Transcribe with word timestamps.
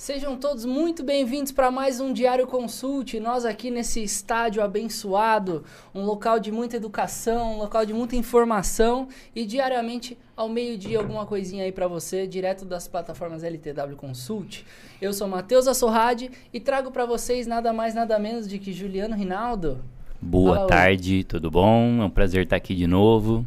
Sejam 0.00 0.34
todos 0.34 0.64
muito 0.64 1.04
bem-vindos 1.04 1.52
para 1.52 1.70
mais 1.70 2.00
um 2.00 2.10
Diário 2.10 2.46
Consulte. 2.46 3.20
Nós 3.20 3.44
aqui 3.44 3.70
nesse 3.70 4.02
estádio 4.02 4.62
abençoado, 4.62 5.62
um 5.94 6.06
local 6.06 6.40
de 6.40 6.50
muita 6.50 6.78
educação, 6.78 7.56
um 7.56 7.58
local 7.58 7.84
de 7.84 7.92
muita 7.92 8.16
informação 8.16 9.08
e 9.36 9.44
diariamente 9.44 10.16
ao 10.34 10.48
meio-dia 10.48 10.96
alguma 10.96 11.26
coisinha 11.26 11.64
aí 11.64 11.70
para 11.70 11.86
você, 11.86 12.26
direto 12.26 12.64
das 12.64 12.88
plataformas 12.88 13.44
LTW 13.44 13.94
Consult. 13.94 14.64
Eu 15.02 15.12
sou 15.12 15.28
Matheus 15.28 15.68
Assorrade 15.68 16.30
e 16.50 16.58
trago 16.58 16.90
para 16.90 17.04
vocês 17.04 17.46
nada 17.46 17.70
mais 17.70 17.94
nada 17.94 18.18
menos 18.18 18.48
de 18.48 18.58
que 18.58 18.72
Juliano 18.72 19.14
Rinaldo. 19.14 19.84
Boa 20.18 20.66
tarde, 20.66 21.24
tudo 21.24 21.50
bom? 21.50 22.00
É 22.00 22.04
um 22.06 22.10
prazer 22.10 22.44
estar 22.44 22.56
aqui 22.56 22.74
de 22.74 22.86
novo. 22.86 23.46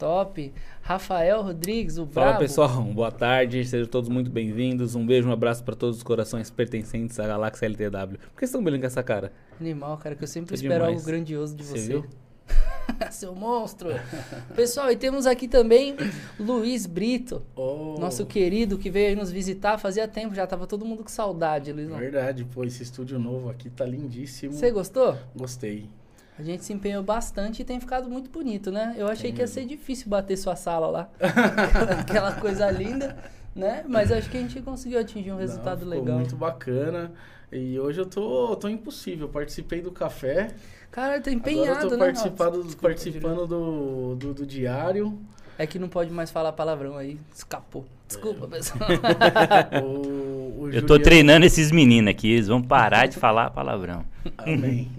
Top. 0.00 0.52
Rafael 0.82 1.42
Rodrigues, 1.42 1.98
o 1.98 2.06
Fala 2.06 2.26
brabo. 2.28 2.40
pessoal, 2.40 2.82
boa 2.92 3.12
tarde, 3.12 3.64
sejam 3.64 3.86
todos 3.86 4.08
muito 4.08 4.30
bem-vindos. 4.30 4.94
Um 4.94 5.06
beijo, 5.06 5.28
um 5.28 5.32
abraço 5.32 5.62
para 5.62 5.76
todos 5.76 5.98
os 5.98 6.02
corações 6.02 6.50
pertencentes 6.50 7.20
à 7.20 7.26
Galáxia 7.26 7.66
LTW. 7.66 8.18
Por 8.18 8.18
que 8.18 8.40
vocês 8.40 8.50
estão 8.50 8.62
brilhando 8.62 8.80
com 8.82 8.86
essa 8.86 9.02
cara? 9.02 9.32
Animal, 9.60 9.96
cara, 9.98 10.14
que 10.16 10.24
eu 10.24 10.28
sempre 10.28 10.54
É 10.54 10.56
espero 10.56 10.74
demais. 10.74 10.94
algo 10.94 11.06
grandioso 11.06 11.54
de 11.54 11.64
Você 11.64 11.78
você. 11.78 11.86
viu? 11.86 12.04
Seu 13.12 13.34
monstro. 13.36 13.90
Pessoal, 14.56 14.90
e 14.90 14.96
temos 14.96 15.26
aqui 15.26 15.46
também 15.46 15.94
Luiz 16.38 16.86
Brito, 16.86 17.42
Oh, 17.54 17.96
nosso 18.00 18.26
querido 18.26 18.76
que 18.76 18.90
veio 18.90 19.10
aí 19.10 19.14
nos 19.16 19.30
visitar. 19.30 19.78
Fazia 19.78 20.08
tempo, 20.08 20.34
já 20.34 20.44
tava 20.46 20.66
todo 20.66 20.84
mundo 20.84 21.04
com 21.04 21.08
saudade, 21.08 21.72
Luizão. 21.72 21.96
Verdade, 21.98 22.44
pô, 22.44 22.64
esse 22.64 22.82
estúdio 22.82 23.18
novo 23.18 23.48
aqui 23.48 23.70
tá 23.70 23.84
lindíssimo. 23.84 24.52
Você 24.54 24.72
gostou? 24.72 25.16
Gostei. 25.36 25.88
A 26.40 26.42
gente 26.42 26.64
se 26.64 26.72
empenhou 26.72 27.02
bastante 27.02 27.60
e 27.60 27.64
tem 27.66 27.78
ficado 27.78 28.08
muito 28.08 28.30
bonito, 28.30 28.70
né? 28.72 28.94
Eu 28.96 29.06
achei 29.08 29.24
Tem 29.24 29.32
que 29.34 29.40
ia 29.40 29.44
mesmo. 29.46 29.54
ser 29.60 29.66
difícil 29.66 30.08
bater 30.08 30.38
sua 30.38 30.56
sala 30.56 30.86
lá. 30.86 31.10
Aquela 32.00 32.32
coisa 32.32 32.70
linda, 32.70 33.14
né? 33.54 33.84
Mas 33.86 34.10
acho 34.10 34.30
que 34.30 34.38
a 34.38 34.40
gente 34.40 34.58
conseguiu 34.62 34.98
atingir 35.00 35.32
um 35.32 35.36
resultado 35.36 35.84
Não, 35.84 35.90
legal. 35.90 36.18
muito 36.18 36.34
bacana. 36.36 37.12
E 37.52 37.78
hoje 37.78 38.00
eu 38.00 38.06
tô, 38.06 38.56
tô 38.56 38.70
impossível. 38.70 39.28
Participei 39.28 39.82
do 39.82 39.92
café. 39.92 40.54
Cara, 40.90 41.20
tá 41.20 41.30
Agora 41.30 41.34
empenhado, 41.34 41.84
eu 41.84 41.88
tô 41.90 41.96
né? 41.98 42.04
participado, 42.06 42.50
Nossa, 42.56 42.62
desculpa, 42.68 42.88
participando 42.88 43.46
do, 43.46 44.14
do, 44.16 44.32
do 44.32 44.46
diário. 44.46 45.18
É 45.58 45.66
que 45.66 45.78
não 45.78 45.88
pode 45.88 46.10
mais 46.10 46.30
falar 46.30 46.52
palavrão 46.52 46.96
aí. 46.96 47.18
Escapou. 47.34 47.84
Desculpa, 48.08 48.48
pessoal. 48.48 48.80
O, 49.84 50.62
o 50.64 50.68
Eu 50.68 50.80
tô 50.82 50.94
Juliano- 50.94 51.02
treinando 51.04 51.46
esses 51.46 51.70
meninos 51.70 52.10
aqui, 52.10 52.32
eles 52.32 52.48
vão 52.48 52.62
parar 52.62 53.06
de 53.06 53.16
falar 53.16 53.50
palavrão. 53.50 54.04
Amém. 54.38 54.90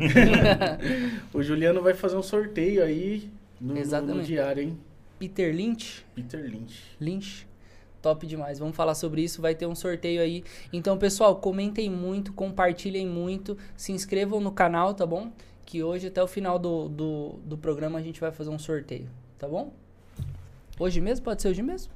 o 1.33 1.41
Juliano 1.43 1.81
vai 1.81 1.93
fazer 1.93 2.15
um 2.15 2.23
sorteio 2.23 2.83
aí 2.83 3.29
no, 3.59 3.69
no- 3.69 3.73
no 3.75 3.79
Exatamente. 3.79 4.25
diário, 4.27 4.63
hein? 4.63 4.77
Peter 5.19 5.53
Lynch. 5.55 6.05
Peter 6.15 6.41
Lynch. 6.43 6.81
Lynch. 6.99 7.47
Top 8.01 8.25
demais. 8.25 8.57
Vamos 8.57 8.75
falar 8.75 8.95
sobre 8.95 9.21
isso. 9.23 9.41
Vai 9.41 9.53
ter 9.53 9.67
um 9.67 9.75
sorteio 9.75 10.21
aí. 10.21 10.43
Então, 10.73 10.97
pessoal, 10.97 11.35
comentem 11.35 11.89
muito, 11.89 12.33
compartilhem 12.33 13.05
muito, 13.07 13.55
se 13.77 13.91
inscrevam 13.91 14.39
no 14.41 14.51
canal, 14.51 14.93
tá 14.95 15.05
bom? 15.05 15.31
Que 15.65 15.83
hoje, 15.83 16.07
até 16.07 16.21
o 16.23 16.27
final 16.27 16.57
do, 16.57 16.89
do, 16.89 17.29
do 17.45 17.57
programa, 17.57 17.99
a 17.99 18.01
gente 18.01 18.19
vai 18.19 18.31
fazer 18.31 18.49
um 18.49 18.57
sorteio, 18.57 19.07
tá 19.37 19.47
bom? 19.47 19.71
Hoje 20.81 20.99
mesmo? 20.99 21.23
Pode 21.23 21.43
ser 21.43 21.49
hoje 21.49 21.61
mesmo? 21.61 21.93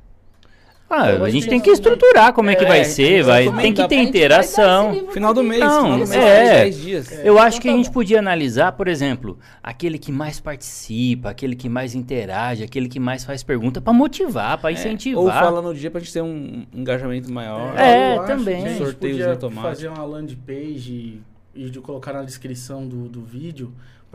Ah, 0.87 1.05
a 1.05 1.29
gente 1.31 1.45
que 1.45 1.49
tem 1.49 1.59
que 1.59 1.71
estruturar 1.71 2.31
como 2.33 2.51
é 2.51 2.55
que 2.55 2.63
É, 2.63 2.67
vai 2.67 2.85
ser, 2.85 3.23
vai, 3.23 3.51
tem 3.59 3.73
que 3.73 3.87
ter 3.87 3.95
gente 3.95 4.09
interação. 4.09 5.07
Final 5.09 5.33
do 5.33 5.43
mês, 5.43 5.59
Não, 5.59 5.81
final 5.81 5.97
do 5.97 6.07
mês, 6.07 6.11
é. 6.13 6.63
10 6.65 6.77
dias. 6.81 7.11
É. 7.11 7.27
Eu 7.27 7.39
acho 7.39 7.59
que 7.59 7.67
tá 7.67 7.73
a 7.73 7.77
gente 7.77 7.87
bom. 7.87 7.93
podia 7.93 8.19
analisar, 8.19 8.73
por 8.73 8.87
exemplo, 8.87 9.39
aquele 9.63 9.97
que 9.97 10.11
mais 10.11 10.39
participa, 10.39 11.31
aquele 11.31 11.55
que 11.55 11.67
mais 11.67 11.95
interage, 11.95 12.63
aquele 12.63 12.87
que 12.87 12.99
mais 12.99 13.25
faz 13.25 13.41
pergunta 13.41 13.81
pra 13.81 13.91
motivar, 13.91 14.59
pra 14.59 14.71
incentivar. 14.71 15.23
Ou 15.23 15.31
fala 15.31 15.59
no 15.63 15.73
dia 15.73 15.89
pra 15.89 15.99
gente 15.99 16.13
ter 16.13 16.21
um 16.21 16.67
engajamento 16.71 17.33
maior. 17.33 17.75
É, 17.75 18.17
eu 18.17 18.21
acho 18.21 18.27
também. 18.27 18.61
que 18.61 18.67
a 18.67 18.69
gente 18.69 18.83
Sorteios 18.83 19.25
automáticos. 19.25 19.69
fazer 19.69 19.87
uma 19.87 20.05
landing 20.05 20.37
page 20.45 21.19
e 21.55 21.69
de 21.71 21.79
colocar 21.79 22.13
na 22.13 22.21
descrição 22.21 22.87
do, 22.87 23.09
do 23.09 23.23
vídeo 23.23 23.73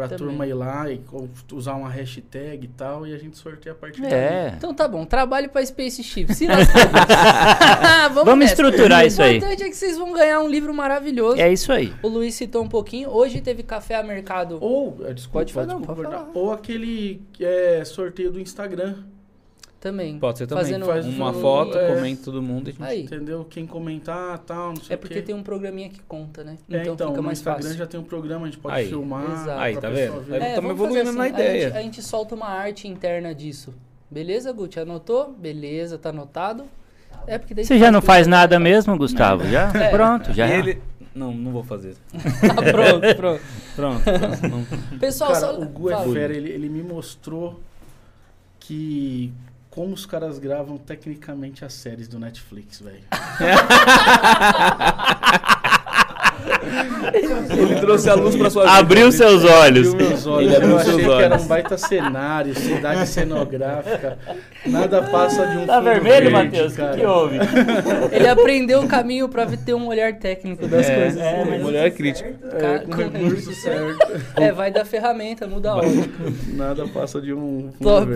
pra 0.08 0.16
Também. 0.16 0.28
turma 0.28 0.46
ir 0.46 0.54
lá 0.54 0.90
e 0.90 1.00
usar 1.52 1.74
uma 1.74 1.88
hashtag 1.88 2.64
e 2.64 2.68
tal 2.68 3.06
e 3.06 3.14
a 3.14 3.18
gente 3.18 3.36
sorteia 3.36 3.72
a 3.72 3.77
partir 3.77 4.00
daí. 4.02 4.12
É. 4.12 4.55
Então 4.56 4.72
tá 4.74 4.86
bom, 4.88 5.05
trabalho 5.05 5.48
pra 5.50 5.64
Spaceship. 5.64 6.33
Se 6.34 6.46
nós 6.48 6.66
Vamos, 8.12 8.24
Vamos 8.24 8.39
nessa. 8.40 8.52
estruturar 8.52 9.06
isso 9.06 9.20
O 9.20 9.24
aí. 9.24 9.36
importante 9.36 9.62
é 9.62 9.68
que 9.68 9.77
vocês 9.77 9.96
vão 9.98 10.12
ganhar 10.12 10.40
um 10.40 10.48
livro 10.48 10.72
maravilhoso. 10.74 11.40
É 11.40 11.52
isso 11.52 11.72
aí. 11.72 11.92
O 12.02 12.08
Luiz 12.08 12.34
citou 12.34 12.62
um 12.62 12.68
pouquinho. 12.68 13.10
Hoje 13.10 13.40
teve 13.40 13.62
café 13.62 13.96
a 13.96 14.02
mercado. 14.02 14.58
Ou, 14.60 14.96
eh, 15.06 15.12
desculpa, 15.12 15.40
Pode 15.40 15.52
falar, 15.52 15.66
não, 15.66 15.78
desculpa, 15.78 16.02
pode 16.02 16.08
cortar. 16.14 16.33
falar. 16.33 16.44
ou 16.46 16.52
aquele 16.52 17.22
é, 17.39 17.84
sorteio 17.84 18.30
do 18.33 18.40
Instagram, 18.40 18.96
Também. 19.80 20.18
Pode 20.18 20.36
ser 20.36 20.46
também. 20.46 20.63
Fazendo 20.64 20.85
Faz 20.85 21.07
Uma 21.07 21.30
um- 21.30 21.41
foto, 21.41 21.79
é. 21.79 21.95
comenta 21.95 22.23
todo 22.23 22.42
mundo 22.42 22.68
e 22.68 22.70
a 22.70 22.73
gente... 22.74 22.83
Aí. 22.85 23.02
entendeu? 23.05 23.46
Quem 23.48 23.67
comentar, 23.67 24.39
tal, 24.41 24.68
não 24.74 24.77
sei 24.77 24.92
É 24.92 24.96
porque 24.98 25.14
quê. 25.14 25.23
tem 25.23 25.35
um 25.35 25.42
programinha 25.42 25.89
que 25.89 26.01
conta, 26.02 26.45
né? 26.45 26.58
É, 26.70 26.83
Então, 26.83 26.92
então, 26.95 27.08
fica 27.08 27.23
mais 27.23 27.39
Instagram 27.39 27.63
fácil. 27.63 27.79
já 27.79 27.86
tem 27.86 27.98
um 27.98 28.02
programa, 28.05 28.42
a 28.46 28.51
gente 28.51 28.58
pode 28.61 28.74
Aí. 28.77 28.89
filmar. 28.89 29.24
Exato. 29.24 29.58
Aí, 29.61 29.77
tá 29.79 29.89
vendo? 29.89 30.35
É, 30.35 30.48
Estamos 30.51 30.70
evoluindo 30.73 31.13
na 31.13 31.24
A 31.24 31.29
ideia. 31.29 31.61
gente, 31.69 31.77
a 31.79 31.83
gente 31.83 32.02
solta 32.02 32.35
uma 32.35 32.48
arte 32.48 32.86
interna 32.86 33.35
disso. 33.35 33.73
Beleza, 34.11 34.52
Guti? 34.52 34.79
Anotou? 34.79 35.33
Beleza, 35.39 35.96
tá 35.96 36.11
anotado. 36.11 36.64
É 37.27 37.39
porque 37.39 37.55
daí 37.55 37.64
Você 37.64 37.79
já 37.79 37.90
não 37.90 38.02
faz 38.02 38.27
nada 38.27 38.58
né? 38.58 38.63
mesmo, 38.70 38.95
Gustavo? 38.98 39.46
Já? 39.48 39.70
É. 39.77 39.89
Pronto, 39.89 40.30
já. 40.35 40.46
Ele... 40.46 40.79
Não, 41.14 41.33
não 41.33 41.52
vou 41.52 41.64
fazer. 41.64 41.95
Tá 42.13 42.55
pronto, 42.70 43.17
pronto. 43.17 43.40
Pronto, 43.77 44.02
pronto. 44.02 44.48
Não- 44.92 44.98
Pessoal, 44.98 45.33
Cara, 45.33 45.46
só... 45.46 45.58
o 45.58 45.64
Gu 45.64 45.90
é 45.90 46.08
fera, 46.13 46.36
ele, 46.36 46.51
ele 46.51 46.69
me 46.69 46.83
mostrou 46.83 47.58
que 48.58 49.33
como 49.70 49.95
os 49.95 50.05
caras 50.05 50.39
gravam 50.39 50.77
tecnicamente 50.77 51.64
as 51.64 51.73
séries 51.73 52.08
do 52.08 52.19
Netflix, 52.19 52.81
velho. 52.81 53.05
Ele 57.51 57.75
trouxe 57.81 58.08
a 58.08 58.14
luz 58.14 58.36
pra 58.36 58.51
sua 58.51 58.63
vida. 58.64 58.75
Abriu 58.77 59.13
seus 59.13 59.45
olhos. 59.45 59.89
Abriu 59.92 60.08
meus 60.08 60.27
olhos. 60.27 60.47
Ele 60.47 60.57
abriu 60.57 60.70
Eu 60.73 60.79
seus 60.81 60.95
achei 60.97 61.07
que 61.17 61.23
era 61.23 61.36
um 61.36 61.47
baita 61.47 61.79
cenário, 61.79 62.55
cidade 62.55 63.07
cenográfica. 63.08 64.19
Nada 64.67 65.03
passa 65.03 65.47
de 65.47 65.58
um 65.58 65.67
Tá 65.67 65.81
vermelho, 65.81 66.31
Matheus? 66.31 66.73
O 66.77 66.91
que, 66.97 67.05
houve? 67.07 67.39
Ele 68.13 68.29
aprendeu 68.29 68.81
o 68.83 68.86
caminho 68.89 69.29
pra 69.29 69.47
ter 69.47 69.75
um 69.75 69.86
olhar 69.86 70.14
técnico 70.14 70.67
das 70.67 70.89
É, 70.89 70.95
coisas. 71.01 71.20
é, 71.20 71.45
né? 71.45 71.58
mulher 71.58 71.91
crítica. 71.92 72.35
É, 72.53 72.79
com 72.81 72.95
recurso 72.95 73.52
certo. 73.55 74.20
É, 74.37 74.52
vai 74.52 74.70
da 74.70 74.85
ferramenta, 74.85 75.47
muda 75.47 75.70
a 75.73 75.77
ótica. 75.77 76.11
Nada 76.55 76.87
passa 76.89 77.20
de 77.20 77.33
um 77.33 77.70
Top. 77.81 78.07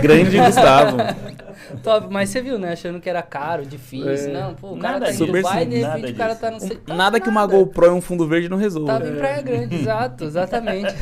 Grande 0.00 0.38
Gustavo. 0.38 0.96
Top, 1.82 2.06
mas 2.10 2.30
você 2.30 2.40
viu, 2.40 2.58
né? 2.58 2.72
Achando 2.72 2.98
que 3.00 3.08
era 3.08 3.22
caro, 3.22 3.64
difícil. 3.66 4.30
É. 4.30 4.32
Não, 4.32 4.54
pô, 4.54 4.72
o 4.72 4.78
cara 4.78 4.94
Nada 4.94 5.06
tá 5.06 5.12
em. 5.12 5.18
Dubai 5.18 5.62
e 5.62 5.66
de 5.66 5.80
Nada 5.80 5.94
repente 5.96 6.12
o 6.12 6.16
cara 6.16 6.34
tá 6.34 6.50
no... 6.50 6.60
ce- 6.60 6.74
tá 6.76 6.94
Nada 6.94 7.20
que 7.20 7.28
uma. 7.28 7.46
GoPro 7.46 7.86
e 7.86 7.99
um 8.00 8.02
fundo 8.02 8.26
verde 8.26 8.48
não 8.48 8.56
resolva. 8.56 8.98
Tava 8.98 9.08
em 9.08 9.16
Praia 9.16 9.42
Grande, 9.42 9.76
exato, 9.76 10.24
exatamente. 10.24 10.92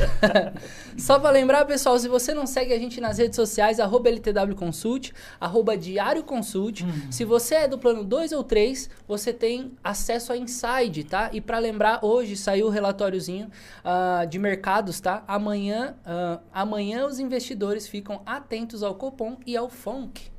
Só 0.97 1.17
pra 1.17 1.31
lembrar, 1.31 1.65
pessoal, 1.65 1.97
se 1.97 2.07
você 2.07 2.33
não 2.33 2.45
segue 2.45 2.73
a 2.73 2.77
gente 2.77 2.99
nas 3.01 3.17
redes 3.17 3.35
sociais, 3.35 3.79
arroba 3.79 4.09
LTW 4.09 4.55
Consult, 4.55 5.11
arroba 5.39 5.77
Diário 5.77 6.23
Consult. 6.23 6.85
Se 7.09 7.23
você 7.25 7.55
é 7.55 7.67
do 7.67 7.77
plano 7.77 8.03
2 8.03 8.33
ou 8.33 8.43
3, 8.43 8.89
você 9.07 9.33
tem 9.33 9.71
acesso 9.83 10.33
a 10.33 10.37
Inside, 10.37 11.05
tá? 11.05 11.29
E 11.33 11.41
pra 11.41 11.57
lembrar, 11.57 12.03
hoje 12.03 12.35
saiu 12.35 12.67
o 12.67 12.69
relatóriozinho 12.69 13.49
ah, 13.83 14.25
de 14.29 14.37
mercados, 14.37 14.99
tá? 14.99 15.23
Amanhã, 15.27 15.95
ah, 16.05 16.39
amanhã 16.53 17.05
os 17.05 17.19
investidores 17.19 17.87
ficam 17.87 18.21
atentos 18.25 18.83
ao 18.83 18.93
Copom 18.95 19.37
e 19.45 19.55
ao 19.55 19.69
FONC. 19.69 20.29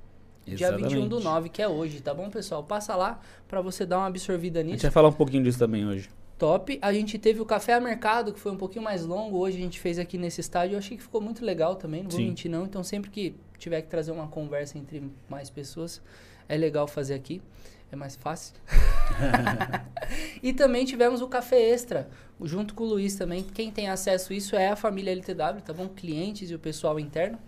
Dia 0.46 0.72
21 0.72 1.08
do 1.08 1.16
Exatamente. 1.16 1.24
9, 1.24 1.48
que 1.48 1.62
é 1.62 1.68
hoje, 1.68 2.00
tá 2.00 2.12
bom, 2.12 2.28
pessoal? 2.28 2.62
Passa 2.64 2.96
lá 2.96 3.20
pra 3.46 3.60
você 3.60 3.86
dar 3.86 3.98
uma 3.98 4.06
absorvida 4.06 4.60
A 4.60 4.62
gente 4.62 4.72
nisso. 4.72 4.82
vai 4.82 4.90
falar 4.90 5.08
um 5.08 5.12
pouquinho 5.12 5.44
disso 5.44 5.58
também 5.58 5.86
hoje. 5.86 6.08
Top. 6.40 6.78
A 6.80 6.90
gente 6.90 7.18
teve 7.18 7.38
o 7.38 7.44
Café 7.44 7.74
a 7.74 7.80
Mercado, 7.80 8.32
que 8.32 8.40
foi 8.40 8.50
um 8.50 8.56
pouquinho 8.56 8.82
mais 8.82 9.04
longo. 9.04 9.36
Hoje 9.36 9.58
a 9.58 9.60
gente 9.60 9.78
fez 9.78 9.98
aqui 9.98 10.16
nesse 10.16 10.40
estádio. 10.40 10.74
Eu 10.74 10.78
achei 10.78 10.96
que 10.96 11.02
ficou 11.02 11.20
muito 11.20 11.44
legal 11.44 11.76
também, 11.76 12.02
não 12.02 12.08
vou 12.10 12.18
Sim. 12.18 12.28
mentir 12.28 12.50
não. 12.50 12.64
Então 12.64 12.82
sempre 12.82 13.10
que 13.10 13.34
tiver 13.58 13.82
que 13.82 13.88
trazer 13.88 14.10
uma 14.10 14.26
conversa 14.26 14.78
entre 14.78 15.02
mais 15.28 15.50
pessoas, 15.50 16.00
é 16.48 16.56
legal 16.56 16.88
fazer 16.88 17.12
aqui. 17.12 17.42
É 17.92 17.96
mais 17.96 18.16
fácil. 18.16 18.54
e 20.42 20.52
também 20.54 20.86
tivemos 20.86 21.20
o 21.20 21.28
Café 21.28 21.60
Extra, 21.60 22.08
junto 22.42 22.72
com 22.72 22.84
o 22.84 22.86
Luiz 22.86 23.16
também. 23.16 23.42
Quem 23.42 23.70
tem 23.70 23.90
acesso 23.90 24.32
a 24.32 24.36
isso 24.36 24.56
é 24.56 24.68
a 24.70 24.76
família 24.76 25.10
LTW, 25.12 25.60
tá 25.62 25.74
bom? 25.74 25.88
Clientes 25.88 26.50
e 26.50 26.54
o 26.54 26.58
pessoal 26.58 26.98
interno, 26.98 27.38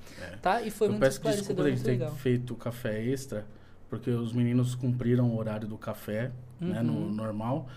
tá? 0.42 0.60
E 0.60 0.70
foi 0.70 0.88
Eu 0.88 0.90
muito 0.92 1.00
peço 1.00 1.12
desculpa 1.18 1.30
esclarecedor, 1.38 1.66
gente 1.66 1.74
muito 1.76 1.84
ter 1.86 1.92
legal. 1.92 2.14
feito 2.16 2.52
o 2.52 2.56
café 2.56 3.02
extra, 3.02 3.46
porque 3.88 4.10
os 4.10 4.34
meninos 4.34 4.74
cumpriram 4.74 5.30
o 5.30 5.38
horário 5.38 5.66
do 5.66 5.78
café, 5.78 6.30
né, 6.60 6.82
no 6.82 6.92
Uhum. 6.92 7.12
normal, 7.12 7.68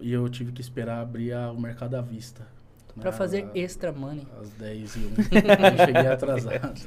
e 0.00 0.12
eu 0.12 0.28
tive 0.28 0.52
que 0.52 0.60
esperar 0.60 1.00
abrir 1.00 1.32
a- 1.32 1.50
o 1.50 1.60
mercado 1.60 1.94
à 1.96 2.00
vista. 2.00 2.46
Pra 3.00 3.12
né, 3.12 3.16
fazer 3.16 3.44
a- 3.54 3.58
extra 3.58 3.92
money. 3.92 4.26
Às 4.40 4.50
10 4.50 4.96
e 4.96 4.98
1. 4.98 5.02
eu 5.80 5.86
cheguei 5.86 6.06
atrasado. 6.12 6.80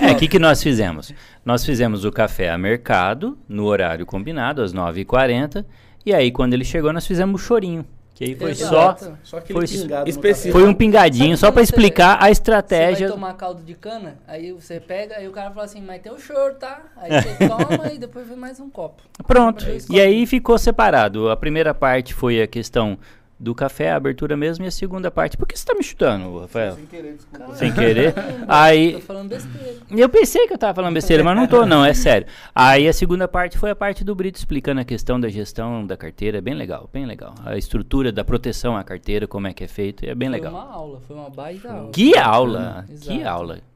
É, 0.00 0.12
o 0.12 0.16
que, 0.16 0.28
que 0.28 0.38
nós 0.38 0.62
fizemos? 0.62 1.12
Nós 1.44 1.64
fizemos 1.64 2.04
o 2.04 2.12
café 2.12 2.50
a 2.50 2.58
mercado, 2.58 3.38
no 3.48 3.64
horário 3.64 4.04
combinado, 4.04 4.60
às 4.62 4.74
9h40. 4.74 5.64
E 6.04 6.12
aí, 6.12 6.30
quando 6.30 6.52
ele 6.52 6.64
chegou, 6.64 6.92
nós 6.92 7.06
fizemos 7.06 7.40
o 7.40 7.44
chorinho. 7.44 7.86
Que 8.14 8.24
aí 8.24 8.34
foi 8.36 8.50
Exato. 8.50 9.04
só. 9.04 9.12
Só 9.24 9.40
Foi 9.40 9.64
específico. 10.06 10.52
Foi 10.58 10.68
um 10.68 10.74
pingadinho, 10.74 11.36
só 11.36 11.50
você- 11.50 11.62
explicar 11.62 12.16
a 12.18 12.26
Você 12.26 12.32
estratégia. 12.32 13.08
vai 13.08 13.16
tomar 13.16 13.34
caldo 13.34 13.62
de 13.62 13.74
cana, 13.74 14.18
aí 14.28 14.52
você 14.52 14.78
pega, 14.78 15.16
aí 15.16 15.26
o 15.26 15.32
cara 15.32 15.50
fala 15.50 15.64
assim, 15.64 15.80
mas 15.80 16.02
tem 16.02 16.12
o 16.12 16.18
choro, 16.18 16.54
tá? 16.56 16.82
Aí 16.96 17.10
você 17.22 17.48
toma 17.48 17.92
e 17.92 17.98
depois 17.98 18.26
vem 18.28 18.36
mais 18.36 18.60
um 18.60 18.68
copo. 18.68 19.02
Pronto. 19.26 19.64
E 19.90 20.00
aí 20.00 20.26
ficou 20.26 20.58
separado. 20.58 21.30
A 21.30 21.36
primeira 21.36 21.72
parte 21.72 22.12
foi 22.12 22.42
a 22.42 22.46
questão 22.46 22.98
do 23.42 23.56
café, 23.56 23.90
a 23.90 23.96
abertura 23.96 24.36
mesmo, 24.36 24.64
e 24.64 24.68
a 24.68 24.70
segunda 24.70 25.10
parte. 25.10 25.36
Por 25.36 25.48
que 25.48 25.58
você 25.58 25.66
tá 25.66 25.74
me 25.74 25.82
chutando, 25.82 26.38
Rafael? 26.38 26.76
Sem 26.76 26.86
querer, 26.86 27.14
desculpa. 27.14 27.54
Sem 27.56 27.72
querer. 27.72 28.14
Tô 28.14 28.20
Aí. 28.46 29.00
falando 29.00 29.28
besteira. 29.30 29.76
Eu 29.90 30.08
pensei 30.08 30.46
que 30.46 30.54
eu 30.54 30.58
tava 30.58 30.74
falando 30.74 30.94
besteira, 30.94 31.24
mas 31.24 31.36
não 31.36 31.48
tô, 31.48 31.66
não, 31.66 31.84
é 31.84 31.92
sério. 31.92 32.28
Aí 32.54 32.86
a 32.86 32.92
segunda 32.92 33.26
parte 33.26 33.58
foi 33.58 33.70
a 33.70 33.74
parte 33.74 34.04
do 34.04 34.14
Brito 34.14 34.38
explicando 34.38 34.80
a 34.80 34.84
questão 34.84 35.18
da 35.18 35.28
gestão 35.28 35.84
da 35.84 35.96
carteira. 35.96 36.38
É 36.38 36.40
bem 36.40 36.54
legal, 36.54 36.88
bem 36.92 37.04
legal. 37.04 37.34
A 37.44 37.56
estrutura 37.56 38.12
da 38.12 38.22
proteção 38.24 38.76
à 38.76 38.84
carteira, 38.84 39.26
como 39.26 39.48
é 39.48 39.52
que 39.52 39.64
é 39.64 39.68
feito, 39.68 40.04
é 40.04 40.14
bem 40.14 40.28
Foi 40.28 40.38
legal. 40.38 40.52
uma 40.52 40.72
aula, 40.72 41.00
foi 41.00 41.16
uma 41.16 41.28
baita 41.28 41.72
aula. 41.72 41.90
Que 41.90 42.16
aula! 42.16 42.84
Que 42.86 43.12
Exato. 43.18 43.28
aula! 43.28 43.71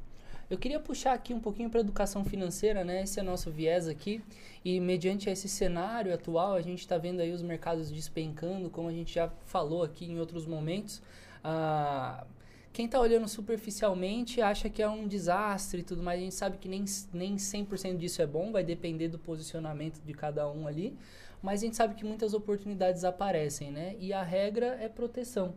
Eu 0.49 0.57
queria 0.57 0.79
puxar 0.79 1.13
aqui 1.13 1.35
um 1.35 1.41
pouquinho 1.41 1.69
para 1.69 1.81
educação 1.81 2.25
financeira, 2.25 2.85
né? 2.85 3.03
Esse 3.03 3.19
é 3.19 3.23
nosso 3.23 3.51
viés 3.51 3.89
aqui. 3.89 4.23
E 4.65 4.79
mediante 4.79 5.29
esse 5.29 5.49
cenário 5.49 6.15
atual, 6.15 6.55
a 6.55 6.61
gente 6.61 6.79
está 6.79 6.97
vendo 6.97 7.19
aí 7.21 7.33
os 7.33 7.43
mercados 7.43 7.91
despencando, 7.91 8.71
como 8.71 8.89
a 8.89 8.93
gente 8.93 9.13
já 9.13 9.29
falou 9.45 9.83
aqui 9.83 10.05
em 10.05 10.21
outros 10.21 10.47
momentos. 10.47 11.03
Ah, 11.43 12.25
quem 12.73 12.87
está 12.87 13.01
olhando 13.01 13.27
superficialmente 13.27 14.41
acha 14.41 14.71
que 14.71 14.81
é 14.81 14.89
um 14.89 15.09
desastre 15.09 15.81
e 15.81 15.83
tudo 15.83 16.01
mais. 16.01 16.21
A 16.21 16.23
gente 16.23 16.35
sabe 16.37 16.59
que 16.59 16.69
nem, 16.69 16.85
nem 17.13 17.35
100% 17.35 17.97
disso 17.97 18.23
é 18.23 18.27
bom, 18.27 18.53
vai 18.53 18.63
depender 18.63 19.09
do 19.09 19.19
posicionamento 19.19 20.01
de 20.01 20.15
cada 20.15 20.49
um 20.49 20.69
ali. 20.69 20.97
Mas 21.43 21.61
a 21.61 21.65
gente 21.65 21.77
sabe 21.77 21.97
que 21.97 22.05
muitas 22.05 22.35
oportunidades 22.35 23.03
aparecem, 23.03 23.73
né? 23.73 23.97
E 23.99 24.13
a 24.13 24.23
regra 24.23 24.79
é 24.81 24.89
proteção. 24.89 25.55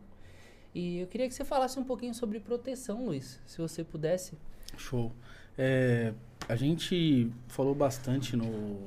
E 0.74 1.00
eu 1.00 1.08
queria 1.08 1.28
que 1.28 1.34
você 1.34 1.46
falasse 1.46 1.80
um 1.80 1.84
pouquinho 1.84 2.14
sobre 2.16 2.40
proteção, 2.40 3.06
Luiz, 3.06 3.40
se 3.46 3.60
você 3.60 3.84
pudesse. 3.84 4.36
Show. 4.78 5.12
É, 5.58 6.14
a 6.48 6.56
gente 6.56 7.32
falou 7.48 7.76
bastante 7.76 8.36
no, 8.36 8.86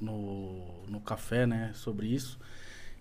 no, 0.00 0.64
no 0.88 1.00
café, 1.00 1.46
né, 1.46 1.72
sobre 1.74 2.06
isso. 2.06 2.38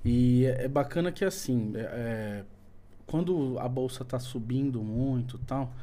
E 0.04 0.46
é, 0.46 0.66
é 0.66 0.68
bacana 0.68 1.12
que 1.12 1.24
assim, 1.24 1.74
é, 1.76 1.80
é, 1.80 2.44
quando 3.06 3.58
a 3.60 3.68
bolsa 3.68 4.04
tá 4.04 4.20
subindo 4.20 4.82
muito, 4.82 5.38
tal, 5.40 5.74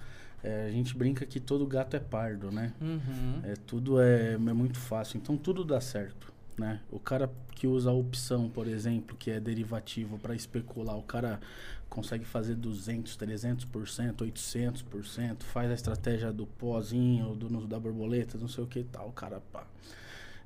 é, 0.43 0.67
a 0.67 0.71
gente 0.71 0.97
brinca 0.97 1.25
que 1.25 1.41
todo 1.41 1.67
gato 1.67 1.97
é 1.97 2.00
pardo, 2.00 2.50
né? 2.50 2.73
Uhum. 2.81 3.41
É, 3.44 3.55
tudo 3.67 4.00
é, 4.00 4.35
é 4.35 4.38
muito 4.38 4.79
fácil, 4.79 5.19
então 5.19 5.37
tudo 5.37 5.65
dá 5.65 5.81
certo, 5.81 6.32
né? 6.59 6.81
O 6.91 6.99
cara 6.99 7.31
que 7.55 7.67
usa 7.67 7.91
a 7.91 7.94
opção, 7.94 8.49
por 8.50 8.67
exemplo, 8.67 9.17
que 9.17 9.31
é 9.31 9.41
derivativo 9.41 10.19
para 10.19 10.35
especular, 10.35 10.97
o 10.97 11.03
cara 11.03 11.41
consegue 11.94 12.25
fazer 12.25 12.55
200, 12.56 13.17
300%, 13.17 14.23
800%, 14.25 15.44
faz 15.44 15.70
a 15.70 15.75
estratégia 15.75 16.32
do 16.32 16.46
pozinho, 16.46 17.35
do, 17.35 17.67
da 17.67 17.79
borboleta, 17.81 18.37
não 18.38 18.49
sei 18.49 18.64
o 18.64 18.67
que 18.67 18.81
e 18.81 18.85
tal, 18.85 19.11
cara 19.12 19.41
pá. 19.52 19.67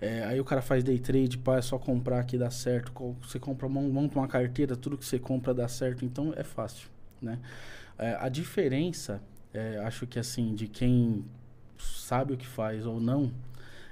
É, 0.00 0.24
aí 0.24 0.40
o 0.40 0.44
cara 0.44 0.62
faz 0.62 0.84
day 0.84 0.98
trade, 0.98 1.38
pá, 1.38 1.56
é 1.58 1.62
só 1.62 1.78
comprar 1.78 2.24
que 2.24 2.38
dá 2.38 2.50
certo. 2.50 3.16
Você 3.22 3.38
compra, 3.40 3.68
mon- 3.68 3.88
monta 3.90 4.18
uma 4.18 4.28
carteira, 4.28 4.76
tudo 4.76 4.96
que 4.96 5.04
você 5.04 5.18
compra 5.18 5.52
dá 5.54 5.66
certo, 5.68 6.04
então 6.04 6.32
é 6.36 6.44
fácil, 6.44 6.88
né? 7.20 7.38
É, 7.98 8.16
a 8.20 8.28
diferença, 8.28 9.20
é, 9.52 9.78
acho 9.78 10.06
que 10.06 10.18
assim, 10.18 10.54
de 10.54 10.68
quem 10.68 11.24
sabe 11.78 12.32
o 12.34 12.36
que 12.36 12.46
faz 12.46 12.86
ou 12.86 13.00
não, 13.00 13.32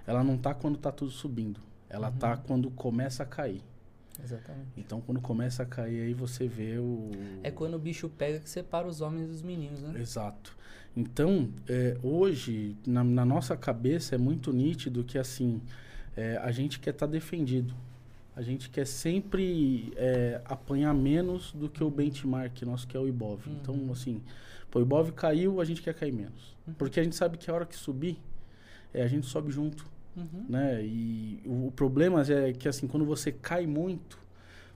ela 0.06 0.22
não 0.24 0.38
tá 0.38 0.54
quando 0.54 0.78
tá 0.78 0.92
tudo 0.92 1.10
subindo. 1.10 1.60
Ela 1.88 2.10
tá 2.12 2.36
quando 2.36 2.70
começa 2.70 3.22
a 3.22 3.26
cair. 3.26 3.62
Exatamente. 4.22 4.68
Então 4.76 5.00
quando 5.00 5.20
começa 5.20 5.62
a 5.62 5.66
cair 5.66 6.02
aí 6.02 6.14
você 6.14 6.46
vê 6.46 6.78
o. 6.78 7.10
É 7.42 7.50
quando 7.50 7.74
o 7.74 7.78
bicho 7.78 8.08
pega 8.08 8.38
que 8.40 8.48
separa 8.48 8.86
os 8.86 9.00
homens 9.00 9.28
dos 9.28 9.42
meninos, 9.42 9.82
né? 9.82 10.00
Exato. 10.00 10.56
Então, 10.96 11.50
é, 11.68 11.98
hoje, 12.02 12.74
na, 12.86 13.04
na 13.04 13.24
nossa 13.24 13.54
cabeça, 13.54 14.14
é 14.14 14.18
muito 14.18 14.50
nítido 14.50 15.04
que, 15.04 15.18
assim, 15.18 15.60
é, 16.16 16.38
a 16.38 16.50
gente 16.50 16.80
quer 16.80 16.90
estar 16.90 17.04
defendido. 17.04 17.74
A 18.34 18.40
gente 18.40 18.70
quer 18.70 18.86
sempre 18.86 19.92
é, 19.96 20.40
apanhar 20.46 20.94
menos 20.94 21.52
do 21.52 21.68
que 21.68 21.84
o 21.84 21.90
benchmark 21.90 22.62
nosso, 22.62 22.86
que 22.86 22.96
é 22.96 23.00
o 23.00 23.06
Ibov. 23.06 23.46
Uhum. 23.46 23.58
Então, 23.60 23.92
assim, 23.92 24.22
pô, 24.70 24.78
o 24.78 24.82
Ibov 24.82 25.12
caiu, 25.12 25.60
a 25.60 25.66
gente 25.66 25.82
quer 25.82 25.92
cair 25.92 26.12
menos. 26.12 26.56
Uhum. 26.66 26.72
Porque 26.74 26.98
a 26.98 27.04
gente 27.04 27.14
sabe 27.14 27.36
que 27.36 27.50
a 27.50 27.54
hora 27.54 27.66
que 27.66 27.76
subir, 27.76 28.18
é, 28.94 29.02
a 29.02 29.06
gente 29.06 29.26
sobe 29.26 29.52
junto 29.52 29.84
Uhum. 30.16 30.46
né? 30.48 30.82
E 30.84 31.42
o, 31.44 31.66
o 31.66 31.72
problema 31.72 32.22
é 32.22 32.52
que 32.52 32.68
assim, 32.68 32.86
quando 32.86 33.04
você 33.04 33.30
cai 33.30 33.66
muito, 33.66 34.18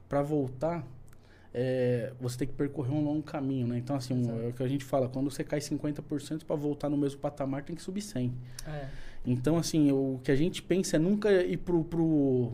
para 0.09 0.23
voltar, 0.23 0.85
é, 1.55 2.13
você 2.21 2.39
tem 2.39 2.49
que 2.49 2.55
percorrer 2.55 2.93
um 2.93 3.03
longo 3.05 3.23
caminho, 3.23 3.67
né? 3.67 3.79
Então 3.79 3.95
assim, 3.97 4.15
um- 4.15 4.47
é 4.47 4.49
o 4.49 4.53
que 4.53 4.63
a 4.63 4.69
gente 4.69 4.85
fala, 4.85 5.09
quando 5.09 5.31
você 5.31 5.43
cai 5.45 5.61
50% 5.61 6.45
para 6.45 6.57
voltar 6.57 6.89
no 6.89 6.97
mesmo 6.97 7.21
patamar, 7.21 7.63
tem 7.63 7.75
que 7.77 7.83
subir 7.83 8.03
100. 8.03 8.33
É. 8.67 8.89
Então 9.25 9.57
assim, 9.57 9.91
o 9.93 10.21
que 10.23 10.31
a 10.33 10.37
gente 10.37 10.63
pensa 10.63 10.97
é 10.97 10.99
nunca 10.99 11.31
ir 11.31 11.57
pro, 11.59 11.85
pro 11.85 12.53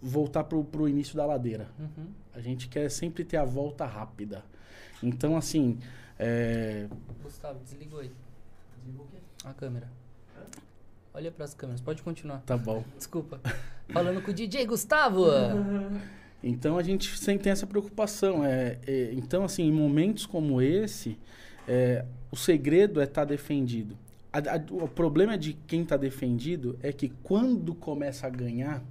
voltar 0.00 0.44
pro, 0.44 0.64
pro 0.64 0.88
início 0.88 1.16
da 1.16 1.26
ladeira. 1.26 1.68
Uhum. 1.78 2.06
A 2.34 2.40
gente 2.40 2.68
quer 2.68 2.88
sempre 2.90 3.24
ter 3.24 3.36
a 3.36 3.44
volta 3.44 3.84
rápida. 3.84 4.44
Então 5.02 5.36
assim, 5.36 5.78
é, 6.18 6.86
Gustavo, 7.22 7.58
desligou 7.64 8.00
aí. 8.00 8.10
A 9.44 9.52
câmera. 9.52 9.88
Olha 11.14 11.30
pras 11.30 11.52
câmeras, 11.54 11.80
pode 11.80 12.02
continuar. 12.02 12.38
tá 12.46 12.56
bom. 12.56 12.82
Desculpa. 12.96 13.40
Falando 13.92 14.22
com 14.22 14.30
o 14.30 14.34
DJ 14.34 14.66
Gustavo. 14.66 15.24
Então 16.44 16.76
a 16.76 16.82
gente 16.82 17.16
sempre 17.18 17.44
tem 17.44 17.52
essa 17.52 17.68
preocupação. 17.68 18.44
É, 18.44 18.76
é, 18.84 19.12
então, 19.12 19.44
assim, 19.44 19.62
em 19.62 19.70
momentos 19.70 20.26
como 20.26 20.60
esse, 20.60 21.16
é, 21.68 22.04
o 22.32 22.36
segredo 22.36 23.00
é 23.00 23.04
estar 23.04 23.24
defendido. 23.24 23.96
A- 24.32 24.38
a- 24.38 24.60
o 24.72 24.88
problema 24.88 25.38
de 25.38 25.52
quem 25.52 25.82
está 25.82 25.96
defendido 25.96 26.76
é 26.82 26.92
que 26.92 27.10
quando 27.22 27.72
começa 27.76 28.26
a 28.26 28.30
ganhar, 28.30 28.82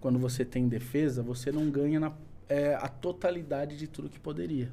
quando 0.00 0.16
você 0.16 0.44
tem 0.44 0.68
defesa, 0.68 1.24
você 1.24 1.50
não 1.50 1.68
ganha 1.70 1.98
na, 1.98 2.12
é, 2.48 2.76
a 2.76 2.86
totalidade 2.86 3.76
de 3.76 3.88
tudo 3.88 4.08
que 4.08 4.20
poderia. 4.20 4.70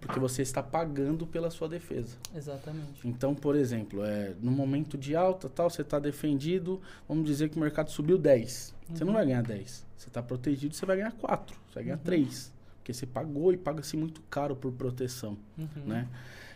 Porque 0.00 0.18
você 0.18 0.40
está 0.42 0.62
pagando 0.62 1.26
pela 1.26 1.50
sua 1.50 1.68
defesa. 1.68 2.16
Exatamente. 2.34 3.06
Então, 3.06 3.34
por 3.34 3.54
exemplo, 3.54 4.02
é, 4.04 4.34
no 4.40 4.50
momento 4.50 4.96
de 4.96 5.14
alta, 5.14 5.48
tal, 5.48 5.68
você 5.68 5.82
está 5.82 5.98
defendido, 5.98 6.80
vamos 7.06 7.24
dizer 7.26 7.50
que 7.50 7.56
o 7.56 7.60
mercado 7.60 7.90
subiu 7.90 8.16
10. 8.16 8.74
Você 8.92 9.04
não 9.04 9.12
Uhum. 9.12 9.18
vai 9.18 9.26
ganhar 9.26 9.42
10. 9.42 9.84
Você 9.96 10.08
está 10.08 10.22
protegido, 10.22 10.74
você 10.74 10.86
vai 10.86 10.96
ganhar 10.96 11.12
4. 11.12 11.54
Você 11.68 11.74
vai 11.74 11.84
ganhar 11.84 11.96
Uhum. 11.98 12.02
3. 12.02 12.52
Porque 12.78 12.94
você 12.94 13.04
pagou 13.06 13.52
e 13.52 13.58
paga-se 13.58 13.96
muito 13.96 14.22
caro 14.22 14.56
por 14.56 14.72
proteção, 14.72 15.36
Uhum. 15.58 15.66
né? 15.86 16.08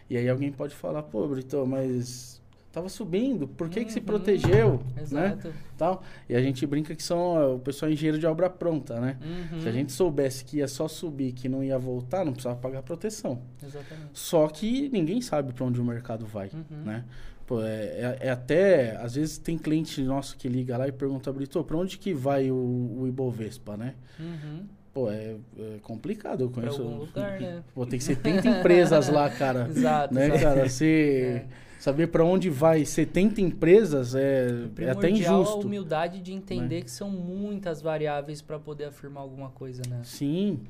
E 0.09 0.17
aí 0.17 0.29
alguém 0.29 0.51
pode 0.51 0.75
falar, 0.75 1.03
pô, 1.03 1.29
Brito, 1.29 1.67
mas 1.67 2.41
tava 2.75 2.89
subindo, 2.89 3.47
por 3.47 3.69
que, 3.69 3.85
que 3.85 3.93
se 3.93 4.01
Uhum. 4.01 4.05
protegeu? 4.05 4.81
Né? 4.97 5.03
Exato. 5.03 5.53
Tal. 5.79 6.03
E 6.29 6.35
a 6.35 6.41
gente 6.43 6.67
brinca 6.67 6.95
que 6.95 7.03
são 7.03 7.19
ó, 7.19 7.55
o 7.55 7.59
pessoal 7.61 7.89
é 7.89 7.93
engenheiro 7.95 8.19
de 8.19 8.27
obra 8.27 8.51
pronta, 8.51 9.01
né? 9.01 9.17
Uhum. 9.53 9.61
Se 9.61 9.69
a 9.69 9.73
gente 9.73 9.93
soubesse 9.93 10.45
que 10.45 10.59
ia 10.59 10.69
só 10.69 10.87
subir, 10.89 11.33
que 11.33 11.49
não 11.49 11.63
ia 11.63 11.79
voltar, 11.79 12.25
não 12.25 12.33
precisava 12.33 12.57
pagar 12.59 12.83
proteção. 12.83 13.41
Exatamente. 13.63 14.11
Só 14.13 14.47
que 14.49 14.89
ninguém 14.91 15.21
sabe 15.21 15.53
para 15.53 15.65
onde 15.65 15.81
o 15.81 15.85
mercado 15.85 16.27
vai, 16.27 16.51
Uhum. 16.53 16.85
né? 16.85 17.05
Pô, 17.47 17.61
é, 17.63 17.67
é- 17.85 18.19
é 18.23 18.31
até, 18.31 18.97
às 18.97 19.15
vezes 19.17 19.37
tem 19.39 19.59
cliente 19.59 20.03
nosso 20.03 20.37
que 20.37 20.49
liga 20.49 20.77
lá 20.79 20.89
e 20.89 20.93
pergunta, 20.93 21.31
Brito, 21.33 21.63
para 21.63 21.77
onde 21.77 21.99
que 21.99 22.15
vai 22.15 22.51
o, 22.51 22.55
o 23.01 23.07
Ibovespa, 23.07 23.77
né? 23.77 23.95
Uhum. 24.19 24.65
Pô, 24.95 25.11
é, 25.11 25.35
é 25.59 25.79
complicado, 25.83 26.43
eu 26.45 26.49
Pra 26.51 26.63
conheço... 26.63 26.81
algum 26.83 26.97
lugar, 26.99 27.39
né? 27.41 27.63
Pô, 27.75 27.85
tem 27.85 27.99
70 28.01 28.49
empresas 28.49 29.09
lá, 29.09 29.29
cara. 29.29 29.67
Exato. 29.75 30.15
né, 30.15 30.27
exato. 30.29 30.43
cara? 30.43 30.69
Você 30.69 31.45
saber 31.85 32.07
para 32.07 32.25
onde 32.25 32.49
vai 32.49 32.83
70 32.87 33.43
empresas 33.43 34.15
é, 34.15 34.47
é 34.79 34.89
até 34.91 35.09
Primordial 35.09 35.11
a 35.11 35.41
injusto. 35.43 35.59
Né? 35.59 35.65
humildade 35.67 36.21
de 36.23 36.33
entender 36.33 36.83
que 36.83 36.91
são 36.91 37.11
muitas 37.11 37.83
variáveis 37.83 38.41
para 38.41 38.59
poder 38.59 38.85
afirmar 38.85 39.21
alguma 39.21 39.51
coisa, 39.51 39.83
né? 39.91 40.01
Sim. 40.03 40.61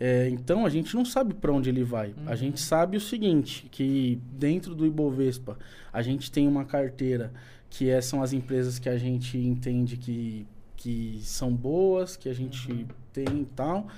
É, 0.00 0.30
então 0.30 0.64
a 0.64 0.70
gente 0.70 0.96
não 0.96 1.04
sabe 1.04 1.34
para 1.34 1.52
onde 1.52 1.68
ele 1.68 1.84
vai. 1.84 2.14
A 2.26 2.30
Uhum. 2.30 2.36
gente 2.36 2.58
sabe 2.60 2.96
o 2.96 3.00
seguinte, 3.00 3.68
que 3.70 4.18
dentro 4.32 4.74
do 4.74 4.86
Ibovespa 4.86 5.58
a 5.92 6.00
gente 6.00 6.32
tem 6.32 6.48
uma 6.48 6.64
carteira 6.64 7.30
que 7.68 7.90
é- 7.90 8.00
são 8.00 8.22
as 8.22 8.32
empresas 8.32 8.78
que 8.78 8.88
a 8.88 8.96
gente 8.96 9.36
entende 9.36 9.98
que, 9.98 10.46
que 10.74 11.20
são 11.22 11.52
boas, 11.54 12.16
que 12.16 12.30
a 12.30 12.34
gente 12.34 12.72
Uhum. 12.72 12.86
tem 13.12 13.40
e 13.42 13.46
tal, 13.54 13.88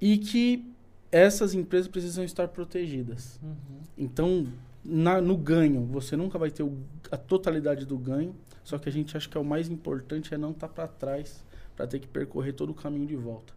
e 0.00 0.18
que 0.18 0.64
essas 1.12 1.54
empresas 1.54 1.86
precisam 1.86 2.24
estar 2.24 2.48
protegidas. 2.48 3.38
Uhum. 3.40 3.78
Então, 3.96 4.46
na- 4.88 5.20
no 5.20 5.36
ganho, 5.36 5.84
você 5.84 6.16
nunca 6.16 6.38
vai 6.38 6.50
ter 6.50 6.62
o- 6.62 6.78
a 7.10 7.16
totalidade 7.16 7.84
do 7.84 7.96
ganho, 7.98 8.34
só 8.64 8.78
que 8.78 8.88
a 8.88 8.92
gente 8.92 9.16
acha 9.16 9.28
que 9.28 9.36
é 9.36 9.40
o 9.40 9.44
mais 9.44 9.68
importante 9.68 10.32
é 10.34 10.38
não 10.38 10.50
estar 10.50 10.68
para 10.68 10.86
trás, 10.88 11.44
para 11.76 11.86
ter 11.86 11.98
que 11.98 12.06
percorrer 12.08 12.52
todo 12.52 12.70
o 12.70 12.74
caminho 12.74 13.06
de 13.06 13.16
volta. 13.16 13.52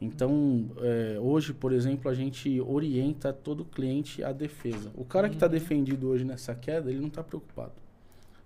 Então, 0.00 0.70
é, 0.80 1.18
hoje, 1.20 1.52
por 1.52 1.72
exemplo, 1.72 2.08
a 2.10 2.14
gente 2.14 2.60
orienta 2.60 3.32
todo 3.32 3.64
cliente 3.64 4.22
à 4.22 4.30
defesa. 4.32 4.90
O 4.94 5.04
cara 5.04 5.28
que 5.28 5.34
está 5.34 5.46
Uhum. 5.46 5.52
defendido 5.52 6.08
hoje 6.08 6.24
nessa 6.24 6.54
queda, 6.54 6.88
ele 6.88 7.00
não 7.00 7.08
está 7.08 7.22
preocupado, 7.22 7.72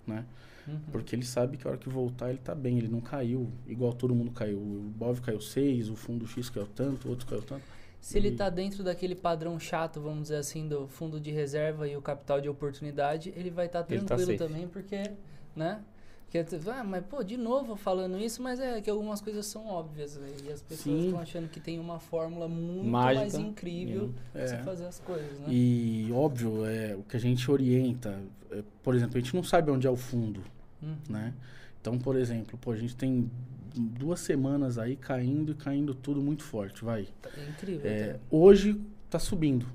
né? 0.07 0.25
Uhum. 0.67 0.79
Porque 0.91 1.15
ele 1.15 1.25
sabe 1.27 1.57
que 1.59 1.67
a 1.67 1.71
hora 1.71 1.79
que 1.79 1.89
voltar 1.91 2.31
ele 2.31 2.39
está 2.39 2.55
bem, 2.55 2.79
ele 2.79 2.89
não 2.89 3.01
caiu 3.01 3.51
igual 3.67 3.93
todo 3.93 4.15
mundo 4.15 4.31
caiu. 4.31 4.57
O 4.59 4.93
BOV 4.97 5.21
caiu 5.21 5.41
6, 5.41 5.91
o 5.91 5.97
fundo 5.97 6.27
X 6.27 6.49
caiu 6.49 6.67
tanto, 6.75 7.07
o 7.07 7.11
outro 7.11 7.27
caiu 7.27 7.43
tanto. 7.43 7.63
Se 8.03 8.19
ele 8.19 8.29
E- 8.31 8.37
tá 8.37 8.51
dentro 8.51 8.83
daquele 8.83 9.15
padrão 9.15 9.59
chato, 9.61 10.01
vamos 10.01 10.23
dizer 10.25 10.37
assim, 10.37 10.67
do 10.67 10.89
fundo 10.89 11.21
de 11.21 11.31
reserva 11.31 11.87
e 11.87 11.97
o 11.97 12.03
capital 12.03 12.41
de 12.41 12.49
oportunidade, 12.49 13.33
ele 13.37 13.49
vai 13.49 13.67
estar 13.67 13.87
Ele 13.89 14.01
tá 14.01 14.07
tranquilo 14.17 14.33
safe. 14.33 14.39
também, 14.39 14.67
porque, 14.67 15.13
né? 15.55 15.81
Que, 16.29 16.39
ah, 16.39 16.83
mas 16.83 17.05
pô, 17.05 17.23
de 17.23 17.37
novo 17.37 17.77
falando 17.77 18.19
isso, 18.19 18.43
mas 18.43 18.59
é 18.59 18.81
que 18.81 18.91
algumas 18.91 19.21
coisas 19.21 19.47
são 19.47 19.67
óbvias, 19.69 20.17
né? 20.17 20.29
E 20.45 20.51
as 20.51 20.63
pessoas 20.63 21.05
estão 21.05 21.21
achando 21.21 21.49
que 21.49 21.61
tem 21.61 21.79
uma 21.79 22.01
fórmula 22.01 22.49
muito 22.49 22.87
Mágica. 22.89 23.21
mais 23.21 23.35
incrível 23.35 24.13
É. 24.35 24.43
de 24.45 24.49
se 24.51 24.57
fazer 24.65 24.87
as 24.87 24.99
coisas, 24.99 25.39
né? 25.39 25.47
E 25.49 26.11
óbvio, 26.13 26.65
é, 26.65 26.97
o 26.97 27.03
que 27.05 27.17
a 27.17 27.21
gente 27.21 27.49
orienta, 27.51 28.19
é, 28.51 28.65
por 28.83 28.97
exemplo, 28.97 29.17
a 29.17 29.21
gente 29.21 29.37
não 29.37 29.45
sabe 29.45 29.71
onde 29.71 29.87
é 29.87 29.91
o 29.91 29.97
fundo, 29.97 30.43
Uhum. 30.83 30.97
né? 31.09 31.35
Então, 31.81 31.97
por 31.99 32.17
exemplo, 32.17 32.59
pô, 32.59 32.73
a 32.73 32.77
gente 32.77 32.97
tem 32.97 33.31
duas 33.75 34.21
semanas 34.21 34.79
aí 34.79 34.97
caindo 34.97 35.53
e 35.53 35.55
caindo 35.55 35.95
tudo 35.95 36.21
muito 36.21 36.43
forte, 36.43 36.85
vai. 36.85 37.09
É 37.37 37.49
incrível. 37.51 37.81
É, 37.91 38.13
tá? 38.15 38.19
hoje 38.31 38.81
tá 39.11 39.19
subindo. 39.19 39.67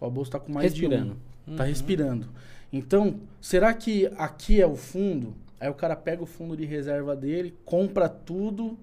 O 0.00 0.10
bolsa 0.10 0.32
tá 0.32 0.40
com 0.40 0.52
mais 0.52 0.72
Respirando. 0.72 1.14
de 1.46 1.52
um. 1.52 1.56
Tá 1.56 1.62
Uhum. 1.64 1.68
respirando. 1.68 2.28
Então, 2.72 3.20
será 3.40 3.72
que 3.74 4.06
aqui 4.16 4.60
é 4.60 4.66
o 4.66 4.74
fundo? 4.76 5.34
Aí 5.60 5.68
o 5.68 5.74
cara 5.74 5.94
pega 5.94 6.22
o 6.22 6.26
fundo 6.26 6.56
de 6.56 6.64
reserva 6.64 7.14
dele, 7.14 7.54
compra 7.64 8.08
tudo, 8.08 8.76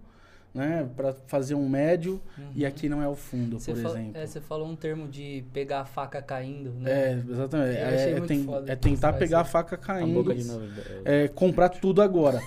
né, 0.53 0.89
Pra 0.95 1.13
fazer 1.27 1.53
um 1.55 1.67
médio, 1.69 2.19
e 2.55 2.61
Uhum. 2.63 2.67
aqui 2.67 2.89
não 2.89 3.03
é 3.03 3.07
o 3.07 3.15
fundo, 3.15 3.59
Você 3.59 3.73
por 3.73 3.81
fala- 3.81 3.99
exemplo. 3.99 4.17
é, 4.21 4.25
você 4.25 4.41
falou 4.41 4.67
um 4.67 4.75
termo 4.75 5.07
de 5.07 5.43
pegar 5.53 5.81
a 5.81 5.85
faca 5.85 6.21
caindo, 6.21 6.71
né? 6.71 6.91
É, 6.91 7.23
exatamente. 7.29 7.77
É, 7.77 8.11
é 8.11 8.21
ten- 8.21 8.47
é 8.67 8.75
tentar 8.75 9.13
pegar 9.13 9.41
a 9.41 9.45
faca 9.45 9.75
A 9.75 9.77
caindo, 9.77 10.13
boca 10.13 10.33
de 10.33 10.43
novo. 10.45 10.65
é, 11.05 11.27
comprar 11.27 11.69
tudo 11.69 12.01
agora. 12.01 12.41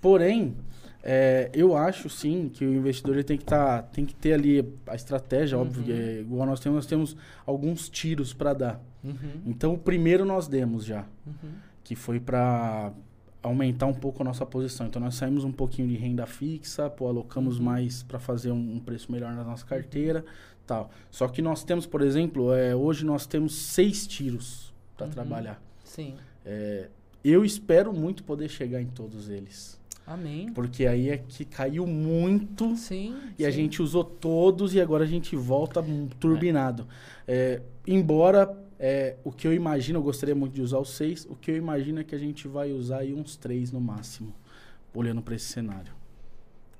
Porém, 0.00 0.54
é, 1.02 1.50
eu 1.52 1.76
acho 1.76 2.08
sim 2.08 2.48
que 2.48 2.64
o 2.64 2.72
investidor 2.72 3.14
ele 3.16 3.24
tem 3.24 3.36
que 3.36 3.44
tá, 3.44 3.82
tem 3.82 4.04
que 4.06 4.14
ter 4.14 4.34
ali 4.34 4.64
a 4.86 4.94
estratégia, 4.94 5.58
óbvio, 5.58 5.80
Uhum. 5.80 5.86
que 5.86 5.92
é 5.92 6.20
igual 6.20 6.46
nós 6.46 6.60
temos, 6.60 6.76
nós 6.76 6.86
temos 6.86 7.16
alguns 7.44 7.88
tiros 7.88 8.32
para 8.32 8.52
dar. 8.54 8.80
Uhum. 9.02 9.40
Então 9.46 9.74
o 9.74 9.78
primeiro 9.78 10.24
nós 10.24 10.46
demos 10.46 10.84
já, 10.84 11.04
Uhum. 11.26 11.50
que 11.82 11.96
foi 11.96 12.20
para 12.20 12.92
aumentar 13.42 13.86
um 13.86 13.94
pouco 13.94 14.22
a 14.22 14.24
nossa 14.24 14.46
posição. 14.46 14.86
Então 14.86 15.02
nós 15.02 15.16
saímos 15.16 15.42
um 15.42 15.50
pouquinho 15.50 15.88
de 15.88 15.96
renda 15.96 16.24
fixa, 16.26 16.88
pô, 16.88 17.08
alocamos 17.08 17.58
Uhum. 17.58 17.64
mais 17.64 18.02
para 18.04 18.20
fazer 18.20 18.52
um, 18.52 18.76
um 18.76 18.78
preço 18.78 19.10
melhor 19.10 19.32
na 19.34 19.42
nossa 19.42 19.66
carteira, 19.66 20.24
tal. 20.64 20.90
Só 21.10 21.26
que 21.26 21.42
nós 21.42 21.64
temos, 21.64 21.84
por 21.84 22.02
exemplo, 22.02 22.52
é, 22.54 22.76
hoje 22.76 23.04
nós 23.04 23.26
temos 23.26 23.54
seis 23.56 24.06
tiros 24.06 24.72
para 24.96 25.06
Uhum. 25.06 25.12
trabalhar. 25.12 25.60
Sim. 25.82 26.14
É, 26.46 26.88
eu 27.24 27.44
espero 27.44 27.92
muito 27.92 28.22
poder 28.22 28.48
chegar 28.48 28.80
em 28.80 28.86
todos 28.86 29.28
eles. 29.28 29.80
Amém. 30.06 30.52
Porque 30.52 30.86
aí 30.86 31.10
é 31.10 31.18
que 31.18 31.44
caiu 31.44 31.86
muito 31.86 32.76
Sim. 32.76 33.16
e 33.38 33.46
a 33.46 33.50
sim. 33.50 33.58
gente 33.58 33.80
usou 33.80 34.04
todos 34.04 34.74
e 34.74 34.80
agora 34.80 35.04
a 35.04 35.06
gente 35.06 35.36
volta 35.36 35.84
turbinado. 36.18 36.86
É, 37.26 37.62
embora 37.86 38.58
é, 38.78 39.16
o 39.22 39.30
que 39.30 39.46
eu 39.46 39.52
imagino, 39.52 40.00
eu 40.00 40.02
gostaria 40.02 40.34
muito 40.34 40.54
de 40.54 40.60
usar 40.60 40.78
os 40.78 40.90
seis, 40.90 41.24
o 41.30 41.36
que 41.36 41.52
eu 41.52 41.56
imagino 41.56 42.00
é 42.00 42.04
que 42.04 42.14
a 42.14 42.18
gente 42.18 42.48
vai 42.48 42.72
usar 42.72 42.98
aí 42.98 43.14
uns 43.14 43.36
três 43.36 43.70
no 43.70 43.80
máximo, 43.80 44.34
olhando 44.92 45.22
para 45.22 45.36
esse 45.36 45.46
cenário. 45.46 45.92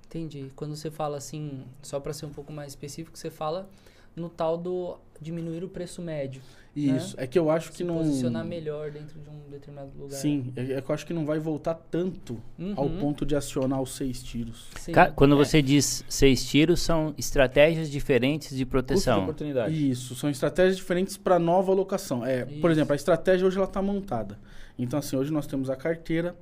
Entendi. 0.06 0.50
Quando 0.56 0.74
você 0.74 0.90
fala 0.90 1.16
assim, 1.16 1.64
só 1.80 2.00
para 2.00 2.12
ser 2.12 2.26
um 2.26 2.32
pouco 2.32 2.52
mais 2.52 2.72
específico, 2.72 3.16
você 3.16 3.30
fala 3.30 3.70
no 4.16 4.28
tal 4.28 4.56
do 4.58 4.96
diminuir 5.20 5.62
o 5.64 5.68
preço 5.68 6.02
médio. 6.02 6.40
Isso, 6.74 7.14
é 7.18 7.26
que 7.26 7.38
eu 7.38 7.50
acho 7.50 7.70
que 7.70 7.76
se 7.76 7.84
não. 7.84 7.98
posicionar 7.98 8.44
melhor 8.46 8.90
dentro 8.90 9.20
de 9.20 9.28
um 9.28 9.50
determinado 9.50 9.90
lugar. 9.96 10.16
Sim, 10.16 10.52
é, 10.56 10.72
é 10.72 10.80
que 10.80 10.90
eu 10.90 10.94
acho 10.94 11.04
que 11.06 11.12
não 11.12 11.26
vai 11.26 11.38
voltar 11.38 11.74
tanto 11.74 12.40
Uhum. 12.58 12.72
ao 12.74 12.88
ponto 12.88 13.26
de 13.26 13.36
acionar 13.36 13.80
os 13.82 13.94
seis 13.94 14.22
tiros. 14.22 14.68
Sim. 14.80 14.92
Quando 15.14 15.34
É. 15.34 15.36
você 15.44 15.60
diz 15.60 16.02
seis 16.08 16.42
tiros, 16.46 16.80
são 16.80 17.14
estratégias 17.18 17.90
diferentes 17.90 18.48
de 18.48 18.54
Custo 18.54 18.58
de 18.64 18.66
proteção. 18.66 19.22
oportunidade. 19.24 19.90
Isso, 19.90 20.14
são 20.14 20.30
estratégias 20.30 20.76
diferentes 20.78 21.18
para 21.18 21.38
nova 21.38 21.70
alocação. 21.72 22.24
É, 22.24 22.46
por 22.46 22.70
exemplo, 22.70 22.94
a 22.94 22.96
estratégia 22.96 23.46
hoje 23.46 23.58
ela 23.58 23.66
está 23.66 23.82
montada. 23.82 24.38
Então, 24.78 24.98
assim, 24.98 25.14
hoje 25.14 25.30
nós 25.30 25.46
temos 25.46 25.68
a 25.68 25.76
carteira, 25.76 26.34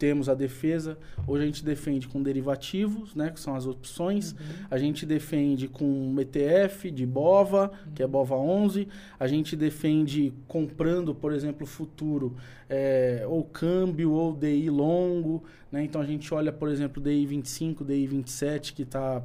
temos 0.00 0.30
a 0.30 0.34
defesa. 0.34 0.96
Hoje 1.26 1.42
a 1.42 1.46
gente 1.46 1.62
defende 1.62 2.08
com 2.08 2.22
derivativos, 2.22 3.14
né, 3.14 3.30
que 3.30 3.38
são 3.38 3.54
as 3.54 3.66
opções. 3.66 4.32
Uhum. 4.32 4.38
A 4.70 4.78
gente 4.78 5.04
defende 5.04 5.68
com 5.68 6.16
ETF 6.18 6.90
de 6.90 7.04
BOVA, 7.04 7.70
que 7.94 8.02
é 8.02 8.06
BOVA 8.06 8.34
11. 8.34 8.88
A 9.18 9.26
gente 9.26 9.54
defende 9.54 10.32
comprando, 10.48 11.14
por 11.14 11.34
exemplo, 11.34 11.66
futuro, 11.66 12.34
é, 12.66 13.24
ou 13.28 13.44
câmbio, 13.44 14.12
ou 14.12 14.34
DI 14.34 14.70
longo. 14.70 15.44
Né? 15.70 15.84
Então 15.84 16.00
a 16.00 16.06
gente 16.06 16.32
olha, 16.32 16.50
por 16.50 16.70
exemplo, 16.70 17.02
DI 17.02 17.26
25, 17.26 17.84
DI 17.84 18.06
27, 18.06 18.72
que 18.72 18.82
está 18.82 19.22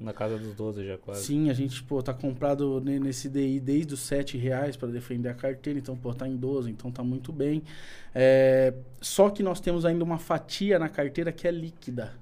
Na 0.00 0.12
casa 0.12 0.38
dos 0.38 0.54
12 0.54 0.86
já 0.86 0.96
quase. 0.98 1.24
Sim, 1.24 1.50
a 1.50 1.54
gente, 1.54 1.82
pô, 1.82 2.02
tá 2.02 2.14
comprado 2.14 2.80
ne- 2.80 2.98
nesse 3.00 3.28
DI 3.28 3.58
desde 3.60 3.94
os 3.94 4.00
7 4.00 4.36
reais 4.38 4.76
para 4.76 4.88
defender 4.88 5.28
a 5.28 5.34
carteira, 5.34 5.78
então, 5.78 5.96
pô, 5.96 6.14
tá 6.14 6.28
em 6.28 6.36
12, 6.36 6.70
então 6.70 6.90
tá 6.90 7.02
muito 7.02 7.32
bem. 7.32 7.62
É, 8.14 8.72
só 9.00 9.30
que 9.30 9.42
nós 9.42 9.60
temos 9.60 9.84
ainda 9.84 10.04
uma 10.04 10.18
fatia 10.18 10.78
na 10.78 10.88
carteira 10.88 11.32
que 11.32 11.48
é 11.48 11.50
líquida. 11.50 12.12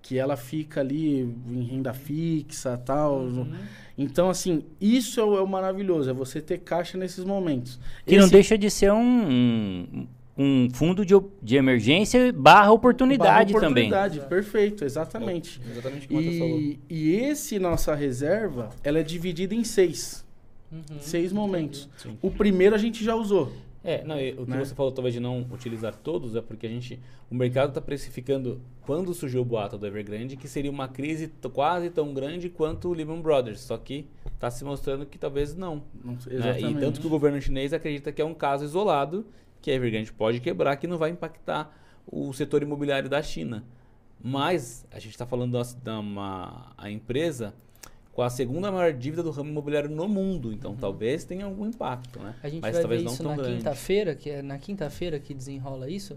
Que 0.00 0.16
ela 0.18 0.36
fica 0.36 0.80
ali 0.80 1.20
em 1.48 1.62
renda 1.64 1.92
fixa 1.92 2.78
tal. 2.78 3.22
Uhum. 3.22 3.52
Então, 3.98 4.30
assim, 4.30 4.62
isso 4.80 5.18
é 5.18 5.24
o, 5.24 5.36
é 5.36 5.42
o 5.42 5.48
maravilhoso, 5.48 6.08
é 6.08 6.12
você 6.12 6.40
ter 6.40 6.58
caixa 6.58 6.96
nesses 6.96 7.24
momentos. 7.24 7.78
Que 8.06 8.14
não 8.16 8.22
Esse- 8.24 8.32
deixa 8.32 8.56
de 8.56 8.70
ser 8.70 8.92
um, 8.92 9.00
um, 9.28 10.06
um 10.36 10.68
fundo 10.70 11.04
de, 11.04 11.14
de 11.42 11.56
emergência 11.56 12.32
barra 12.32 12.70
oportunidade, 12.70 13.52
barra 13.52 13.66
também. 13.66 13.88
oportunidade, 13.90 14.28
perfeito, 14.28 14.84
exatamente. 14.84 15.60
Exatamente 15.70 16.08
como 16.08 16.22
você 16.22 16.38
falou. 16.38 16.58
E, 16.60 16.78
e 16.90 17.14
esse 17.14 17.58
nossa 17.58 17.94
reserva, 17.94 18.70
ela 18.84 18.98
é 18.98 19.02
dividida 19.02 19.54
em 19.54 19.64
seis. 19.64 20.24
Uhum. 20.70 20.82
Seis 21.00 21.32
momentos. 21.32 21.88
Sim. 21.96 22.18
O 22.20 22.30
primeiro 22.30 22.74
a 22.74 22.78
gente 22.78 23.02
já 23.02 23.14
usou. 23.14 23.52
É, 23.82 24.02
não, 24.02 24.20
e 24.20 24.32
o 24.32 24.44
que 24.44 24.50
Né? 24.50 24.64
você 24.64 24.74
falou 24.74 24.90
talvez 24.90 25.14
de 25.14 25.20
não 25.20 25.46
utilizar 25.52 25.94
todos 25.94 26.34
é 26.34 26.42
porque 26.42 26.66
a 26.66 26.68
gente, 26.68 26.98
o 27.30 27.34
mercado 27.36 27.68
está 27.68 27.80
precificando 27.80 28.60
quando 28.82 29.14
surgiu 29.14 29.42
o 29.42 29.44
boato 29.44 29.78
do 29.78 29.86
Evergrande 29.86 30.36
que 30.36 30.48
seria 30.48 30.72
uma 30.72 30.88
crise 30.88 31.30
quase 31.52 31.88
tão 31.88 32.12
grande 32.12 32.48
quanto 32.48 32.88
o 32.88 32.92
Lehman 32.92 33.20
Brothers, 33.20 33.60
só 33.60 33.78
que 33.78 34.04
está 34.34 34.50
se 34.50 34.64
mostrando 34.64 35.06
que 35.06 35.16
talvez 35.16 35.54
não. 35.54 35.84
Não 36.04 36.14
né? 36.14 36.18
exatamente. 36.28 36.76
E 36.76 36.80
tanto 36.80 37.00
que 37.00 37.06
o 37.06 37.10
governo 37.10 37.40
chinês 37.40 37.72
acredita 37.72 38.10
que 38.10 38.20
é 38.20 38.24
um 38.24 38.34
caso 38.34 38.64
isolado, 38.64 39.24
que 39.60 39.70
a 39.70 39.74
Evergrande 39.74 40.12
pode 40.12 40.40
quebrar, 40.40 40.76
que 40.76 40.86
não 40.86 40.98
vai 40.98 41.10
impactar 41.10 41.76
o 42.06 42.32
setor 42.32 42.62
imobiliário 42.62 43.08
da 43.08 43.22
China. 43.22 43.64
Mas 44.22 44.86
a 44.90 44.98
gente 44.98 45.10
está 45.12 45.26
falando 45.26 45.52
da, 45.52 45.62
da 45.82 45.98
uma, 46.00 46.72
a 46.76 46.90
empresa 46.90 47.54
com 48.12 48.22
a 48.22 48.30
segunda 48.30 48.72
maior 48.72 48.92
dívida 48.94 49.22
do 49.22 49.30
ramo 49.30 49.50
imobiliário 49.50 49.90
no 49.90 50.08
mundo, 50.08 50.50
então 50.50 50.74
talvez 50.74 51.22
tenha 51.24 51.44
algum 51.44 51.66
impacto, 51.66 52.18
né? 52.18 52.30
Uhum. 52.30 52.34
A 52.42 52.48
gente 52.48 52.62
Mas 52.62 52.72
vai 52.72 52.80
talvez 52.82 53.00
ver 53.02 53.04
não 53.06 53.12
isso 53.12 53.22
tão 53.22 53.36
na 53.36 53.44
quinta-feira, 53.44 54.14
que 54.14 54.30
é 54.30 54.42
na 54.42 54.58
quinta-feira 54.58 55.20
que 55.20 55.34
desenrola 55.34 55.90
isso? 55.90 56.16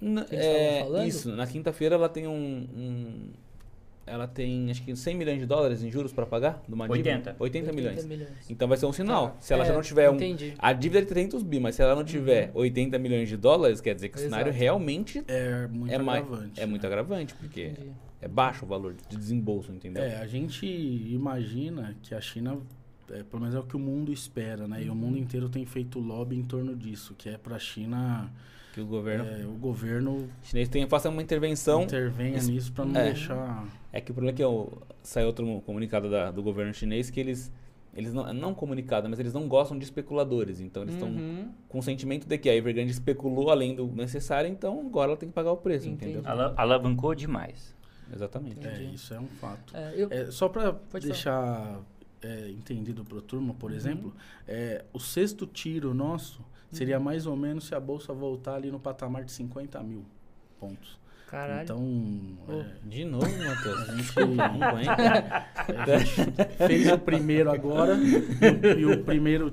N- 0.00 0.24
que 0.26 0.36
é? 0.36 1.06
Isso, 1.06 1.34
na 1.34 1.46
quinta-feira 1.46 1.94
ela 1.94 2.08
tem 2.08 2.26
um, 2.26 2.68
um- 2.76 3.30
Ela 4.06 4.28
tem 4.28 4.70
acho 4.70 4.82
que 4.84 4.94
100 4.94 5.16
milhões 5.16 5.40
de 5.40 5.46
dólares 5.46 5.82
em 5.82 5.90
juros 5.90 6.12
para 6.12 6.24
pagar 6.24 6.62
de 6.68 6.72
uma 6.72 6.86
dívida. 6.88 7.10
80. 7.10 7.36
80 7.40 7.72
milhões. 7.72 8.04
milhões. 8.06 8.28
Então 8.48 8.68
vai 8.68 8.76
ser 8.78 8.86
um 8.86 8.92
sinal. 8.92 9.30
Tá. 9.30 9.36
Se 9.40 9.52
ela 9.52 9.64
já 9.64 9.72
É, 9.72 9.74
não 9.74 9.82
tiver 9.82 10.08
um. 10.10 10.14
entendi. 10.14 10.54
A 10.58 10.72
dívida 10.72 10.98
é 11.00 11.02
de 11.02 11.08
300 11.08 11.42
bi, 11.42 11.58
mas 11.58 11.74
se 11.74 11.82
ela 11.82 11.94
não 11.96 12.04
tiver 12.04 12.50
80 12.54 12.98
milhões 13.00 13.28
de 13.28 13.36
dólares, 13.36 13.80
quer 13.80 13.94
dizer 13.96 14.08
que 14.10 14.16
o 14.16 14.20
cenário 14.20 14.48
Exato. 14.50 14.58
realmente 14.60 15.24
É 15.26 15.66
muito 15.66 15.92
é, 15.92 15.98
mais, 15.98 16.24
agravante. 16.24 16.60
é 16.60 16.64
né? 16.64 16.70
muito 16.70 16.86
agravante, 16.86 17.34
porque 17.34 17.62
Entendi. 17.64 17.90
é 18.22 18.28
baixo 18.28 18.64
o 18.64 18.68
valor 18.68 18.94
de 18.94 19.16
desembolso, 19.16 19.72
entendeu? 19.72 20.04
É, 20.04 20.20
a 20.20 20.26
gente 20.28 20.64
imagina 21.10 21.96
que 22.02 22.14
a 22.14 22.20
China, 22.20 22.58
é, 23.10 23.22
pelo 23.22 23.40
menos 23.42 23.54
é 23.54 23.58
o 23.58 23.62
que 23.64 23.76
o 23.76 23.78
mundo 23.80 24.12
espera, 24.12 24.66
né? 24.68 24.82
E 24.82 24.88
o 24.88 24.92
Uhum. 24.92 24.98
mundo 24.98 25.18
inteiro 25.18 25.48
tem 25.48 25.64
feito 25.66 25.98
lobby 25.98 26.36
em 26.36 26.42
torno 26.44 26.74
disso, 26.76 27.14
que 27.16 27.28
é 27.28 27.36
para 27.36 27.56
a 27.56 27.58
China, 27.58 28.30
Que 28.76 28.82
o 28.82 28.86
governo 28.86 29.24
é, 29.24 29.46
o 29.46 29.52
governo 29.52 30.28
chinês 30.42 30.68
tenha 30.68 30.86
faça 30.86 31.08
uma 31.08 31.22
intervenção. 31.22 31.84
intervenha 31.84 32.36
es- 32.36 32.46
nisso 32.46 32.70
para 32.74 32.84
não 32.84 33.00
é. 33.00 33.04
deixar. 33.04 33.66
É 33.90 34.02
que 34.02 34.10
o 34.10 34.14
problema 34.14 34.34
é 34.34 34.36
que 34.36 34.44
eu, 34.44 34.82
saiu 35.02 35.28
outro 35.28 35.62
comunicado 35.64 36.10
da- 36.10 36.30
do 36.30 36.42
governo 36.42 36.74
chinês 36.74 37.08
que 37.08 37.18
eles. 37.18 37.50
Eles 37.94 38.12
não, 38.12 38.30
não 38.34 38.54
comunicado, 38.54 39.08
mas 39.08 39.18
eles 39.18 39.32
não 39.32 39.48
gostam 39.48 39.78
de 39.78 39.84
especuladores. 39.84 40.60
Então 40.60 40.82
eles 40.82 40.92
estão 40.92 41.08
Uhum. 41.08 41.50
com 41.70 41.78
o 41.78 41.82
sentimento 41.82 42.26
de 42.28 42.36
que 42.36 42.50
a 42.50 42.54
Evergrande 42.54 42.90
especulou 42.90 43.50
além 43.50 43.74
do 43.74 43.86
necessário, 43.86 44.50
então 44.50 44.78
agora 44.86 45.12
ela 45.12 45.16
tem 45.16 45.30
que 45.30 45.34
pagar 45.34 45.52
o 45.52 45.56
preço, 45.56 45.88
Entendi. 45.88 46.12
entendeu? 46.12 46.30
Ala- 46.30 46.52
alavancou 46.58 47.14
demais. 47.14 47.74
Exatamente. 48.12 48.66
É, 48.68 48.82
isso 48.82 49.14
é 49.14 49.18
um 49.18 49.26
fato. 49.26 49.74
É, 49.74 49.94
eu, 49.96 50.08
É, 50.10 50.30
só 50.30 50.50
para 50.50 50.76
deixar 51.00 51.80
é, 52.20 52.50
entendido 52.50 53.02
para 53.06 53.16
o 53.16 53.22
turma, 53.22 53.54
por 53.54 53.70
Uhum. 53.70 53.76
exemplo, 53.78 54.14
é, 54.46 54.84
o 54.92 54.98
sexto 55.00 55.46
tiro 55.46 55.94
nosso 55.94 56.44
seria 56.76 56.98
mais 57.00 57.26
ou 57.26 57.36
menos 57.36 57.66
se 57.66 57.74
a 57.74 57.80
bolsa 57.80 58.12
voltar 58.12 58.54
ali 58.54 58.70
no 58.70 58.78
patamar 58.78 59.24
de 59.24 59.32
50 59.32 59.82
mil 59.82 60.04
pontos. 60.60 60.98
caralho. 61.30 61.62
Então, 61.62 62.38
é, 62.48 62.88
De 62.88 63.04
novo, 63.04 63.26
Matheus. 63.44 63.88
a 63.88 63.94
gente, 63.96 64.14
Não 64.36 64.62
aguenta. 64.62 65.46
a 65.94 65.98
gente 65.98 66.56
fez 66.66 66.92
o 66.92 66.98
primeiro 66.98 67.50
agora 67.50 67.94
e 67.96 68.76
o, 68.86 68.92
e 68.92 68.94
o 68.94 69.04
primeiro 69.04 69.52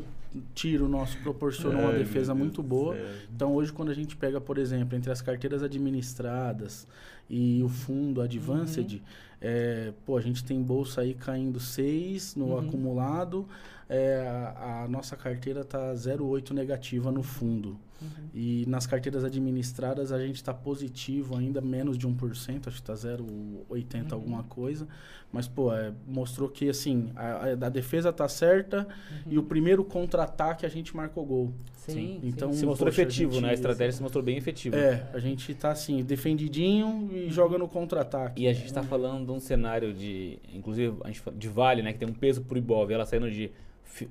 tiro 0.56 0.88
nosso 0.88 1.18
proporcionou 1.20 1.82
uma 1.82 1.92
Ai, 1.92 2.00
defesa 2.00 2.34
muito 2.34 2.64
boa. 2.64 2.98
Então 3.34 3.54
hoje 3.54 3.72
quando 3.72 3.90
a 3.92 3.94
gente 3.94 4.16
pega, 4.16 4.42
por 4.42 4.58
exemplo, 4.58 4.98
entre 4.98 5.12
as 5.12 5.22
carteiras 5.22 5.62
administradas 5.64 6.88
e 7.30 7.62
o 7.64 7.70
fundo 7.70 8.22
Advanced, 8.22 8.94
Uhum. 8.94 9.00
é, 9.42 9.94
pô, 10.06 10.18
a 10.18 10.22
gente 10.22 10.44
tem 10.44 10.62
bolsa 10.62 11.02
aí 11.02 11.14
caindo 11.14 11.60
6 11.60 12.36
no 12.36 12.46
Uhum. 12.48 12.60
acumulado, 12.60 13.48
é, 13.90 14.26
a, 14.56 14.84
a 14.84 14.88
nossa 14.88 15.16
carteira 15.16 15.64
tá 15.64 15.94
0,8 15.96 16.52
negativa 16.54 17.12
no 17.12 17.22
fundo. 17.24 17.78
Uhum. 18.02 18.08
E 18.34 18.66
nas 18.68 18.86
carteiras 18.86 19.24
administradas 19.24 20.12
a 20.12 20.20
gente 20.20 20.36
está 20.38 20.54
positivo 20.54 21.38
ainda, 21.38 21.62
menos 21.62 21.98
de 21.98 22.06
1%, 22.08 22.68
acho 22.68 22.82
que 22.82 22.92
está 22.92 22.94
0,80 22.96 24.12
Uhum. 24.12 24.18
alguma 24.20 24.44
coisa. 24.44 24.88
Mas, 25.32 25.48
pô, 25.48 25.74
é, 25.74 25.92
mostrou 26.08 26.48
que, 26.50 26.70
assim, 26.70 27.12
a, 27.16 27.66
a- 27.66 27.70
defesa 27.70 28.12
tá 28.14 28.28
certa 28.28 28.88
e 29.26 29.38
o 29.38 29.44
primeiro 29.44 29.84
contra-ataque 29.84 30.66
a 30.66 30.70
gente 30.70 30.96
marcou 30.96 31.26
gol. 31.26 31.54
Sim, 31.76 32.20
Então, 32.24 32.52
sim. 32.54 32.60
Se 32.60 32.66
mostrou 32.66 32.88
poxa, 32.90 33.02
efetivo, 33.02 33.34
né? 33.42 33.48
A 33.48 33.50
gente- 33.50 33.56
estratégia 33.56 33.92
se 33.94 34.02
mostrou 34.02 34.24
bem 34.24 34.38
efetiva. 34.38 34.76
É, 34.78 35.10
a 35.14 35.20
gente 35.20 35.54
tá, 35.56 35.72
assim, 35.72 36.04
defendidinho 36.04 37.10
e 37.16 37.30
joga 37.30 37.58
no 37.58 37.68
contra-ataque. 37.68 38.44
E 38.44 38.48
a 38.48 38.54
gente 38.54 38.66
está 38.66 38.84
falando 38.84 39.26
de 39.26 39.32
um 39.32 39.40
cenário 39.40 39.94
de, 39.94 40.40
inclusive, 40.54 40.98
a 41.04 41.08
gente 41.08 41.20
fala 41.20 41.38
de 41.38 41.48
Vale, 41.48 41.82
né, 41.82 41.94
que 41.94 42.00
tem 42.00 42.08
um 42.08 42.14
peso 42.14 42.42
pro 42.42 42.58
Ibov, 42.58 42.92
ela 42.92 43.06
saindo 43.06 43.30
de 43.30 43.52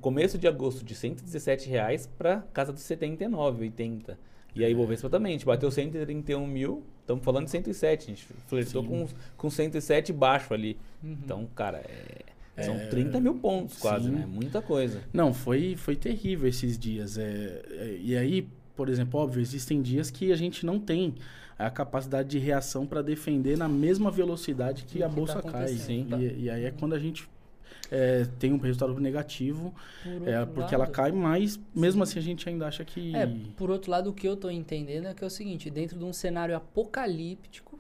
começo 0.00 0.38
de 0.38 0.46
agosto 0.46 0.84
de 0.84 0.94
117 0.94 1.68
reais 1.68 2.06
para 2.06 2.42
casa 2.52 2.72
dos 2.72 2.82
79, 2.82 3.62
80. 3.62 4.18
E 4.54 4.64
aí 4.64 4.72
o 4.72 4.76
Ibovespa 4.76 5.08
também, 5.08 5.30
a 5.30 5.32
gente 5.32 5.46
bateu 5.46 5.70
131 5.70 6.46
mil, 6.46 6.84
estamos 7.00 7.24
falando 7.24 7.46
de 7.46 7.50
107, 7.50 8.04
a 8.04 8.06
gente 8.06 8.26
flertou 8.46 8.82
Sim. 8.82 8.88
com, 8.88 9.08
com 9.36 9.50
107 9.50 10.12
baixo 10.12 10.52
ali. 10.52 10.76
Uhum. 11.02 11.16
Então, 11.24 11.48
cara, 11.54 11.78
é- 11.78 12.32
são 12.62 12.76
30 12.90 13.18
mil 13.18 13.34
pontos 13.36 13.78
quase, 13.78 14.06
sim. 14.06 14.12
né? 14.12 14.26
Muita 14.26 14.60
coisa. 14.60 15.02
Não, 15.12 15.32
foi, 15.32 15.74
foi 15.74 15.96
terrível 15.96 16.48
esses 16.48 16.78
dias. 16.78 17.16
É, 17.16 17.62
é, 17.70 17.96
e 17.98 18.16
aí, 18.16 18.46
por 18.76 18.88
exemplo, 18.88 19.20
óbvio, 19.20 19.40
existem 19.40 19.80
dias 19.82 20.10
que 20.10 20.32
a 20.32 20.36
gente 20.36 20.64
não 20.66 20.78
tem 20.80 21.14
a 21.58 21.70
capacidade 21.70 22.28
de 22.30 22.38
reação 22.38 22.86
para 22.86 23.02
defender 23.02 23.56
na 23.56 23.68
mesma 23.68 24.10
velocidade 24.10 24.84
que 24.84 25.00
O 25.00 25.06
a 25.06 25.08
que 25.08 25.14
bolsa 25.14 25.34
tá 25.40 25.42
cai. 25.42 25.62
acontecendo, 25.64 26.08
tá? 26.10 26.18
E, 26.18 26.42
e 26.44 26.50
aí 26.50 26.64
é 26.64 26.70
quando 26.70 26.94
a 26.94 26.98
gente 26.98 27.28
é, 27.90 28.26
tem 28.38 28.52
um 28.52 28.58
resultado 28.58 28.98
negativo, 28.98 29.74
Por 30.02 30.26
é, 30.26 30.44
porque 30.46 30.74
ela 30.74 30.84
lado- 30.84 30.92
cai, 30.94 31.12
mas 31.12 31.60
mesmo 31.74 32.02
assim 32.02 32.18
a 32.18 32.22
gente 32.22 32.48
ainda 32.48 32.66
acha 32.66 32.84
que. 32.84 33.14
É, 33.14 33.26
por 33.56 33.70
outro 33.70 33.90
lado, 33.90 34.10
o 34.10 34.12
que 34.14 34.26
eu 34.26 34.36
tô 34.36 34.50
entendendo 34.50 35.06
é 35.06 35.14
que 35.14 35.22
é 35.22 35.26
o 35.26 35.30
seguinte, 35.30 35.68
dentro 35.70 35.98
de 35.98 36.04
um 36.04 36.12
cenário 36.12 36.56
apocalíptico, 36.56 37.78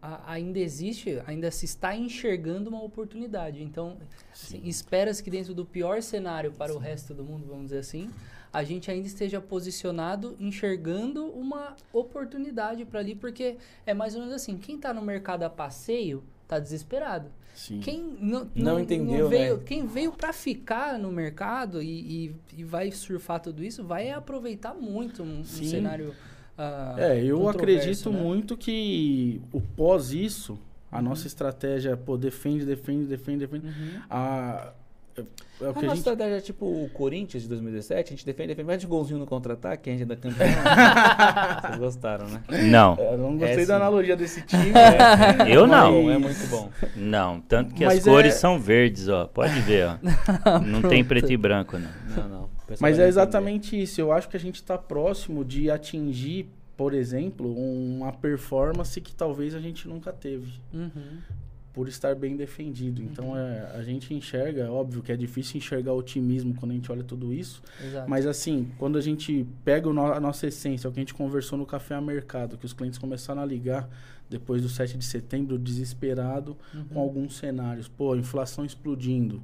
a- 0.00 0.32
ainda 0.32 0.58
existe, 0.58 1.20
ainda 1.26 1.50
se 1.50 1.64
está 1.64 1.96
enxergando 1.96 2.70
uma 2.70 2.82
oportunidade. 2.82 3.62
Então, 3.62 3.96
assim, 4.32 4.60
Sim. 4.60 4.68
espera-se 4.68 5.22
que 5.22 5.30
dentro 5.30 5.54
do 5.54 5.64
pior 5.64 6.02
cenário 6.02 6.52
para 6.52 6.72
o 6.74 6.78
resto 6.78 7.12
do 7.14 7.24
mundo, 7.24 7.46
vamos 7.48 7.64
dizer 7.66 7.78
assim, 7.78 8.10
a 8.52 8.62
gente 8.62 8.90
ainda 8.90 9.06
esteja 9.06 9.40
posicionado, 9.40 10.36
enxergando 10.38 11.24
uma 11.26 11.74
oportunidade 11.92 12.84
para 12.84 13.00
ali, 13.00 13.14
porque 13.14 13.56
é 13.86 13.94
mais 13.94 14.14
ou 14.14 14.20
menos 14.20 14.34
assim, 14.34 14.58
quem 14.58 14.76
está 14.76 14.92
no 14.92 15.00
mercado 15.02 15.42
a 15.44 15.50
passeio 15.50 16.22
está 16.42 16.58
desesperado. 16.58 17.30
Sim. 17.54 17.80
Quem 17.80 18.16
não, 18.20 18.48
Não 18.54 18.80
entendeu, 18.80 19.28
veio, 19.28 19.56
né? 19.58 19.62
Quem 19.64 19.86
veio 19.86 20.12
para 20.12 20.32
ficar 20.32 20.98
no 20.98 21.12
mercado 21.12 21.82
e, 21.82 22.26
e, 22.26 22.34
e 22.58 22.64
vai 22.64 22.90
surfar 22.90 23.40
tudo 23.40 23.62
isso, 23.62 23.84
vai 23.84 24.10
aproveitar 24.10 24.74
muito 24.74 25.22
um, 25.22 25.40
um 25.40 25.44
cenário. 25.44 26.14
ah, 26.56 26.94
É, 26.98 27.22
eu 27.22 27.48
acredito 27.48 28.10
né? 28.10 28.18
muito 28.18 28.56
que 28.56 29.40
o 29.52 29.60
pós 29.60 30.12
isso, 30.12 30.58
a 30.90 31.00
nossa 31.00 31.26
estratégia, 31.26 31.96
pô, 31.96 32.16
defende, 32.16 32.64
defende, 32.64 33.06
defende, 33.06 33.38
defende. 33.46 33.66
Uhum. 33.66 34.02
A, 34.10 34.72
é, 35.16 35.20
é 35.20 35.66
o 35.66 35.70
A 35.70 35.72
que 35.74 35.78
a 35.78 35.82
nossa 35.82 35.86
gente 35.88 35.98
estratégia 35.98 36.36
é 36.36 36.40
tipo 36.40 36.66
o 36.66 36.88
Corinthians 36.90 37.42
de 37.42 37.48
2017, 37.48 38.08
a 38.08 38.10
gente 38.16 38.26
defende, 38.26 38.48
defende, 38.48 38.66
mete 38.66 38.86
golzinho 38.86 39.18
no 39.18 39.26
contra-ataque, 39.26 39.90
a 39.90 39.92
gente 39.92 40.02
é 40.02 40.06
da 40.06 40.16
campeão. 40.16 40.48
Vocês 41.62 41.78
gostaram, 41.78 42.26
né? 42.28 42.42
Não, 42.70 42.96
Eu 42.98 43.18
não 43.18 43.36
gostei 43.36 43.62
É, 43.62 43.66
da 43.66 43.76
analogia 43.76 44.16
desse 44.16 44.42
time. 44.42 44.72
eu 45.50 45.66
não. 45.66 46.10
É 46.10 46.18
muito 46.18 46.46
bom. 46.48 46.70
Não, 46.96 47.40
tanto 47.42 47.74
que 47.74 47.84
Mas 47.84 47.98
as 47.98 48.04
cores 48.04 48.34
é- 48.34 48.38
são 48.38 48.58
verdes, 48.58 49.08
ó. 49.08 49.26
Pode 49.26 49.60
ver, 49.60 49.86
ó. 49.86 50.58
Não 50.60 50.82
tem 50.82 51.04
preto 51.04 51.30
e 51.32 51.36
branco, 51.36 51.78
não. 51.78 51.90
Não, 52.16 52.28
não. 52.28 52.50
Mas 52.80 52.82
é 52.82 53.02
entender. 53.02 53.08
exatamente 53.08 53.80
isso. 53.80 54.00
Eu 54.00 54.12
acho 54.12 54.28
que 54.28 54.36
a 54.36 54.40
gente 54.40 54.56
está 54.56 54.78
próximo 54.78 55.44
de 55.44 55.70
atingir, 55.70 56.48
por 56.76 56.94
exemplo, 56.94 57.52
uma 57.54 58.12
performance 58.12 58.98
que 59.00 59.14
talvez 59.14 59.54
a 59.54 59.60
gente 59.60 59.86
nunca 59.86 60.12
teve. 60.12 60.52
Uhum. 60.72 61.18
Por 61.72 61.88
estar 61.88 62.14
bem 62.14 62.36
defendido. 62.36 63.00
Então 63.02 63.34
é, 63.36 63.70
a 63.74 63.82
gente 63.82 64.12
enxerga, 64.12 64.70
óbvio 64.70 65.02
que 65.02 65.10
é 65.10 65.16
difícil 65.16 65.56
enxergar 65.56 65.94
otimismo 65.94 66.52
quando 66.54 66.72
a 66.72 66.74
gente 66.74 66.92
olha 66.92 67.02
tudo 67.02 67.32
isso. 67.32 67.62
Exato. 67.82 68.10
Mas 68.10 68.26
assim, 68.26 68.68
quando 68.78 68.98
a 68.98 69.00
gente 69.00 69.46
pega 69.64 69.90
no- 69.90 70.12
a 70.12 70.20
nossa 70.20 70.46
essência, 70.46 70.88
o 70.90 70.92
que 70.92 71.00
a 71.00 71.02
gente 71.02 71.14
conversou 71.14 71.56
no 71.58 71.64
Café 71.64 71.94
a 71.94 72.00
Mercado, 72.00 72.58
que 72.58 72.66
os 72.66 72.74
clientes 72.74 72.98
começaram 72.98 73.40
a 73.40 73.46
ligar 73.46 73.88
depois 74.28 74.60
do 74.62 74.68
7 74.68 74.98
de 74.98 75.04
setembro, 75.04 75.58
desesperado 75.58 76.56
Uhum. 76.74 76.84
com 76.92 77.00
alguns 77.00 77.36
cenários. 77.36 77.88
Pô, 77.88 78.14
inflação 78.16 78.64
explodindo. 78.64 79.42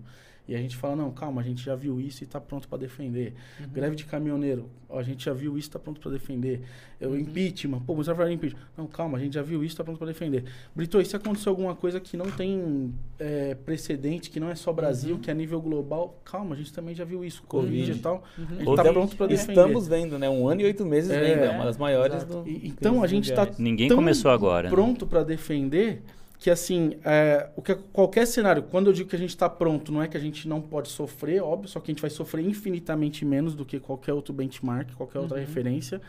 E 0.48 0.54
a 0.54 0.58
gente 0.58 0.78
fala, 0.78 0.96
não, 0.96 1.10
calma, 1.10 1.42
a 1.42 1.44
gente 1.44 1.62
já 1.62 1.74
viu 1.76 2.00
isso 2.00 2.22
e 2.22 2.24
está 2.24 2.40
pronto 2.40 2.66
para 2.66 2.78
defender. 2.78 3.34
Uhum. 3.60 3.66
Greve 3.70 3.94
de 3.96 4.06
caminhoneiro, 4.06 4.70
ó, 4.88 4.98
a 4.98 5.02
gente 5.02 5.22
já 5.26 5.34
viu 5.34 5.58
isso 5.58 5.66
e 5.66 5.68
está 5.68 5.78
pronto 5.78 6.00
para 6.00 6.10
defender. 6.10 6.62
Eu, 6.98 7.10
Uhum. 7.10 7.18
Impeachment, 7.18 7.80
pô, 7.80 7.94
você 7.94 8.08
vai 8.08 8.16
falar 8.16 8.32
impeachment. 8.32 8.62
Não, 8.74 8.86
calma, 8.86 9.18
a 9.18 9.20
gente 9.20 9.34
já 9.34 9.42
viu 9.42 9.58
isso 9.62 9.72
e 9.72 9.74
está 9.74 9.84
pronto 9.84 9.98
para 9.98 10.06
defender. 10.06 10.44
Brito, 10.74 10.98
e 10.98 11.04
se 11.04 11.14
aconteceu 11.14 11.50
alguma 11.50 11.74
coisa 11.74 12.00
que 12.00 12.16
não 12.16 12.30
tem 12.30 12.94
é, 13.20 13.54
precedente, 13.56 14.30
que 14.30 14.40
não 14.40 14.48
é 14.48 14.54
só 14.54 14.72
Brasil, 14.72 15.16
Uhum. 15.16 15.20
que 15.20 15.28
é 15.28 15.34
a 15.34 15.36
nível 15.36 15.60
global, 15.60 16.18
calma, 16.24 16.54
a 16.54 16.58
gente 16.58 16.72
também 16.72 16.94
já 16.94 17.04
viu 17.04 17.22
isso. 17.22 17.42
Covid 17.42 17.90
Uhum. 17.90 17.96
e 17.98 18.00
tal. 18.00 18.24
Uhum. 18.38 18.44
A 18.48 18.54
gente 18.54 18.68
Ou 18.68 18.74
tá 18.74 18.82
tem- 18.84 18.92
pronto 18.94 19.16
para 19.16 19.26
defender. 19.26 19.52
Estamos 19.52 19.86
vendo, 19.86 20.18
né? 20.18 20.30
Um 20.30 20.48
ano 20.48 20.62
e 20.62 20.64
oito 20.64 20.86
meses 20.86 21.10
É, 21.10 21.20
vendo. 21.20 21.44
É 21.44 21.50
uma 21.50 21.64
das 21.66 21.76
maiores 21.76 22.24
do. 22.24 22.42
E- 22.48 22.68
então 22.68 23.02
a 23.02 23.06
gente 23.06 23.30
tá 23.34 23.42
mundiais. 23.42 23.58
Ninguém 23.58 23.88
tão 23.88 23.98
começou 23.98 24.30
agora. 24.30 24.70
né? 24.70 24.74
pronto 24.74 25.06
para 25.06 25.22
defender 25.22 26.00
que 26.38 26.50
assim 26.50 26.94
é, 27.04 27.48
o 27.56 27.62
que 27.62 27.74
qualquer 27.92 28.26
cenário 28.26 28.62
quando 28.62 28.86
eu 28.88 28.92
digo 28.92 29.08
que 29.10 29.16
a 29.16 29.18
gente 29.18 29.30
está 29.30 29.48
pronto 29.48 29.90
não 29.90 30.00
é 30.02 30.06
que 30.06 30.16
a 30.16 30.20
gente 30.20 30.46
não 30.48 30.60
pode 30.60 30.88
sofrer 30.88 31.42
óbvio 31.42 31.68
só 31.68 31.80
que 31.80 31.90
a 31.90 31.92
gente 31.94 32.00
vai 32.00 32.10
sofrer 32.10 32.44
infinitamente 32.46 33.24
menos 33.24 33.54
do 33.54 33.64
que 33.64 33.80
qualquer 33.80 34.12
outro 34.12 34.32
benchmark 34.32 34.92
qualquer 34.94 35.18
outra 35.18 35.36
Uhum. 35.38 35.44
referência 35.44 36.00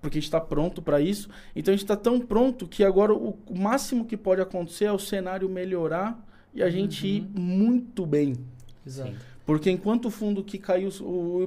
porque 0.00 0.18
a 0.18 0.20
gente 0.20 0.28
está 0.28 0.40
pronto 0.40 0.82
para 0.82 1.00
isso 1.00 1.30
então 1.56 1.72
a 1.72 1.76
gente 1.76 1.84
está 1.84 1.96
tão 1.96 2.20
pronto 2.20 2.66
que 2.68 2.84
agora 2.84 3.14
o, 3.14 3.38
o 3.46 3.58
máximo 3.58 4.04
que 4.04 4.16
pode 4.18 4.40
acontecer 4.42 4.84
é 4.84 4.92
o 4.92 4.98
cenário 4.98 5.48
melhorar 5.48 6.22
e 6.54 6.62
a 6.62 6.68
gente 6.68 7.06
ir 7.06 7.22
Uhum. 7.34 7.40
muito 7.40 8.04
bem 8.04 8.34
Exato. 8.86 9.12
porque 9.46 9.70
enquanto 9.70 10.06
o 10.06 10.10
fundo 10.10 10.44
que 10.44 10.58
caiu, 10.58 10.90
o, 11.00 11.44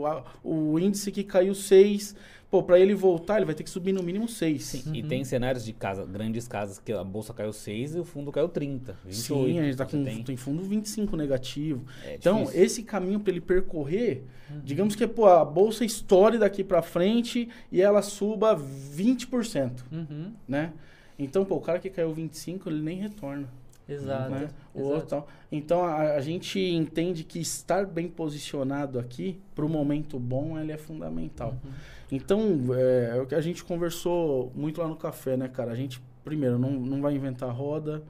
o, 0.00 0.06
a- 0.06 0.24
o 0.42 0.78
índice 0.78 1.12
que 1.12 1.22
caiu 1.24 1.54
6, 1.54 2.16
pô, 2.50 2.62
para 2.62 2.78
ele 2.80 2.94
voltar, 2.94 3.36
ele 3.36 3.44
vai 3.46 3.54
ter 3.54 3.62
que 3.62 3.70
subir 3.70 3.92
no 3.92 4.02
mínimo 4.02 4.26
6. 4.28 4.62
Sim, 4.64 4.82
e 4.92 5.02
Uhum. 5.02 5.08
tem 5.08 5.24
cenários 5.24 5.64
de 5.64 5.72
casa, 5.72 6.04
grandes 6.04 6.48
casas 6.48 6.78
que 6.78 6.92
a 6.92 7.04
bolsa 7.04 7.32
caiu 7.32 7.52
6 7.52 7.94
e 7.94 7.98
o 8.00 8.04
fundo 8.04 8.32
caiu 8.32 8.48
30. 8.48 8.96
28. 9.04 9.50
Sim, 9.52 9.58
a 9.58 9.62
gente 9.62 9.76
tá 9.76 9.86
com 9.86 10.02
tem- 10.02 10.22
tem 10.24 10.36
fundo 10.36 10.62
25 10.62 11.16
negativo. 11.16 11.84
é 12.04 12.16
Então, 12.16 12.40
difícil. 12.42 12.62
esse 12.64 12.82
caminho 12.82 13.20
para 13.20 13.30
ele 13.32 13.40
percorrer, 13.40 14.24
digamos 14.64 14.96
que 14.96 15.06
pô, 15.06 15.26
a 15.26 15.44
bolsa 15.44 15.84
estoure 15.84 16.38
daqui 16.38 16.64
para 16.64 16.82
frente 16.82 17.48
e 17.70 17.80
ela 17.80 18.02
suba 18.02 18.54
20%, 18.54 19.84
Uhum. 19.92 20.32
né? 20.48 20.72
Então, 21.18 21.44
pô, 21.44 21.56
o 21.56 21.60
cara 21.60 21.78
que 21.78 21.90
caiu 21.90 22.12
25, 22.12 22.68
ele 22.68 22.80
nem 22.80 22.98
retorna. 22.98 23.48
Exato. 23.90 24.30
né? 24.30 24.48
O 24.74 24.80
exato. 24.80 24.94
outro. 24.94 25.24
Então 25.50 25.84
a, 25.84 26.14
a 26.14 26.20
gente 26.20 26.58
entende 26.58 27.24
que 27.24 27.38
estar 27.40 27.84
bem 27.86 28.08
posicionado 28.08 28.98
aqui 28.98 29.40
para 29.54 29.64
o 29.64 29.68
momento 29.68 30.18
bom 30.18 30.58
ele 30.58 30.72
é 30.72 30.78
fundamental. 30.78 31.56
Uhum. 31.64 31.70
Então 32.12 32.60
é, 32.74 33.16
é 33.16 33.20
o 33.20 33.26
que 33.26 33.34
a 33.34 33.40
gente 33.40 33.64
conversou 33.64 34.52
muito 34.54 34.80
lá 34.80 34.88
no 34.88 34.96
café, 34.96 35.36
né, 35.36 35.48
cara? 35.48 35.72
A 35.72 35.76
gente 35.76 36.02
primeiro 36.24 36.58
não, 36.58 36.72
não 36.72 37.00
vai 37.00 37.14
inventar 37.14 37.50
roda, 37.50 38.02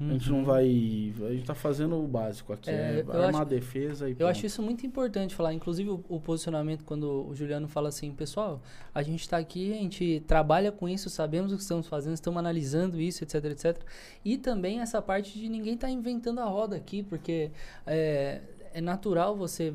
a 0.00 0.12
gente 0.12 0.28
não 0.30 0.44
vai, 0.44 0.64
a 0.64 1.32
gente 1.32 1.44
tá 1.46 1.54
fazendo 1.54 1.96
o 2.02 2.06
básico 2.08 2.52
aqui, 2.52 2.70
Uhum. 2.70 2.76
É, 2.76 2.98
é, 2.98 3.00
armar 3.00 3.28
acho- 3.28 3.40
a 3.42 3.44
defesa 3.44 4.08
e 4.08 4.12
Eu 4.12 4.16
pronto. 4.16 4.30
acho 4.30 4.46
isso 4.46 4.60
muito 4.62 4.84
importante 4.84 5.34
falar, 5.34 5.54
inclusive 5.54 5.88
o, 5.90 6.04
o 6.08 6.20
posicionamento 6.20 6.84
quando 6.84 7.28
o 7.28 7.34
Juliano 7.34 7.68
fala 7.68 7.88
assim, 7.90 8.12
pessoal, 8.12 8.60
a 8.94 9.02
gente 9.02 9.20
está 9.20 9.38
aqui, 9.38 9.72
a 9.72 9.76
gente 9.76 10.22
trabalha 10.26 10.72
com 10.72 10.88
isso, 10.88 11.08
sabemos 11.08 11.52
o 11.52 11.56
que 11.56 11.62
estamos 11.62 11.86
fazendo, 11.86 12.14
estamos 12.14 12.38
analisando 12.38 13.00
isso, 13.00 13.22
etc, 13.22 13.44
etc. 13.46 13.80
E 14.24 14.36
também 14.36 14.80
essa 14.80 15.00
parte 15.00 15.38
de 15.38 15.48
ninguém 15.48 15.76
tá 15.76 15.88
inventando 15.88 16.40
a 16.40 16.44
roda 16.46 16.74
aqui, 16.76 17.02
porque 17.02 17.50
é, 17.86 18.40
é 18.72 18.80
natural 18.80 19.36
você 19.36 19.72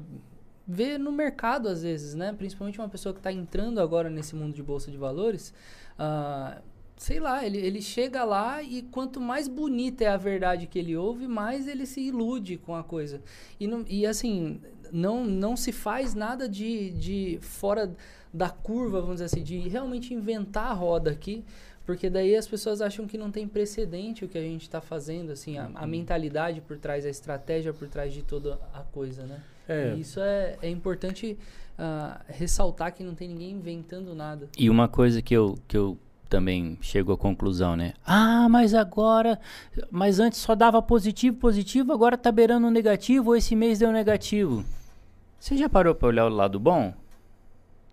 ver 0.68 1.00
no 1.00 1.12
mercado 1.12 1.68
às 1.68 1.82
vezes, 1.82 2.14
né? 2.14 2.32
Principalmente 2.32 2.78
uma 2.80 2.90
pessoa 2.90 3.12
que 3.14 3.20
está 3.20 3.32
entrando 3.32 3.80
agora 3.82 4.10
nesse 4.10 4.36
mundo 4.36 4.54
de 4.54 4.62
bolsa 4.62 4.92
de 4.92 4.98
valores, 4.98 5.52
ah, 5.98 6.62
sei 7.00 7.18
lá, 7.18 7.46
ele, 7.46 7.58
ele 7.58 7.82
chega 7.82 8.26
lá 8.26 8.62
e 8.62 8.82
quanto 8.82 9.22
mais 9.22 9.48
bonita 9.48 10.04
é 10.04 10.08
a 10.08 10.18
verdade 10.18 10.68
que 10.68 10.78
ele 10.78 10.98
ouve, 10.98 11.30
mais 11.30 11.66
ele 11.66 11.86
se 11.86 12.02
ilude 12.02 12.58
com 12.58 12.76
a 12.76 12.84
coisa. 12.84 13.22
E, 13.58 13.68
não, 13.68 13.86
e 13.88 14.06
assim, 14.06 14.60
não, 14.92 15.24
não 15.24 15.56
se 15.56 15.72
faz 15.72 16.14
nada 16.14 16.48
de, 16.48 16.92
de 16.92 17.40
fora 17.42 17.96
da 18.34 18.50
curva, 18.50 19.00
vamos 19.00 19.16
dizer 19.16 19.26
assim, 19.28 19.42
de 19.42 19.60
realmente 19.60 20.14
inventar 20.14 20.72
a 20.72 20.74
roda 20.74 21.10
aqui, 21.10 21.46
porque 21.86 22.10
daí 22.10 22.36
as 22.36 22.46
pessoas 22.46 22.82
acham 22.82 23.08
que 23.08 23.18
não 23.18 23.32
tem 23.32 23.48
precedente 23.48 24.26
o 24.26 24.28
que 24.28 24.38
a 24.38 24.42
gente 24.42 24.64
está 24.64 24.82
fazendo, 24.82 25.32
assim, 25.32 25.58
a, 25.58 25.72
a 25.76 25.88
mentalidade 25.88 26.60
por 26.60 26.78
trás, 26.78 27.06
a 27.06 27.10
estratégia 27.10 27.72
por 27.72 27.88
trás 27.88 28.12
de 28.12 28.24
toda 28.24 28.60
a 28.74 28.82
coisa, 28.82 29.24
né? 29.24 29.42
É, 29.70 29.94
E 29.96 30.02
isso 30.02 30.20
é, 30.20 30.58
é 30.62 30.70
importante 30.70 31.38
ah, 31.78 32.20
ressaltar 32.28 32.94
que 32.94 33.06
não 33.06 33.16
tem 33.16 33.30
ninguém 33.30 33.52
inventando 33.52 34.14
nada. 34.14 34.50
E 34.58 34.70
uma 34.70 34.90
coisa 34.90 35.22
que 35.22 35.34
eu, 35.34 35.58
que 35.66 35.78
eu 35.78 35.98
também 36.30 36.78
chego 36.82 37.12
à 37.12 37.18
conclusão, 37.18 37.76
né? 37.76 37.94
Ah, 38.06 38.48
mas 38.48 38.74
agora, 38.74 39.40
mas 39.90 40.20
antes 40.20 40.40
só 40.40 40.56
dava 40.56 40.82
positivo, 40.82 41.38
positivo, 41.38 41.92
agora 41.92 42.18
tá 42.18 42.32
beirando 42.32 42.70
negativo, 42.70 43.30
ou 43.30 43.36
esse 43.36 43.56
mês 43.56 43.80
deu 43.80 43.92
negativo. 43.92 44.64
Você 45.40 45.58
já 45.58 45.68
parou 45.68 45.96
para 45.96 46.08
olhar 46.08 46.26
o 46.26 46.30
lado 46.30 46.60
bom? 46.60 46.94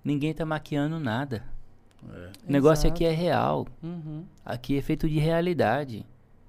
Ninguém 0.05 0.35
tá 0.35 0.44
maquiando 0.44 1.01
nada. 1.01 1.42
É. 2.09 2.31
O 2.49 2.53
negócio 2.53 2.87
Exato. 2.87 2.94
aqui 2.94 3.05
é 3.05 3.12
real. 3.12 3.66
Uhum. 3.83 4.25
Aqui 4.44 4.77
é 4.79 4.83
feito 4.83 5.09
de 5.09 5.18
realidade. 5.18 6.05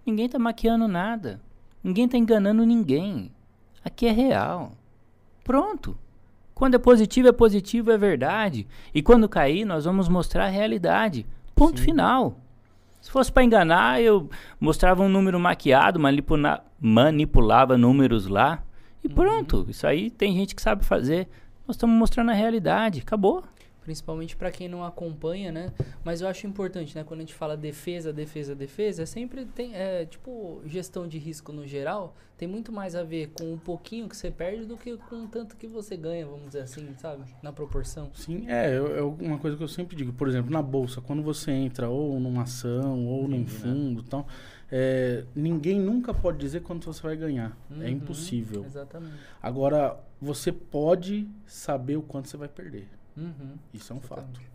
Ninguém 0.06 0.28
tá 0.30 0.38
maquiando 0.38 0.88
nada. 0.88 1.42
Ninguém 1.84 2.08
tá 2.08 2.18
enganando 2.18 2.66
ninguém. 2.66 3.32
Aqui 3.84 4.06
é 4.06 4.12
real. 4.12 4.74
Pronto. 5.44 5.98
Quando 6.54 6.76
é 6.76 6.80
positivo, 6.80 7.28
é 7.28 7.32
positivo, 7.32 7.92
é 7.92 7.98
verdade. 7.98 8.68
E 8.94 9.02
quando 9.02 9.30
cair, 9.30 9.64
nós 9.64 9.86
vamos 9.86 10.10
mostrar 10.10 10.46
a 10.46 10.50
realidade. 10.50 11.26
Ponto 11.58 11.82
final. 11.82 12.40
Se 13.02 13.12
fosse 13.12 13.32
para 13.32 13.44
enganar, 13.44 14.02
eu 14.02 14.30
mostrava 14.60 15.02
um 15.04 15.10
número 15.10 15.40
maquiado, 15.40 16.00
manipula- 16.00 16.64
manipulava 16.80 17.78
números 17.78 18.28
lá. 18.28 18.64
E 19.04 19.08
pronto. 19.10 19.66
Isso 19.70 19.86
aí 19.88 20.10
tem 20.10 20.34
gente 20.34 20.56
que 20.56 20.62
sabe 20.62 20.84
fazer. 20.84 21.28
Nós 21.68 21.76
estamos 21.76 21.96
mostrando 21.98 22.32
a 22.32 22.34
realidade. 22.34 23.00
Acabou. 23.02 23.44
Principalmente 23.88 24.36
para 24.36 24.52
quem 24.52 24.68
não 24.68 24.84
acompanha, 24.84 25.50
né? 25.50 25.72
Mas 26.04 26.20
eu 26.20 26.28
acho 26.28 26.46
importante, 26.46 26.94
né? 26.94 27.06
Quando 27.06 27.22
a 27.22 27.24
gente 27.24 27.34
fala 27.34 27.56
defesa, 27.56 28.12
defesa, 28.12 28.54
defesa, 28.54 29.04
é 29.04 29.06
sempre 29.06 29.46
tem, 29.46 29.74
é, 29.74 30.06
tipo, 30.06 30.62
gestão 30.66 31.08
de 31.08 31.18
risco 31.18 31.54
no 31.54 31.66
geral, 31.66 32.14
tem 32.38 32.50
muito 32.50 32.70
mais 32.70 32.96
a 32.96 33.04
ver 33.04 33.28
com 33.30 33.54
o 33.54 33.58
pouquinho 33.58 34.10
que 34.10 34.18
você 34.18 34.30
perde 34.30 34.66
do 34.66 34.76
que 34.76 34.98
com 34.98 35.24
o 35.24 35.28
tanto 35.30 35.56
que 35.56 35.68
você 35.68 35.96
ganha, 35.96 36.26
vamos 36.26 36.48
dizer 36.48 36.64
assim, 36.64 36.86
sabe? 36.98 37.24
Na 37.42 37.54
proporção. 37.54 38.12
Sim, 38.14 38.44
é, 38.50 38.76
é 38.76 39.02
uma 39.02 39.38
coisa 39.40 39.56
que 39.56 39.64
eu 39.64 39.70
sempre 39.70 39.96
digo. 39.96 40.12
Por 40.12 40.28
exemplo, 40.28 40.52
na 40.52 40.62
bolsa, 40.62 41.00
quando 41.00 41.24
você 41.24 41.50
entra 41.52 41.88
ou 41.88 42.20
numa 42.20 42.42
ação 42.44 43.06
ou 43.08 43.26
num 43.26 43.48
fundo 43.48 44.02
e 44.02 44.04
tal, 44.04 44.28
é, 44.70 45.24
ninguém 45.34 45.80
nunca 45.80 46.14
pode 46.14 46.40
dizer 46.40 46.60
quanto 46.62 46.92
você 46.92 47.02
vai 47.02 47.16
ganhar. 47.16 47.58
É 47.72 47.74
Uhum, 47.86 47.88
impossível. 47.88 48.66
Exatamente. 48.66 49.16
Agora, 49.42 49.98
você 50.20 50.52
pode 50.52 51.26
saber 51.46 51.96
o 51.96 52.02
quanto 52.02 52.28
você 52.28 52.36
vai 52.36 52.50
perder. 52.50 52.97
Uhum. 53.18 53.56
Isso 53.74 53.92
é 53.92 53.96
um 53.96 54.00
fato. 54.00 54.22
Exatamente. 54.22 54.52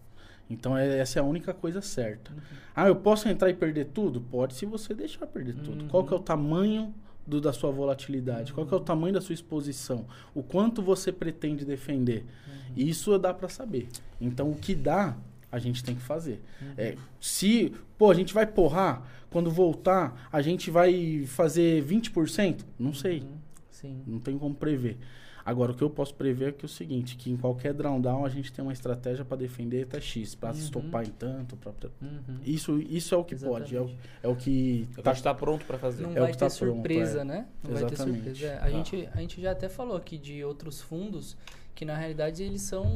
Então, 0.49 0.77
é- 0.77 0.99
essa 0.99 1.19
é 1.19 1.23
a 1.23 1.25
única 1.25 1.53
coisa 1.55 1.81
certa. 1.81 2.31
Uhum. 2.33 2.39
Ah, 2.75 2.89
eu 2.89 2.97
posso 2.97 3.29
entrar 3.29 3.49
e 3.51 3.55
perder 3.55 3.87
tudo? 3.87 4.21
Pode, 4.21 4.55
se 4.55 4.67
você 4.67 4.95
deixar 4.95 5.27
perder 5.27 5.55
tudo. 5.57 5.83
Uhum. 5.83 5.89
Qual 5.89 6.05
que 6.05 6.13
é 6.13 6.17
o 6.17 6.21
tamanho 6.21 6.95
do, 7.27 7.41
da 7.41 7.53
sua 7.53 7.71
volatilidade? 7.71 8.53
Qual 8.53 8.67
que 8.67 8.75
é 8.75 8.77
o 8.77 8.81
tamanho 8.81 9.15
da 9.15 9.21
sua 9.21 9.33
exposição? 9.35 10.07
O 10.35 10.43
quanto 10.43 10.83
você 10.83 11.11
pretende 11.13 11.65
defender? 11.65 12.25
Uhum. 12.47 12.73
Isso 12.77 13.19
dá 13.19 13.33
para 13.33 13.49
saber. 13.49 13.89
Então, 14.21 14.51
o 14.51 14.55
que 14.57 14.75
dá, 14.75 15.17
a 15.51 15.59
gente 15.59 15.83
tem 15.85 15.95
que 15.95 16.03
fazer. 16.03 16.41
Uhum. 16.61 16.75
É, 16.77 16.97
se, 17.21 17.73
pô, 17.97 18.11
a 18.11 18.15
gente 18.15 18.35
vai 18.35 18.47
porrar, 18.47 19.03
quando 19.31 19.51
voltar, 19.51 20.29
a 20.31 20.43
gente 20.43 20.71
vai 20.71 21.25
fazer 21.27 21.83
20%? 21.85 22.65
Não 22.79 22.93
sei. 22.93 23.21
Uhum. 23.21 23.37
Sim. 23.71 24.03
Não 24.07 24.19
tem 24.21 24.37
como 24.39 24.55
prever. 24.55 24.99
Agora, 25.45 25.73
o 25.73 25.75
que 25.75 25.83
eu 25.83 25.91
posso 25.91 26.15
prever 26.15 26.51
é 26.51 26.53
que 26.53 26.65
é 26.65 26.67
o 26.67 26.69
seguinte, 26.69 27.17
que 27.17 27.31
em 27.31 27.37
qualquer 27.37 27.75
drawdown 27.75 28.25
a 28.25 28.29
gente 28.29 28.53
tem 28.53 28.63
uma 28.65 28.73
estratégia 28.73 29.25
para 29.25 29.37
defender 29.37 29.83
até 29.85 30.01
X, 30.01 30.35
para 30.35 30.51
Uhum. 30.51 30.57
estopar 30.59 31.05
em 31.05 31.11
tanto. 31.11 31.57
Pra, 31.57 31.73
Uhum. 32.01 32.39
isso, 32.45 32.79
isso 32.81 33.15
é 33.15 33.19
o 33.19 33.25
que 33.25 33.35
pode, 33.35 33.75
é 33.77 33.81
o, 33.81 33.85
Exatamente. 33.85 34.09
é 34.23 34.29
o 34.29 34.37
que 34.37 34.89
tá, 35.03 35.11
acho 35.11 35.21
que 35.21 35.25
tá 35.25 35.35
pronto 35.35 35.65
para 35.65 35.79
fazer. 35.79 36.03
Não 36.05 36.11
É 36.11 36.19
o 36.19 36.23
vai 36.23 36.31
que 36.33 36.39
ter 36.39 36.49
tá 36.49 36.57
pronto, 36.57 36.75
surpresa, 36.75 37.21
é. 37.21 37.25
né? 37.25 37.47
Não 37.63 37.71
vai 37.73 37.85
ter 37.85 37.93
Exatamente. 37.95 38.23
surpresa. 38.25 38.47
É, 38.47 38.59
a, 38.59 38.65
Ah. 38.65 38.71
gente, 38.71 39.09
a 39.13 39.17
gente 39.21 39.41
já 39.43 39.51
até 39.51 39.69
falou 39.69 39.97
aqui 39.97 40.17
de 40.17 40.45
outros 40.45 40.81
fundos 40.81 41.37
que 41.75 41.85
na 41.85 41.97
realidade 41.97 42.43
eles 42.43 42.63
são, 42.63 42.87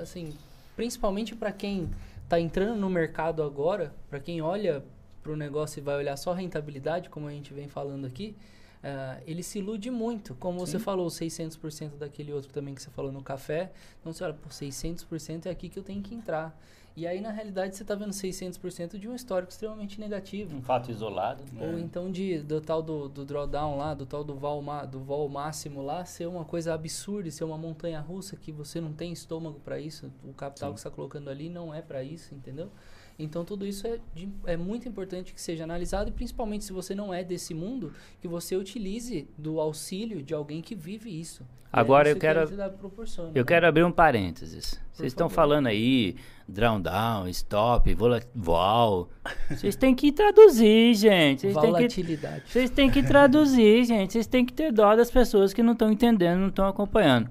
assim, 0.00 0.34
principalmente 0.74 1.34
para 1.36 1.52
quem 1.52 1.88
está 2.24 2.40
entrando 2.40 2.80
no 2.80 2.88
mercado 2.90 3.42
agora, 3.42 3.92
para 4.10 4.18
quem 4.18 4.40
olha 4.40 4.82
para 5.22 5.30
o 5.32 5.36
negócio 5.36 5.78
e 5.78 5.82
vai 5.82 5.96
olhar 5.96 6.16
só 6.16 6.32
rentabilidade, 6.32 7.08
como 7.08 7.28
a 7.28 7.30
gente 7.30 7.52
vem 7.54 7.68
falando 7.68 8.06
aqui, 8.06 8.34
ah, 8.82 9.20
ele 9.26 9.42
se 9.42 9.58
ilude 9.58 9.90
muito. 9.90 10.34
Como 10.34 10.58
você 10.58 10.78
Sim. 10.78 10.84
falou, 10.84 11.06
600% 11.06 11.96
daquele 11.98 12.32
outro 12.32 12.52
também 12.52 12.74
que 12.74 12.82
você 12.82 12.90
falou 12.90 13.12
no 13.12 13.22
café. 13.22 13.72
Então 14.00 14.12
você 14.12 14.24
olha, 14.24 14.34
por 14.34 14.50
600% 14.50 15.46
é 15.46 15.50
aqui 15.50 15.68
que 15.68 15.78
eu 15.78 15.82
tenho 15.82 16.02
que 16.02 16.14
entrar. 16.14 16.58
E 16.94 17.06
aí, 17.06 17.20
na 17.22 17.30
realidade, 17.30 17.74
você 17.74 17.82
está 17.82 17.94
vendo 17.94 18.10
600% 18.10 18.98
de 18.98 19.08
um 19.08 19.14
histórico 19.14 19.50
extremamente 19.50 19.98
negativo. 19.98 20.54
Um 20.56 20.62
fato 20.62 20.90
isolado. 20.90 21.42
Ou 21.58 21.78
então 21.78 22.10
de, 22.10 22.40
do 22.40 22.60
tal 22.60 22.82
do, 22.82 23.08
do 23.08 23.24
drawdown 23.24 23.78
lá, 23.78 23.94
do 23.94 24.04
tal 24.04 24.22
do 24.22 24.34
vol, 24.34 24.62
do 24.90 25.00
vol 25.00 25.26
máximo 25.28 25.80
lá, 25.82 26.04
ser 26.04 26.26
uma 26.26 26.44
coisa 26.44 26.74
absurda, 26.74 27.30
ser 27.30 27.44
uma 27.44 27.56
montanha 27.56 27.98
russa 28.00 28.36
que 28.36 28.52
você 28.52 28.78
não 28.80 28.92
tem 28.92 29.10
estômago 29.12 29.58
para 29.60 29.80
isso, 29.80 30.12
o 30.22 30.34
capital 30.34 30.68
Sim. 30.70 30.74
que 30.74 30.80
você 30.80 30.88
está 30.88 30.94
colocando 30.94 31.30
ali 31.30 31.48
não 31.48 31.72
é 31.72 31.80
para 31.80 32.02
isso, 32.04 32.34
entendeu? 32.34 32.70
Então 33.18 33.44
tudo 33.44 33.66
isso 33.66 33.86
é, 33.86 33.98
de- 34.14 34.28
é 34.46 34.56
muito 34.56 34.88
importante 34.88 35.32
que 35.32 35.40
seja 35.40 35.64
analisado 35.64 36.08
e 36.10 36.12
principalmente 36.12 36.64
se 36.64 36.72
você 36.72 36.94
não 36.94 37.12
é 37.12 37.22
desse 37.24 37.54
mundo, 37.54 37.92
que 38.20 38.28
você 38.28 38.56
utilize 38.56 39.28
do 39.38 39.60
auxílio 39.60 40.22
de 40.22 40.34
alguém 40.34 40.60
que 40.60 40.74
vive 40.74 41.08
isso. 41.08 41.46
Agora 41.72 42.08
é 42.08 42.12
eu 42.12 42.16
quero- 42.18 42.40
Eu 42.40 43.32
né? 43.32 43.44
quero 43.44 43.66
abrir 43.66 43.82
um 43.84 43.92
parênteses. 43.92 44.78
Vocês 44.92 45.12
estão 45.12 45.28
favor. 45.30 45.34
falando 45.42 45.66
aí, 45.68 46.16
drawdown, 46.52 47.26
stop, 47.28 47.92
vola- 47.94 48.20
vol. 48.34 49.08
Vocês 49.50 49.74
têm 49.74 49.94
que 49.94 50.12
traduzir, 50.12 50.94
gente. 50.94 51.40
Vocês 51.42 51.54
têm 51.54 51.62
que, 51.62 51.66
Volatilidade. 51.70 52.42
vocês 52.46 52.70
têm 52.70 52.90
que 52.90 53.02
traduzir, 53.02 53.84
gente. 53.84 54.12
Vocês 54.12 54.26
têm 54.26 54.44
que 54.44 54.52
ter 54.52 54.70
dó 54.72 54.94
das 54.94 55.10
pessoas 55.10 55.52
que 55.52 55.62
não 55.62 55.72
estão 55.72 55.90
entendendo, 55.90 56.38
não 56.40 56.48
estão 56.48 56.66
acompanhando. 56.66 57.28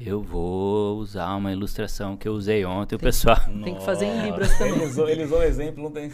Eu 0.00 0.22
vou 0.22 0.96
usar 0.98 1.34
uma 1.36 1.52
ilustração 1.52 2.16
que 2.16 2.26
eu 2.28 2.32
usei 2.32 2.64
ontem, 2.64 2.94
o 2.94 2.98
pessoal. 2.98 3.36
Tem 3.64 3.74
que 3.74 3.84
fazer 3.84 4.06
em 4.06 4.14
Nossa, 4.14 4.26
Libras 4.26 4.58
também. 4.58 4.74
Ele 4.74 4.84
usou, 4.84 5.08
ele 5.08 5.24
usou 5.24 5.38
o 5.38 5.42
exemplo, 5.42 5.82
não 5.84 5.90
tem. 5.90 6.10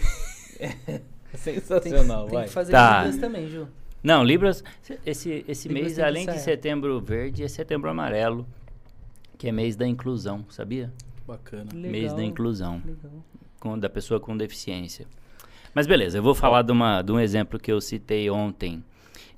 É 0.59 0.69
Tem, 1.45 1.61
sensacional, 1.61 2.25
tem 2.27 2.35
vai. 2.35 2.45
que 2.47 2.51
fazer 2.53 2.73
Tá. 2.73 3.01
em 3.01 3.05
Libras 3.05 3.21
também, 3.21 3.49
Ju. 3.49 3.69
Não, 4.03 4.23
Libras, 4.23 4.63
esse, 5.05 5.45
esse 5.49 5.67
Libras 5.69 5.85
mês, 5.85 5.95
tem 5.97 6.05
que 6.05 6.09
além 6.09 6.27
de 6.27 6.39
setembro 6.41 7.01
verde, 7.01 7.43
é 7.43 7.49
setembro 7.49 7.91
amarelo, 7.91 8.47
que 9.37 9.49
é 9.49 9.53
mês 9.53 9.77
da 9.77 9.87
inclusão, 9.87 10.45
sabia? 10.49 10.93
Bacana. 11.27 11.71
Mês 11.75 12.11
da 12.13 12.17
Legal. 12.19 12.31
inclusão. 12.31 12.83
Legal. 12.85 13.25
com- 13.61 13.79
da 13.79 13.89
pessoa 13.89 14.21
com 14.21 14.37
deficiência. 14.37 15.07
Mas 15.75 15.87
beleza, 15.87 16.19
eu 16.19 16.23
vou 16.23 16.35
falar 16.35 16.63
de, 16.63 16.71
uma, 16.71 17.01
de 17.03 17.11
um 17.11 17.19
exemplo 17.19 17.59
que 17.59 17.73
eu 17.73 17.81
citei 17.81 18.29
ontem. 18.31 18.85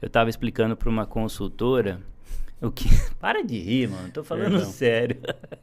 Eu 0.02 0.06
estava 0.08 0.28
explicando 0.28 0.76
para 0.76 0.88
uma 0.90 1.06
consultora 1.06 2.00
o 2.60 2.70
que. 2.70 2.84
Para 3.20 3.42
de 3.42 3.58
rir, 3.58 3.88
mano, 3.88 4.10
tô 4.10 4.22
falando 4.24 4.50
Perdão. 4.52 4.70
sério. 4.70 5.18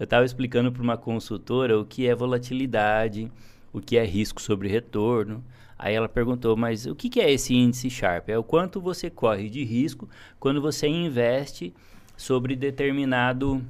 eu 0.00 0.04
estava 0.04 0.24
explicando 0.24 0.72
para 0.72 0.82
uma 0.82 0.96
consultora 0.96 1.78
o 1.78 1.84
que 1.84 2.06
é 2.06 2.14
volatilidade, 2.14 3.30
o 3.72 3.80
que 3.80 3.96
é 3.96 4.04
risco 4.04 4.40
sobre 4.40 4.68
retorno. 4.68 5.44
Aí 5.78 5.94
ela 5.94 6.08
perguntou, 6.08 6.56
mas 6.56 6.86
o 6.86 6.94
que, 6.94 7.08
que 7.08 7.20
é 7.20 7.30
esse 7.30 7.54
índice 7.54 7.90
Sharp? 7.90 8.28
É 8.28 8.38
o 8.38 8.42
quanto 8.44 8.80
você 8.80 9.10
corre 9.10 9.48
de 9.50 9.64
risco 9.64 10.08
quando 10.40 10.60
você 10.60 10.86
investe 10.86 11.74
sobre 12.16 12.54
determinado. 12.56 13.64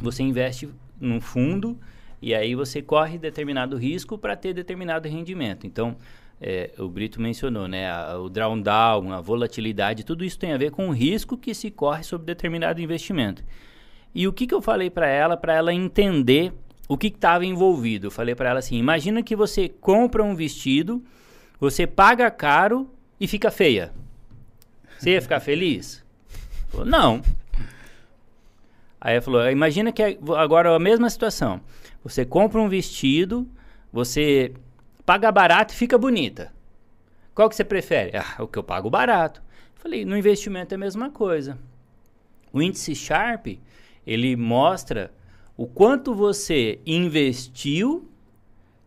Você 0.00 0.22
investe 0.22 0.68
num 1.04 1.20
fundo 1.20 1.78
e 2.20 2.34
aí 2.34 2.54
você 2.54 2.80
corre 2.82 3.18
determinado 3.18 3.76
risco 3.76 4.16
para 4.16 4.34
ter 4.34 4.52
determinado 4.54 5.06
rendimento. 5.08 5.66
Então, 5.66 5.96
é, 6.40 6.70
o 6.78 6.88
Brito 6.88 7.20
mencionou, 7.20 7.68
né? 7.68 7.90
a- 7.90 8.18
o 8.18 8.28
drawdown, 8.28 9.12
a 9.12 9.20
volatilidade, 9.20 10.04
tudo 10.04 10.24
isso 10.24 10.38
tem 10.38 10.52
a 10.52 10.56
ver 10.58 10.70
com 10.70 10.88
o 10.88 10.92
risco 10.92 11.36
que 11.36 11.54
se 11.54 11.70
corre 11.70 12.02
sobre 12.02 12.26
determinado 12.26 12.80
investimento. 12.80 13.42
E 14.14 14.26
o 14.28 14.32
que, 14.32 14.46
que 14.46 14.54
eu 14.54 14.62
falei 14.62 14.90
para 14.90 15.06
ela, 15.08 15.36
para 15.36 15.54
ela 15.54 15.72
entender 15.74 16.52
o 16.88 16.96
que 16.96 17.08
estava 17.08 17.44
envolvido? 17.44 18.06
Eu 18.06 18.10
falei 18.10 18.34
para 18.34 18.50
ela 18.50 18.58
assim: 18.60 18.76
imagina 18.76 19.22
que 19.22 19.34
você 19.36 19.68
compra 19.68 20.22
um 20.22 20.34
vestido, 20.34 21.02
você 21.58 21.86
paga 21.86 22.30
caro 22.30 22.88
e 23.20 23.26
fica 23.26 23.50
feia. 23.50 23.92
Você 24.98 25.10
ia 25.10 25.22
ficar 25.22 25.40
feliz? 25.40 26.04
Não. 26.86 27.22
Aí 29.04 29.12
ela 29.16 29.22
falou: 29.22 29.48
imagina 29.50 29.92
que 29.92 30.02
é- 30.02 30.18
agora 30.38 30.74
a 30.74 30.78
mesma 30.78 31.08
situação. 31.10 31.60
Você 32.02 32.24
compra 32.24 32.58
um 32.60 32.68
vestido, 32.68 33.46
você 33.92 34.54
paga 35.04 35.30
barato 35.30 35.74
e 35.74 35.76
fica 35.76 35.98
bonita. 35.98 36.50
Qual 37.34 37.48
que 37.48 37.54
você 37.54 37.64
prefere? 37.64 38.16
Ah, 38.16 38.42
o 38.42 38.48
que 38.48 38.58
eu 38.58 38.62
pago 38.64 38.88
barato. 38.88 39.42
Falei, 39.74 40.04
no 40.06 40.16
investimento 40.16 40.72
é 40.74 40.76
a 40.76 40.78
mesma 40.78 41.10
coisa. 41.10 41.58
O 42.52 42.62
índice 42.62 42.94
Sharp, 42.94 43.46
ele 44.06 44.34
mostra 44.36 45.12
o 45.56 45.66
quanto 45.66 46.14
você 46.14 46.78
investiu 46.86 48.08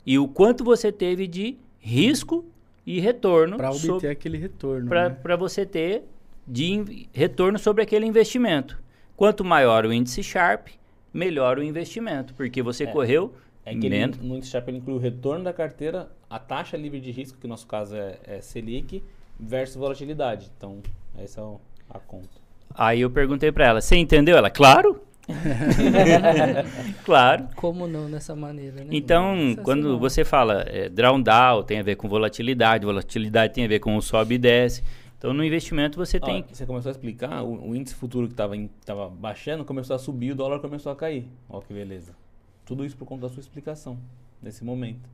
e 0.06 0.18
o 0.18 0.28
quanto 0.28 0.64
você 0.64 0.92
teve 0.92 1.28
de 1.28 1.58
risco 1.80 2.44
e 2.86 3.00
retorno 3.00 3.58
Para 3.58 3.70
obter 3.70 3.86
sobre- 3.88 4.08
aquele 4.08 4.38
retorno. 4.38 4.88
para 4.90 5.10
né? 5.10 5.38
você 5.38 5.66
ter 5.66 6.04
de 6.48 7.08
retorno 7.14 7.60
sobre 7.60 7.84
aquele 7.84 8.06
investimento. 8.06 8.80
Quanto 9.18 9.44
maior 9.44 9.86
o 9.86 9.92
índice 9.92 10.24
Sharp, 10.24 10.68
melhor 11.14 11.58
o 11.58 11.64
investimento, 11.64 12.34
porque 12.36 12.62
você 12.62 12.84
É. 12.86 12.88
correu 12.88 13.34
É 13.66 13.76
que 13.76 13.86
ele, 13.88 14.06
no 14.22 14.38
índice 14.38 14.52
Sharp 14.52 14.70
ele 14.70 14.78
inclui 14.78 14.96
o 14.96 15.00
retorno 15.00 15.44
da 15.44 15.52
carteira, 15.52 16.10
a 16.30 16.40
taxa 16.40 16.78
livre 16.78 17.02
de 17.02 17.12
risco, 17.12 17.38
que 17.38 17.46
no 17.48 17.52
nosso 17.52 17.68
caso 17.68 17.96
é, 17.98 18.18
é 18.26 18.40
Selic, 18.40 19.04
versus 19.38 19.76
volatilidade. 19.76 20.50
Então, 20.56 20.78
essa 21.18 21.42
é 21.42 21.44
a 21.90 22.00
conta. 22.00 22.30
Aí 22.74 23.02
eu 23.02 23.10
perguntei 23.10 23.52
para 23.52 23.66
ela, 23.66 23.82
você 23.82 23.96
entendeu? 23.98 24.38
Ela, 24.38 24.50
claro. 24.50 25.02
claro. 27.04 27.48
Como 27.56 27.88
não 27.88 28.10
dessa 28.10 28.36
maneira, 28.36 28.78
né? 28.84 28.88
Então, 28.92 29.34
Sensacional. 29.36 29.64
quando 29.66 30.00
você 30.00 30.24
fala 30.24 30.64
é, 30.68 30.90
drawdown, 30.90 31.64
tem 31.64 31.80
a 31.80 31.84
ver 31.84 31.96
com 31.96 32.08
volatilidade, 32.08 32.86
volatilidade 32.86 33.54
tem 33.54 33.66
a 33.66 33.68
ver 33.68 33.80
com 33.80 33.96
o 33.96 34.02
sobe 34.02 34.36
e 34.36 34.38
desce. 34.38 34.84
Então, 35.18 35.34
no 35.34 35.44
investimento 35.44 35.98
você 35.98 36.20
tem... 36.20 36.46
Você 36.52 36.66
começou 36.66 36.90
a 36.90 36.92
explicar, 36.92 37.42
o, 37.44 37.70
o 37.70 37.76
índice 37.76 37.96
futuro 37.96 38.28
que 38.28 38.34
estava 38.34 38.54
tava 38.86 39.10
baixando 39.10 39.66
começou 39.66 39.96
a 39.96 40.00
subir, 40.00 40.32
o 40.32 40.36
dólar 40.36 40.60
começou 40.60 40.92
a 40.92 40.96
cair. 40.96 41.26
Ó 41.50 41.60
que 41.60 41.74
beleza. 41.74 42.14
Tudo 42.66 42.86
isso 42.86 42.96
por 42.96 43.06
conta 43.06 43.24
da 43.28 43.30
sua 43.34 43.40
explicação, 43.40 43.98
nesse 44.42 44.64
momento. 44.64 45.10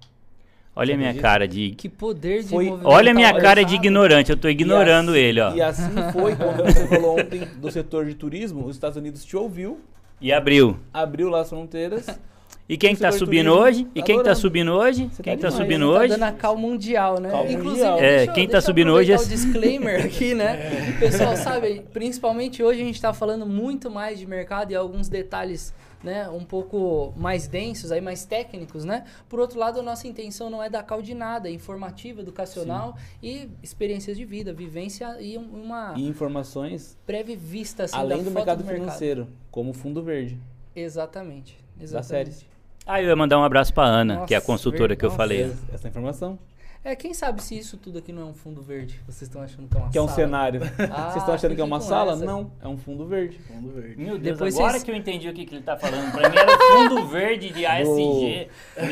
Olha 0.75 0.95
a 0.95 0.97
minha 0.97 1.09
acredita? 1.11 1.27
cara 1.29 1.47
de... 1.47 1.71
Que 1.71 1.87
poder 1.87 2.41
de 2.43 2.49
Foi- 2.49 2.67
Olha 2.83 3.11
a 3.11 3.13
minha 3.13 3.31
cara 3.31 3.63
de 3.63 3.71
mercado. 3.71 3.75
ignorante, 3.85 4.31
eu 4.31 4.37
tô 4.37 4.49
ignorando 4.49 5.11
E 5.15 5.19
assim- 5.19 5.19
ele, 5.27 5.39
ó. 5.39 5.53
E 5.53 5.61
assim 5.61 6.11
foi, 6.11 6.35
quando 6.35 6.63
você 6.65 6.87
falou 6.87 7.19
ontem 7.19 7.45
do 7.57 7.71
setor 7.71 8.05
de 8.05 8.15
turismo, 8.15 8.65
os 8.65 8.75
Estados 8.75 8.97
Unidos 8.97 9.23
te 9.23 9.37
ouviu, 9.37 9.79
E 10.19 10.33
abriu. 10.33 10.77
abriu 10.91 11.29
lá 11.29 11.41
as 11.41 11.49
fronteiras. 11.49 12.19
E 12.67 12.77
quem 12.77 12.95
que 12.95 13.01
tá 13.01 13.09
de 13.09 13.17
subindo 13.17 13.49
turismo, 13.51 13.61
hoje? 13.83 13.87
E 13.93 14.01
quem 14.01 14.03
que 14.03 14.23
tá 14.23 14.31
adorando. 14.31 14.39
subindo 14.39 14.71
hoje? 14.71 15.09
Você 15.11 15.21
Quem 15.21 15.35
tá 15.37 15.41
tá 15.41 15.49
demais, 15.49 15.53
subindo 15.65 15.91
Tá 15.93 15.99
hoje? 15.99 16.07
dando 16.13 16.23
a 16.23 16.31
cal 16.31 16.57
mundial, 16.57 17.19
né? 17.19 17.29
Cal 17.29 17.41
Inclusive, 17.45 17.67
mundial. 17.69 17.99
É, 17.99 18.17
deixa 18.17 18.31
quem 18.33 18.45
tá 18.47 18.51
deixa 18.53 18.57
eu 18.57 18.61
subindo 18.61 18.91
hoje 18.93 19.11
é- 19.11 19.15
o 19.17 19.25
disclaimer 19.25 19.99
aqui, 20.05 20.33
né? 20.33 20.95
Pessoal, 20.97 21.35
sabe, 21.35 21.81
principalmente 21.91 22.63
hoje 22.63 22.81
a 22.81 22.85
gente 22.85 23.01
tá 23.01 23.13
falando 23.13 23.45
muito 23.45 23.91
mais 23.91 24.17
de 24.17 24.25
mercado 24.25 24.71
e 24.71 24.75
alguns 24.75 25.09
detalhes, 25.09 25.73
né, 26.01 26.29
um 26.29 26.43
pouco 26.45 27.13
mais 27.17 27.47
densos, 27.47 27.91
aí 27.91 27.99
mais 27.99 28.23
técnicos, 28.25 28.85
né? 28.85 29.03
Por 29.27 29.41
outro 29.41 29.59
lado, 29.59 29.81
a 29.81 29.83
nossa 29.83 30.07
intenção 30.07 30.49
não 30.49 30.63
é 30.63 30.69
dar 30.69 30.83
cal 30.83 31.01
de 31.01 31.13
nada, 31.13 31.49
é 31.49 31.51
informativa, 31.51 32.21
educacional 32.21 32.95
e 33.21 33.49
experiências 33.61 34.15
de 34.15 34.23
vida, 34.23 34.53
vivência 34.53 35.17
e 35.19 35.37
um- 35.37 35.63
uma 35.65 35.95
E 35.97 36.07
informações 36.07 36.97
breve 37.05 37.35
vista 37.35 37.83
assim 37.83 37.95
além 37.97 38.19
da 38.19 38.23
do 38.23 38.31
foto 38.31 38.33
mercado 38.35 38.57
do 38.59 38.63
mercado. 38.65 38.83
financeiro, 38.85 39.27
como 39.51 39.71
o 39.71 39.73
fundo 39.73 40.01
verde. 40.01 40.39
Exatamente. 40.73 41.57
Da 41.77 41.83
Exatamente. 41.83 42.33
série. 42.33 42.52
Ah, 42.85 43.01
eu 43.01 43.07
ia 43.09 43.15
mandar 43.15 43.39
um 43.39 43.43
abraço 43.43 43.73
pra 43.73 43.83
Ana, 43.85 44.25
que 44.25 44.33
é 44.33 44.37
a 44.37 44.39
Nossa, 44.39 44.47
consultora 44.51 44.95
que 44.95 45.05
eu 45.05 45.09
nossa. 45.09 45.17
falei. 45.17 45.43
Essa, 45.43 45.57
essa 45.73 45.87
informação. 45.87 46.37
É, 46.85 46.97
quem 46.97 47.13
sabe 47.13 47.41
se 47.41 47.57
isso 47.57 47.77
tudo 47.77 47.99
aqui 47.99 48.11
não 48.11 48.23
é 48.23 48.25
um 48.25 48.33
fundo 48.33 48.61
verde? 48.61 48.99
Vocês 49.07 49.21
estão 49.21 49.41
achando 49.41 49.69
que 49.69 49.77
é 49.77 49.79
uma 49.79 49.89
Que 49.89 49.97
é 49.97 50.01
um 50.01 50.05
sala? 50.05 50.15
cenário. 50.17 50.61
Ah, 50.91 51.03
Vocês 51.11 51.15
estão 51.23 51.33
achando 51.33 51.55
que 51.55 51.61
é 51.61 51.63
uma 51.63 51.79
sala? 51.79 52.11
essa. 52.11 52.25
Não, 52.25 52.51
é 52.61 52.67
um 52.67 52.75
fundo 52.77 53.05
verde. 53.07 53.39
Fundo 53.47 53.69
verde. 53.71 53.95
Meu 53.95 54.17
Deus, 54.17 54.21
Depois 54.37 54.55
agora 54.57 54.71
vocês- 54.73 54.83
que 54.83 54.91
eu 54.91 54.95
entendi 54.95 55.29
o 55.29 55.33
que, 55.33 55.45
que 55.45 55.55
ele 55.55 55.63
tá 55.63 55.77
falando. 55.77 56.11
Pra 56.11 56.29
mim 56.29 56.35
era 56.35 56.57
fundo 56.59 57.07
verde 57.07 57.51
de 57.51 57.65
ASG. 57.65 58.49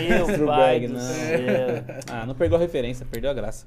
Meu 0.07 0.25
pai 0.25 0.31
Strubeg, 0.35 0.87
do 0.87 0.93
não. 0.93 0.99
céu. 1.01 1.83
Ah, 2.09 2.25
não 2.25 2.33
pegou 2.33 2.57
a 2.57 2.61
referência, 2.61 3.05
perdeu 3.11 3.29
a 3.29 3.33
graça. 3.33 3.65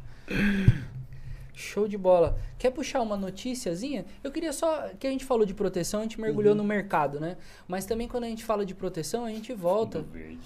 Show 1.54 1.86
de 1.86 1.96
bola. 1.96 2.36
Quer 2.58 2.70
puxar 2.72 3.00
uma 3.00 3.16
noticiazinha? 3.16 4.04
Eu 4.22 4.32
queria 4.32 4.52
só 4.52 4.88
que 4.98 5.06
a 5.06 5.10
gente 5.10 5.24
falou 5.24 5.46
de 5.46 5.54
proteção, 5.54 6.00
a 6.00 6.02
gente 6.02 6.20
mergulhou 6.20 6.50
Uhum. 6.52 6.58
no 6.58 6.64
mercado, 6.64 7.20
né? 7.20 7.36
Mas 7.68 7.86
também 7.86 8.08
quando 8.08 8.24
a 8.24 8.28
gente 8.28 8.44
fala 8.44 8.66
de 8.66 8.74
proteção, 8.74 9.24
a 9.24 9.30
gente 9.30 9.52
volta. 9.52 10.04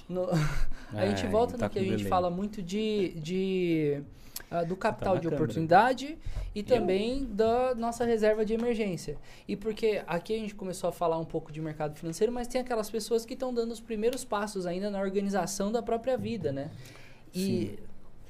No- 0.09 0.29
a 0.93 1.07
gente 1.07 1.25
Ai, 1.25 1.31
volta 1.31 1.57
tá 1.57 1.65
no 1.67 1.71
que 1.71 1.79
a 1.79 1.83
gente 1.83 2.05
fala 2.05 2.29
muito 2.31 2.63
de, 2.63 3.15
de 3.17 4.03
ah, 4.51 4.63
do 4.65 4.77
capital 4.77 5.15
na 5.15 5.21
de 5.21 5.27
câmera. 5.27 5.43
oportunidade 5.43 6.19
e 6.55 6.63
também 6.63 7.25
da 7.25 7.75
nossa 7.75 8.05
reserva 8.05 8.45
de 8.45 8.53
emergência. 8.55 9.17
E 9.47 9.57
porque 9.57 10.03
aqui 10.07 10.35
a 10.35 10.39
gente 10.39 10.55
começou 10.55 10.89
a 10.89 10.93
falar 10.93 11.19
um 11.19 11.25
pouco 11.25 11.51
de 11.51 11.61
mercado 11.61 11.95
financeiro, 11.97 12.31
mas 12.33 12.47
tem 12.49 12.61
aquelas 12.61 12.91
pessoas 12.91 13.25
que 13.25 13.33
estão 13.35 13.53
dando 13.55 13.73
os 13.73 13.81
primeiros 13.81 14.25
passos 14.27 14.67
ainda 14.67 14.91
na 14.91 15.01
organização 15.01 15.73
da 15.73 15.81
própria 15.83 16.17
vida, 16.19 16.53
né? 16.53 16.71
E 17.35 17.79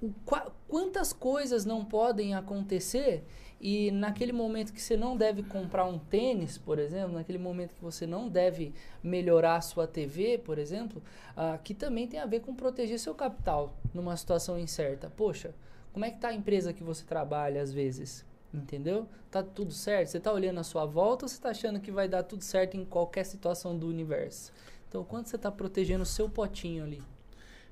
o 0.02 0.12
qua- 0.24 0.46
quantas 0.68 1.12
coisas 1.12 1.64
não 1.64 1.84
podem 1.84 2.34
acontecer 2.34 3.24
e 3.60 3.90
naquele 3.90 4.32
momento 4.32 4.72
que 4.72 4.80
você 4.80 4.96
não 4.96 5.16
deve 5.16 5.42
comprar 5.42 5.84
um 5.84 5.98
tênis, 5.98 6.56
por 6.56 6.78
exemplo, 6.78 7.12
naquele 7.12 7.38
momento 7.38 7.74
que 7.74 7.82
você 7.82 8.06
não 8.06 8.28
deve 8.28 8.72
melhorar 9.02 9.56
a 9.56 9.60
sua 9.60 9.86
TV, 9.86 10.38
por 10.38 10.58
exemplo, 10.58 11.02
ah, 11.36 11.58
que 11.58 11.74
também 11.74 12.06
tem 12.06 12.20
a 12.20 12.26
ver 12.26 12.40
com 12.40 12.54
proteger 12.54 13.00
seu 13.00 13.14
capital 13.14 13.74
numa 13.92 14.16
situação 14.16 14.58
incerta. 14.58 15.10
Poxa, 15.10 15.52
como 15.92 16.04
é 16.04 16.10
que 16.10 16.18
tá 16.18 16.28
a 16.28 16.34
empresa 16.34 16.72
que 16.72 16.84
você 16.84 17.04
trabalha 17.04 17.60
às 17.60 17.72
vezes? 17.72 18.24
Entendeu? 18.54 19.08
Tá 19.30 19.42
tudo 19.42 19.72
certo? 19.72 20.08
Você 20.08 20.20
tá 20.20 20.32
olhando 20.32 20.60
a 20.60 20.64
sua 20.64 20.86
volta 20.86 21.24
ou 21.24 21.28
você 21.28 21.40
tá 21.40 21.50
achando 21.50 21.80
que 21.80 21.90
vai 21.90 22.08
dar 22.08 22.22
tudo 22.22 22.44
certo 22.44 22.76
em 22.76 22.84
qualquer 22.84 23.24
situação 23.24 23.76
do 23.76 23.88
universo? 23.88 24.52
Então, 24.88 25.04
quanto 25.04 25.28
você 25.28 25.36
tá 25.36 25.50
protegendo 25.50 26.04
o 26.04 26.06
seu 26.06 26.30
potinho 26.30 26.84
ali? 26.84 27.02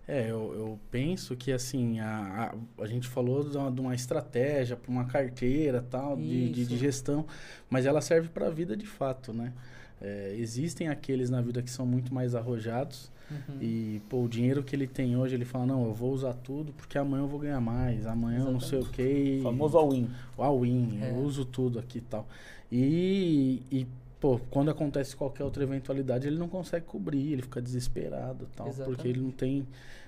É, 0.08 0.30
eu, 0.30 0.54
eu 0.54 0.78
penso 0.90 1.34
que 1.34 1.50
assim, 1.50 1.98
a, 1.98 2.54
a, 2.78 2.82
a 2.82 2.86
gente 2.86 3.08
falou 3.08 3.48
de 3.48 3.56
uma, 3.56 3.70
de 3.72 3.80
uma 3.80 3.94
estratégia 3.94 4.76
para 4.76 4.90
uma 4.90 5.04
carteira 5.04 5.82
tal, 5.90 6.16
de, 6.16 6.48
de, 6.50 6.64
de 6.66 6.78
gestão, 6.78 7.26
mas 7.68 7.86
ela 7.86 8.00
serve 8.00 8.28
para 8.28 8.46
a 8.46 8.50
vida 8.50 8.76
de 8.76 8.86
fato, 8.86 9.32
né? 9.32 9.52
É, 10.00 10.34
existem 10.38 10.88
aqueles 10.88 11.28
na 11.30 11.40
vida 11.40 11.60
que 11.62 11.70
são 11.70 11.84
muito 11.86 12.12
mais 12.14 12.34
arrojados 12.34 13.10
Uhum. 13.28 13.56
e, 13.60 14.00
pô, 14.08 14.22
o 14.22 14.28
dinheiro 14.28 14.62
que 14.62 14.76
ele 14.76 14.86
tem 14.86 15.16
hoje, 15.16 15.34
ele 15.34 15.44
fala, 15.44 15.66
não, 15.66 15.84
eu 15.84 15.92
vou 15.92 16.12
usar 16.12 16.32
tudo 16.32 16.72
porque 16.72 16.96
amanhã 16.96 17.24
eu 17.24 17.26
vou 17.26 17.40
ganhar 17.40 17.60
mais, 17.60 18.06
amanhã 18.06 18.38
eu 18.44 18.52
não 18.52 18.60
sei 18.60 18.78
o 18.78 18.86
quê. 18.86 19.38
O 19.40 19.42
famoso 19.42 19.76
all-in. 19.76 20.08
o 20.36 20.42
all-in, 20.44 21.00
É. 21.02 21.10
eu 21.10 21.16
uso 21.16 21.44
tudo 21.44 21.80
aqui 21.80 21.98
e 21.98 22.02
tal. 22.02 22.28
E, 22.70 23.62
e, 23.72 23.86
pô, 24.26 24.40
quando 24.50 24.70
acontece 24.72 25.14
qualquer 25.14 25.44
outra 25.44 25.62
eventualidade, 25.62 26.26
ele 26.26 26.36
não 26.36 26.48
consegue 26.48 26.84
cobrir, 26.84 27.32
ele 27.32 27.42
fica 27.42 27.62
desesperado 27.62 28.48
tal, 28.56 28.66
Exatamente. 28.68 28.96
porque 28.96 29.08
ele 29.08 29.20
não 29.20 29.30
tem. 29.30 29.64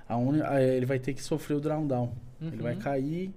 Aonde, 0.09 0.43
ah, 0.43 0.61
ele 0.61 0.87
vai 0.87 0.99
ter 0.99 1.15
que 1.15 1.23
sofrer 1.23 1.55
o 1.55 1.61
drawdown. 1.61 2.11
Ele 2.41 2.63
vai 2.63 2.75
Uhum. 2.75 2.81
cair, 2.81 3.31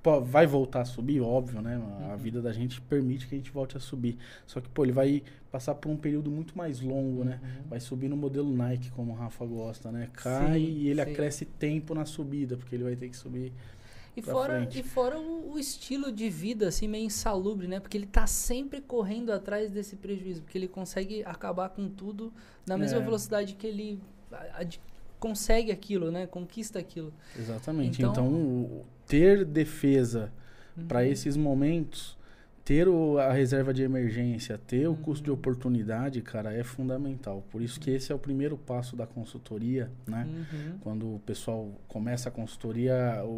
pô, 0.00 0.20
vai 0.20 0.46
voltar 0.46 0.82
a 0.82 0.84
subir, 0.84 1.20
óbvio, 1.20 1.60
né? 1.60 1.74
A 2.08 2.12
Uhum. 2.12 2.16
vida 2.18 2.40
da 2.40 2.52
gente 2.52 2.80
permite 2.82 3.26
que 3.26 3.34
a 3.34 3.38
gente 3.38 3.50
volte 3.50 3.76
a 3.76 3.80
subir. 3.80 4.16
Só 4.46 4.60
que, 4.60 4.68
pô, 4.68 4.84
ele 4.84 4.92
vai 4.92 5.22
passar 5.50 5.74
por 5.74 5.90
um 5.90 5.96
período 5.96 6.30
muito 6.30 6.56
mais 6.56 6.80
longo, 6.80 7.24
né? 7.24 7.40
Uhum. 7.42 7.68
Vai 7.70 7.80
subir 7.80 8.08
no 8.08 8.16
modelo 8.16 8.54
Nike, 8.54 8.90
como 8.92 9.10
o 9.12 9.14
Rafa 9.16 9.44
gosta, 9.44 9.90
né? 9.90 10.08
Cai 10.12 10.60
Sim, 10.60 10.66
e 10.66 10.88
ele 10.88 11.02
sim. 11.04 11.10
acresce 11.10 11.44
tempo 11.46 11.94
na 11.94 12.04
subida, 12.04 12.56
porque 12.56 12.76
ele 12.76 12.84
vai 12.84 12.94
ter 12.94 13.08
que 13.08 13.16
subir. 13.16 13.52
E 14.16 14.20
fora, 14.20 14.56
frente. 14.58 14.80
e 14.80 14.82
fora 14.82 15.18
o, 15.18 15.52
o 15.54 15.58
estilo 15.58 16.12
de 16.12 16.28
vida, 16.28 16.68
assim, 16.68 16.86
meio 16.86 17.06
insalubre, 17.06 17.66
né? 17.66 17.80
Porque 17.80 17.96
ele 17.96 18.06
tá 18.06 18.26
sempre 18.26 18.80
correndo 18.80 19.30
atrás 19.32 19.70
desse 19.70 19.96
prejuízo, 19.96 20.42
porque 20.42 20.58
ele 20.58 20.68
consegue 20.68 21.22
acabar 21.24 21.70
com 21.70 21.88
tudo 21.88 22.30
na 22.66 22.76
mesma 22.76 22.98
É. 22.98 23.02
velocidade 23.02 23.54
que 23.54 23.66
ele 23.66 23.98
consegue 25.18 25.70
aquilo, 25.70 26.10
né? 26.10 26.26
Conquista 26.26 26.78
aquilo. 26.78 27.12
Exatamente. 27.38 27.98
Então- 28.02 28.10
Então, 28.12 28.28
o- 28.28 28.84
ter 29.06 29.44
defesa 29.44 30.32
para 30.88 31.00
Uhum. 31.00 31.06
esses 31.06 31.36
momentos, 31.36 32.16
ter 32.64 32.86
o- 32.88 33.18
a 33.18 33.32
reserva 33.32 33.74
de 33.74 33.82
emergência, 33.82 34.56
ter 34.56 34.86
o 34.86 34.94
custo 34.94 35.24
de 35.24 35.30
Uhum. 35.30 35.36
oportunidade, 35.36 36.22
cara, 36.22 36.54
é 36.54 36.62
fundamental. 36.62 37.42
Por 37.50 37.60
isso 37.60 37.80
que 37.80 37.90
esse 37.90 38.12
é 38.12 38.14
o 38.14 38.18
primeiro 38.18 38.56
passo 38.56 38.94
da 38.94 39.06
consultoria, 39.06 39.90
né? 40.06 40.28
Uhum. 40.28 40.78
Quando 40.80 41.16
o 41.16 41.18
pessoal 41.26 41.72
começa 41.88 42.28
a 42.28 42.32
consultoria, 42.32 43.20
o, 43.24 43.28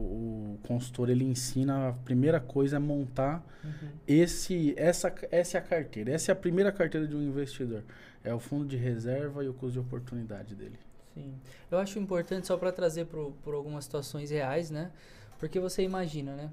o 0.55 0.59
consultor 0.67 1.09
ele 1.09 1.25
ensina 1.25 1.89
a 1.89 1.93
primeira 1.93 2.39
coisa 2.39 2.77
é 2.77 2.79
montar 2.79 3.43
Uhum. 3.65 3.89
esse 4.07 4.75
essa 4.77 5.13
essa 5.31 5.57
é 5.57 5.61
a 5.61 5.65
carteira. 5.65 6.11
Essa 6.13 6.31
é 6.31 6.35
a 6.35 6.37
primeira 6.37 6.71
carteira 6.71 7.07
de 7.09 7.17
um 7.17 7.23
investidor. 7.23 7.83
É 8.23 8.33
o 8.35 8.39
fundo 8.39 8.67
de 8.67 8.77
reserva 8.77 9.43
e 9.43 9.49
o 9.49 9.55
custo 9.55 9.73
de 9.73 9.79
oportunidade 9.79 10.55
dele. 10.55 10.79
Sim. 11.15 11.33
Eu 11.71 11.79
acho 11.79 11.99
importante 11.99 12.47
só 12.47 12.57
para 12.59 12.71
trazer 12.73 13.07
por, 13.07 13.33
por 13.43 13.55
algumas 13.55 13.85
situações 13.85 14.31
reais, 14.31 14.71
né? 14.71 14.91
Porque 15.39 15.59
você 15.61 15.83
imagina, 15.83 16.35
né? 16.37 16.51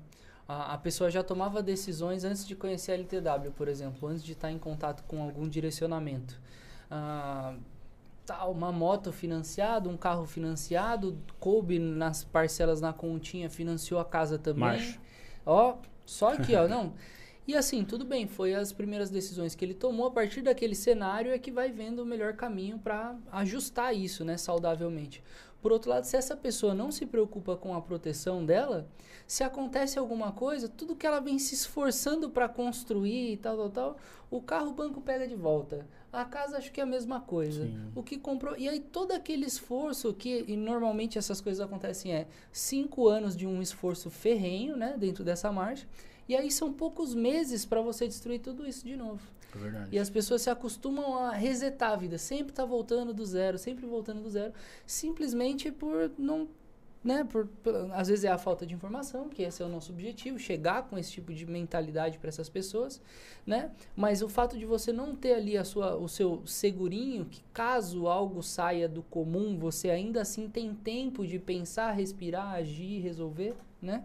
A, 0.52 0.74
a 0.74 0.78
pessoa 0.78 1.10
já 1.10 1.24
tomava 1.24 1.64
decisões 1.64 2.26
antes 2.26 2.46
de 2.46 2.56
conhecer 2.56 2.92
a 2.92 2.96
LTW, 2.96 3.52
por 3.56 3.70
exemplo, 3.70 4.10
antes 4.10 4.22
de 4.22 4.34
estar 4.34 4.52
em 4.52 4.60
contato 4.60 5.02
com 5.08 5.24
algum 5.24 5.48
direcionamento. 5.48 6.40
Ah, 6.90 7.56
tá, 8.26 8.46
uma 8.48 8.70
moto 8.70 9.14
financiada, 9.14 9.88
um 9.88 9.96
carro 9.96 10.26
financiado, 10.26 11.18
coube 11.40 11.80
nas 11.80 12.26
parcelas 12.26 12.82
na 12.82 12.92
continha, 12.92 13.50
financiou 13.50 14.00
a 14.00 14.06
casa 14.06 14.38
também. 14.38 14.60
Marcha. 14.60 15.00
Ó, 15.46 15.78
só 16.06 16.34
aqui, 16.34 16.54
ó, 16.54 16.68
não. 16.68 16.94
E 17.48 17.56
assim, 17.56 17.84
tudo 17.84 18.06
bem, 18.06 18.28
foi 18.28 18.54
as 18.54 18.72
primeiras 18.72 19.10
decisões 19.10 19.56
que 19.56 19.66
ele 19.66 19.74
tomou. 19.74 20.06
A 20.06 20.12
partir 20.12 20.44
daquele 20.44 20.76
cenário 20.76 21.34
é 21.34 21.40
que 21.40 21.52
vai 21.52 21.72
vendo 21.72 22.04
o 22.04 22.06
melhor 22.06 22.34
caminho 22.34 22.78
para 22.78 23.16
ajustar 23.32 23.96
isso, 23.96 24.24
né, 24.24 24.38
saudavelmente. 24.38 25.24
Por 25.62 25.72
outro 25.72 25.92
lado, 25.92 26.06
se 26.06 26.18
essa 26.18 26.36
pessoa 26.36 26.74
não 26.74 26.92
se 26.92 27.06
preocupa 27.06 27.56
com 27.56 27.76
a 27.76 27.82
proteção 27.82 28.44
dela, 28.44 28.88
se 29.28 29.44
acontece 29.44 30.00
alguma 30.00 30.32
coisa, 30.32 30.68
tudo 30.68 30.96
que 30.96 31.06
ela 31.06 31.20
vem 31.20 31.38
se 31.38 31.54
esforçando 31.54 32.30
para 32.30 32.50
construir 32.50 33.34
e 33.34 33.38
tal, 33.38 33.56
tal, 33.56 33.70
tal, 33.70 33.98
o 34.32 34.42
carro 34.42 34.72
o 34.72 34.74
banco 34.74 35.00
pega 35.02 35.28
de 35.28 35.36
volta. 35.36 35.86
A 36.12 36.26
casa 36.26 36.58
acho 36.58 36.72
que 36.72 36.82
é 36.82 36.84
a 36.84 36.88
mesma 36.88 37.22
coisa. 37.22 37.66
Sim. 37.66 37.92
O 37.96 38.04
que 38.04 38.18
comprou. 38.18 38.58
E 38.58 38.68
aí 38.68 38.80
todo 38.80 39.12
aquele 39.14 39.46
esforço 39.46 40.14
que. 40.14 40.44
E 40.48 40.58
normalmente 40.58 41.18
essas 41.18 41.40
coisas 41.40 41.62
acontecem 41.62 42.14
é 42.14 42.28
cinco 42.52 43.08
anos 43.08 43.38
de 43.38 43.48
um 43.48 43.62
esforço 43.62 44.10
ferrenho, 44.10 44.76
né? 44.76 44.96
Dentro 44.98 45.24
dessa 45.24 45.52
marcha. 45.52 45.88
E 46.28 46.36
aí 46.36 46.52
são 46.52 46.74
poucos 46.74 47.16
meses 47.16 47.66
para 47.66 47.82
você 47.82 48.08
destruir 48.08 48.40
tudo 48.40 48.68
isso 48.68 48.86
de 48.86 48.96
novo. 48.96 49.22
É 49.56 49.58
verdade. 49.58 49.90
E 49.92 50.00
as 50.00 50.10
pessoas 50.10 50.42
se 50.42 50.50
acostumam 50.50 51.18
a 51.18 51.32
resetar 51.32 51.92
a 51.92 51.96
vida, 51.96 52.18
sempre 52.18 52.54
tá 52.54 52.64
voltando 52.66 53.14
do 53.14 53.26
zero, 53.26 53.58
sempre 53.58 53.86
voltando 53.86 54.22
do 54.22 54.30
zero, 54.30 54.54
simplesmente 54.86 55.72
por 55.72 56.12
não 56.18 56.48
né? 57.04 57.24
Por, 57.24 57.48
por- 57.64 57.92
às 57.94 58.10
vezes 58.10 58.26
é 58.26 58.30
a 58.30 58.38
falta 58.38 58.64
de 58.64 58.76
informação, 58.76 59.28
que 59.28 59.42
esse 59.42 59.62
é 59.62 59.66
o 59.66 59.70
nosso 59.70 59.92
objetivo, 59.92 60.38
chegar 60.38 60.84
com 60.84 60.98
esse 61.00 61.12
tipo 61.12 61.34
de 61.34 61.48
mentalidade 61.48 62.20
para 62.20 62.30
essas 62.30 62.48
pessoas, 62.48 63.02
né? 63.44 63.72
Mas 63.96 64.22
o 64.22 64.30
fato 64.30 64.56
de 64.56 64.66
você 64.68 64.94
não 64.94 65.16
ter 65.16 65.34
ali 65.34 65.58
a 65.58 65.64
sua, 65.64 65.96
o 65.96 66.08
seu 66.08 66.44
segurinho, 66.46 67.26
que 67.26 67.42
caso 67.52 68.06
algo 68.08 68.44
saia 68.44 68.88
do 68.88 69.02
comum, 69.02 69.58
você 69.58 69.90
ainda 69.90 70.22
assim 70.22 70.48
tem 70.48 70.76
tempo 70.76 71.26
de 71.26 71.40
pensar, 71.40 71.92
respirar, 71.92 72.54
agir, 72.54 73.00
resolver, 73.02 73.56
né? 73.82 74.04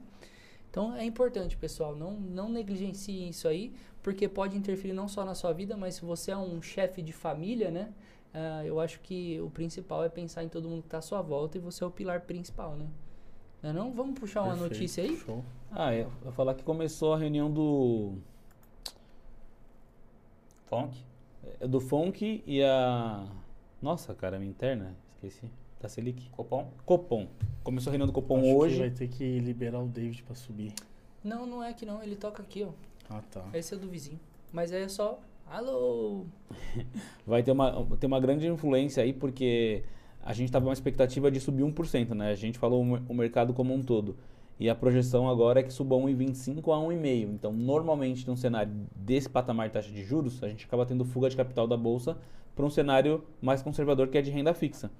Então 0.71 0.95
é 0.95 1.05
importante, 1.05 1.57
pessoal, 1.57 1.97
não, 1.97 2.13
não 2.13 2.49
negligencie 2.51 3.29
isso 3.29 3.49
aí, 3.49 3.73
porque 4.07 4.29
pode 4.29 4.57
interferir 4.57 4.93
não 4.93 5.09
só 5.09 5.25
na 5.25 5.35
sua 5.35 5.53
vida, 5.53 5.77
mas 5.77 5.97
se 5.97 6.05
você 6.05 6.31
é 6.31 6.37
um 6.37 6.63
chefe 6.63 7.03
de 7.03 7.13
família, 7.13 7.73
né? 7.73 7.93
ah, 8.33 8.65
eu 8.65 8.79
acho 8.79 9.01
que 9.01 9.41
o 9.41 9.51
principal 9.51 10.05
é 10.05 10.09
pensar 10.09 10.45
em 10.45 10.49
todo 10.49 10.69
mundo 10.69 10.83
que 10.83 10.87
está 10.87 10.99
à 10.99 11.03
sua 11.03 11.21
volta 11.21 11.59
e 11.59 11.61
você 11.61 11.83
é 11.83 11.87
o 11.89 11.91
pilar 11.91 12.21
principal, 12.21 12.77
né? 12.77 12.87
Não, 13.61 13.71
é 13.71 13.73
não? 13.73 13.93
Vamos 13.93 14.17
puxar 14.17 14.43
uma 14.43 14.51
Perfeito, 14.51 14.75
notícia 14.75 15.03
aí? 15.03 15.17
Show. 15.17 15.45
Ah, 15.73 15.93
eu 15.93 16.09
vou 16.23 16.31
falar 16.31 16.55
que 16.55 16.63
começou 16.63 17.15
a 17.15 17.19
reunião 17.19 17.51
do. 17.51 18.13
Fonk? 20.67 20.97
é, 21.59 21.67
Do 21.67 21.81
Fonk 21.81 22.45
e 22.47 22.63
a. 22.63 23.27
Nossa, 23.83 24.15
cara, 24.15 24.39
minha 24.39 24.53
interna, 24.53 24.95
esqueci. 25.17 25.51
Da 25.81 25.89
Selic. 25.89 26.31
Copom? 26.31 26.71
Copom. 26.85 27.27
Começou 27.65 27.91
a 27.91 27.93
reunião 27.93 28.07
do 28.07 28.13
Copom 28.13 28.39
Acho 28.39 28.47
que 28.47 28.55
hoje. 28.55 28.79
vai 28.79 28.91
ter 28.91 29.09
que 29.09 29.41
liberar 29.41 29.81
o 29.81 29.89
David 29.89 30.23
pra 30.23 30.37
subir. 30.37 30.73
Não, 31.25 31.45
não 31.45 31.61
é 31.61 31.73
que 31.73 31.85
não, 31.85 32.01
ele 32.05 32.15
toca 32.15 32.41
aqui, 32.41 32.63
ó. 32.63 32.71
Ah, 33.09 33.23
tá. 33.31 33.45
Esse 33.55 33.75
é 33.75 33.77
do 33.77 33.89
vizinho. 33.89 34.21
Mas 34.53 34.73
aí 34.73 34.83
é 34.83 34.89
só. 34.89 35.21
Alô! 35.47 36.25
vai 37.27 37.43
ter 37.43 37.53
uma, 37.53 37.87
ter 37.99 38.07
uma 38.07 38.19
grande 38.19 38.47
influência 38.49 39.03
aí, 39.03 39.13
porque 39.13 39.85
a 40.23 40.33
gente 40.33 40.49
estava 40.49 40.67
uma 40.67 40.73
expectativa 40.73 41.31
de 41.31 41.39
subir 41.39 41.63
1%, 41.63 42.11
né? 42.15 42.31
A 42.31 42.35
gente 42.35 42.59
falou 42.59 42.83
o 42.83 43.15
mercado 43.15 43.55
como 43.55 43.73
um 43.73 43.83
todo. 43.83 44.17
E 44.59 44.71
a 44.71 44.75
projeção 44.75 45.29
agora 45.29 45.61
é 45.61 45.63
que 45.63 45.73
suba 45.73 45.95
1,25 45.97 46.59
a 46.73 46.89
1,5. 46.89 47.35
Então, 47.35 47.53
normalmente, 47.53 48.27
num 48.27 48.37
cenário 48.37 48.73
desse 48.95 49.29
patamar 49.29 49.69
de 49.69 49.75
taxa 49.75 49.91
de 49.91 50.03
juros, 50.03 50.43
a 50.43 50.49
gente 50.49 50.65
acaba 50.65 50.87
tendo 50.87 51.05
fuga 51.05 51.29
de 51.29 51.37
capital 51.37 51.69
da 51.69 51.77
bolsa 51.77 52.17
para 52.55 52.65
um 52.65 52.71
cenário 52.71 53.23
mais 53.41 53.63
conservador 53.63 54.09
que 54.09 54.17
é 54.17 54.23
de 54.23 54.31
renda 54.31 54.55
fixa. 54.55 54.91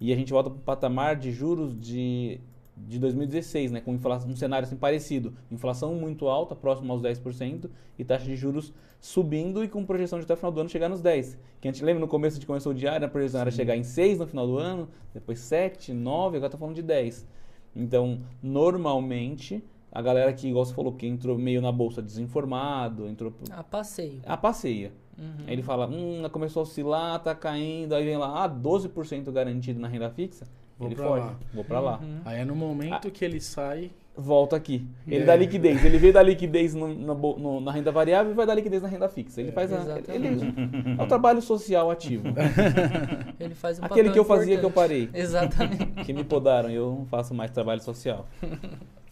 E 0.00 0.12
a 0.12 0.16
gente 0.16 0.32
volta 0.32 0.50
para 0.50 0.58
o 0.58 0.62
patamar 0.62 1.16
de 1.16 1.30
juros 1.30 1.78
de, 1.78 2.40
de 2.76 2.98
2016, 2.98 3.72
né? 3.72 3.80
Com 3.80 3.94
inflação, 3.94 4.28
um 4.30 4.36
cenário 4.36 4.66
assim 4.66 4.76
parecido. 4.76 5.34
Inflação 5.50 5.94
muito 5.94 6.28
alta, 6.28 6.54
próximo 6.54 6.92
aos 6.92 7.00
10%, 7.02 7.70
e 7.98 8.04
taxa 8.04 8.26
de 8.26 8.36
juros 8.36 8.72
subindo 9.00 9.62
e 9.62 9.68
com 9.68 9.84
projeção 9.84 10.18
de 10.18 10.24
até 10.24 10.34
o 10.34 10.36
final 10.36 10.52
do 10.52 10.60
ano 10.60 10.68
chegar 10.68 10.88
nos 10.88 11.00
10. 11.00 11.38
Que 11.60 11.68
a 11.68 11.72
gente 11.72 11.84
lembra 11.84 12.00
no 12.00 12.08
começo 12.08 12.36
a 12.36 12.38
gente 12.38 12.46
começou 12.46 12.72
o 12.72 12.74
diário, 12.74 13.06
a 13.06 13.10
projeção 13.10 13.40
era 13.40 13.50
chegar 13.50 13.76
em 13.76 13.82
6 13.82 14.18
no 14.18 14.26
final 14.26 14.46
do 14.46 14.58
ano, 14.58 14.88
depois 15.14 15.38
7, 15.38 15.92
9, 15.92 16.36
agora 16.36 16.50
tá 16.50 16.58
falando 16.58 16.74
de 16.74 16.82
10. 16.82 17.26
Então, 17.74 18.20
normalmente, 18.42 19.62
a 19.92 20.02
galera 20.02 20.32
que, 20.32 20.48
igual 20.48 20.64
você 20.64 20.74
falou, 20.74 20.92
que 20.92 21.06
entrou 21.06 21.38
meio 21.38 21.60
na 21.60 21.70
bolsa 21.72 22.02
desinformado, 22.02 23.06
entrou 23.08 23.32
Ah, 23.50 23.62
passeio. 23.62 24.20
a 24.24 24.36
passeia. 24.36 24.92
Uhum. 25.18 25.44
Aí 25.46 25.52
ele 25.54 25.62
fala, 25.62 25.86
hum, 25.88 26.22
começou 26.30 26.60
a 26.60 26.62
oscilar, 26.64 27.22
tá 27.22 27.34
caindo, 27.34 27.94
aí 27.94 28.04
vem 28.04 28.16
lá, 28.16 28.44
ah, 28.44 28.48
12% 28.48 29.30
garantido 29.32 29.80
na 29.80 29.88
renda 29.88 30.10
fixa. 30.10 30.46
Vou 30.78 30.88
ele 30.88 30.94
pra 30.96 31.06
foge, 31.06 31.20
lá. 31.26 31.36
vou 31.54 31.64
pra 31.64 31.80
lá. 31.80 31.98
Uhum. 32.02 32.20
Aí 32.24 32.40
é 32.40 32.44
no 32.44 32.54
momento 32.54 33.10
que 33.10 33.24
ele 33.24 33.40
sai. 33.40 33.90
Volta 34.18 34.56
aqui. 34.56 34.82
Ele 35.06 35.24
É. 35.24 35.26
dá 35.26 35.36
liquidez. 35.36 35.84
Ele 35.84 35.98
veio 35.98 36.10
dar 36.12 36.22
liquidez 36.22 36.74
no- 36.74 36.88
na, 36.94 37.12
no- 37.14 37.60
na 37.60 37.70
renda 37.70 37.92
variável 37.92 38.32
e 38.32 38.34
vai 38.34 38.46
dar 38.46 38.54
liquidez 38.54 38.82
na 38.82 38.88
renda 38.88 39.10
fixa. 39.10 39.42
Ele 39.42 39.50
É, 39.50 39.52
faz 39.52 39.70
a, 39.70 39.98
ele, 40.08 40.28
é 40.98 41.02
o 41.02 41.06
trabalho 41.06 41.42
social 41.42 41.90
ativo. 41.90 42.24
Ele 43.38 43.54
faz 43.54 43.78
um 43.78 43.84
Aquele 43.84 44.04
papel 44.08 44.12
que 44.14 44.18
eu 44.18 44.24
fazia 44.24 44.58
que 44.58 44.64
eu 44.64 44.70
parei. 44.70 45.10
Exatamente. 45.12 45.84
Que 46.04 46.14
me 46.14 46.24
podaram 46.24 46.70
e 46.70 46.74
eu 46.74 46.96
não 47.00 47.04
faço 47.04 47.34
mais 47.34 47.50
trabalho 47.50 47.82
social. 47.82 48.26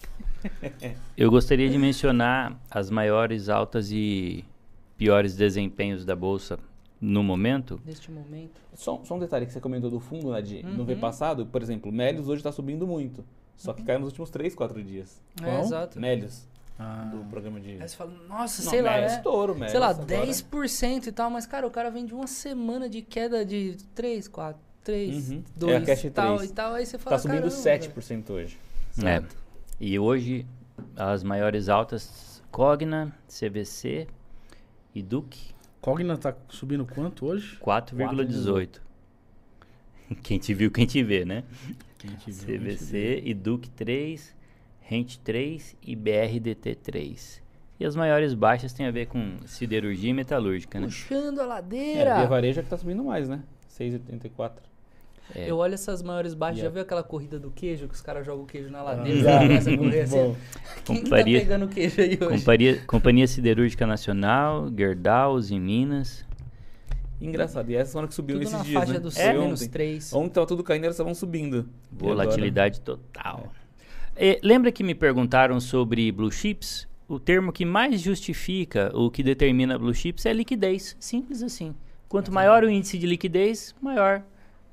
Eu 1.16 1.30
gostaria 1.30 1.68
de 1.70 1.78
mencionar 1.78 2.58
as 2.70 2.90
maiores 2.90 3.48
altas 3.48 3.90
e 3.90 4.44
piores 4.96 5.34
desempenhos 5.36 6.04
da 6.04 6.14
bolsa 6.14 6.58
no 7.00 7.22
momento. 7.22 7.80
Neste 7.84 8.10
momento. 8.10 8.60
Só, 8.74 9.00
só 9.04 9.14
um 9.16 9.18
detalhe 9.18 9.46
que 9.46 9.52
você 9.52 9.60
comentou 9.60 9.90
do 9.90 10.00
fundo, 10.00 10.32
né, 10.32 10.40
de, 10.42 10.62
no 10.62 10.84
V 10.84 10.94
Uhum. 10.94 11.00
passado, 11.00 11.46
por 11.46 11.62
exemplo, 11.62 11.90
Melios 11.92 12.28
hoje 12.28 12.40
está 12.40 12.50
subindo 12.52 12.86
muito. 12.86 13.24
Só 13.56 13.72
que 13.72 13.82
caiu 13.84 14.00
nos 14.00 14.08
últimos 14.08 14.30
3, 14.30 14.54
4 14.54 14.82
dias. 14.82 15.20
É, 15.40 15.44
Qual? 15.44 15.60
exato. 15.62 16.00
Melios, 16.00 16.46
Ah, 16.78 17.08
do 17.14 17.18
programa 17.30 17.60
de... 17.60 17.80
Aí 17.80 17.88
você 17.88 17.94
fala, 17.96 18.10
nossa, 18.28 18.62
Não, 18.64 18.70
sei 18.70 18.82
lá, 18.82 18.92
Melios 18.94 19.12
né? 19.12 19.16
estouro, 19.18 19.54
Melios. 19.54 19.70
sei 19.70 19.80
lá, 19.80 19.88
agora. 19.90 20.06
10% 20.26 21.06
e 21.06 21.12
tal, 21.12 21.30
mas 21.30 21.46
cara, 21.46 21.66
o 21.66 21.70
cara 21.70 21.88
vem 21.90 22.04
de 22.04 22.12
uma 22.12 22.26
semana 22.26 22.88
de 22.88 23.00
queda 23.00 23.44
de 23.44 23.76
3, 23.94 24.26
4, 24.26 24.60
3, 24.82 25.30
Uhum. 25.30 25.42
2 25.54 25.88
É 25.88 25.92
a 25.92 26.10
tal 26.10 26.36
3. 26.38 26.50
e 26.50 26.52
tal, 26.54 26.74
aí 26.74 26.84
você 26.84 26.98
fala, 26.98 27.16
Tá 27.16 27.22
subindo 27.22 27.42
caramba, 27.42 27.56
7% 27.56 28.30
hoje. 28.30 28.58
É. 29.04 29.22
E 29.80 29.98
hoje, 30.00 30.44
as 30.96 31.22
maiores 31.22 31.68
altas, 31.68 32.42
Cogna, 32.50 33.14
CVC 33.28 34.08
e 34.92 35.00
Duke, 35.02 35.53
Cogna 35.84 36.16
tá 36.16 36.34
subindo 36.48 36.86
quanto 36.86 37.26
hoje? 37.26 37.58
4,18. 37.60 38.80
Quem 40.22 40.38
te 40.38 40.54
viu, 40.54 40.70
quem 40.70 40.86
te 40.86 41.02
vê, 41.02 41.26
né? 41.26 41.44
Quem 41.98 42.10
te 42.12 42.30
viu, 42.30 42.58
CVC 42.58 43.20
e 43.22 43.34
Duke 43.34 43.68
3, 43.68 44.34
Rent 44.80 45.18
3 45.18 45.76
e 45.82 45.94
BRDT 45.94 46.76
3. 46.76 47.42
E 47.78 47.84
as 47.84 47.94
maiores 47.94 48.32
baixas 48.32 48.72
têm 48.72 48.86
a 48.86 48.90
ver 48.90 49.08
com 49.08 49.36
siderurgia 49.44 50.08
e 50.08 50.14
metalúrgica, 50.14 50.80
né? 50.80 50.86
Puxando 50.86 51.40
a 51.40 51.42
É, 51.42 51.46
ladeira. 51.46 52.14
Via 52.16 52.26
Varejo 52.28 52.60
é 52.60 52.62
que 52.62 52.70
tá 52.70 52.78
subindo 52.78 53.04
mais, 53.04 53.28
né? 53.28 53.42
6,84. 53.68 54.62
É. 55.34 55.48
Eu 55.50 55.56
olho 55.58 55.74
essas 55.74 56.02
maiores 56.02 56.34
baixas, 56.34 56.58
Yeah. 56.58 56.70
já 56.70 56.74
viu 56.74 56.82
aquela 56.82 57.02
corrida 57.02 57.38
do 57.38 57.50
queijo, 57.50 57.86
que 57.88 57.94
os 57.94 58.00
caras 58.00 58.26
jogam 58.26 58.44
o 58.44 58.46
queijo 58.46 58.70
na 58.70 58.80
Ah, 58.80 58.82
ladeira, 58.82 59.18
e 59.20 59.48
começa 59.48 59.70
a 59.70 59.76
correr 59.78 60.00
assim? 60.02 60.36
Quem 60.84 61.02
Companhia- 61.02 61.38
tá 61.40 61.44
pegando 61.46 61.64
o 61.64 61.68
queijo 61.68 62.00
aí 62.00 62.18
hoje? 62.20 62.38
Companhia, 62.38 62.82
Companhia 62.86 63.26
Siderúrgica 63.26 63.86
Nacional, 63.86 64.68
Gerdau, 64.76 65.38
em 65.50 65.60
Minas. 65.60 66.24
Engraçado. 67.20 67.70
E 67.70 67.76
essas 67.76 67.92
foram 67.92 68.06
que 68.08 68.14
subiram 68.14 68.40
Tudo 68.40 68.48
esses 68.48 68.58
na 68.58 68.64
dias, 68.64 68.74
faixa 68.78 68.92
né? 68.94 68.98
dos 68.98 69.14
Foi 69.14 69.22
100 69.24 69.38
menos 69.38 69.60
ontem. 69.62 69.70
3. 69.70 70.12
Ontem 70.12 70.30
tava 70.30 70.46
tudo 70.46 70.62
caindo, 70.62 70.84
elas 70.84 70.94
estavam 70.96 71.14
subindo. 71.14 71.68
Volatilidade 71.90 72.80
total. 72.80 73.52
E, 74.16 74.38
lembra 74.42 74.70
que 74.70 74.82
me 74.84 74.94
perguntaram 74.94 75.58
sobre 75.60 76.10
blue 76.12 76.30
chips? 76.30 76.86
O 77.08 77.18
termo 77.18 77.52
que 77.52 77.64
mais 77.64 78.00
justifica 78.00 78.90
o 78.94 79.10
que 79.10 79.22
determina 79.22 79.78
blue 79.78 79.94
chips 79.94 80.26
é 80.26 80.32
liquidez. 80.32 80.96
Simples 80.98 81.42
assim. 81.42 81.74
Quanto 82.08 82.32
maior 82.32 82.62
o 82.64 82.70
índice 82.70 82.98
de 82.98 83.06
liquidez, 83.06 83.74
maior 83.80 84.22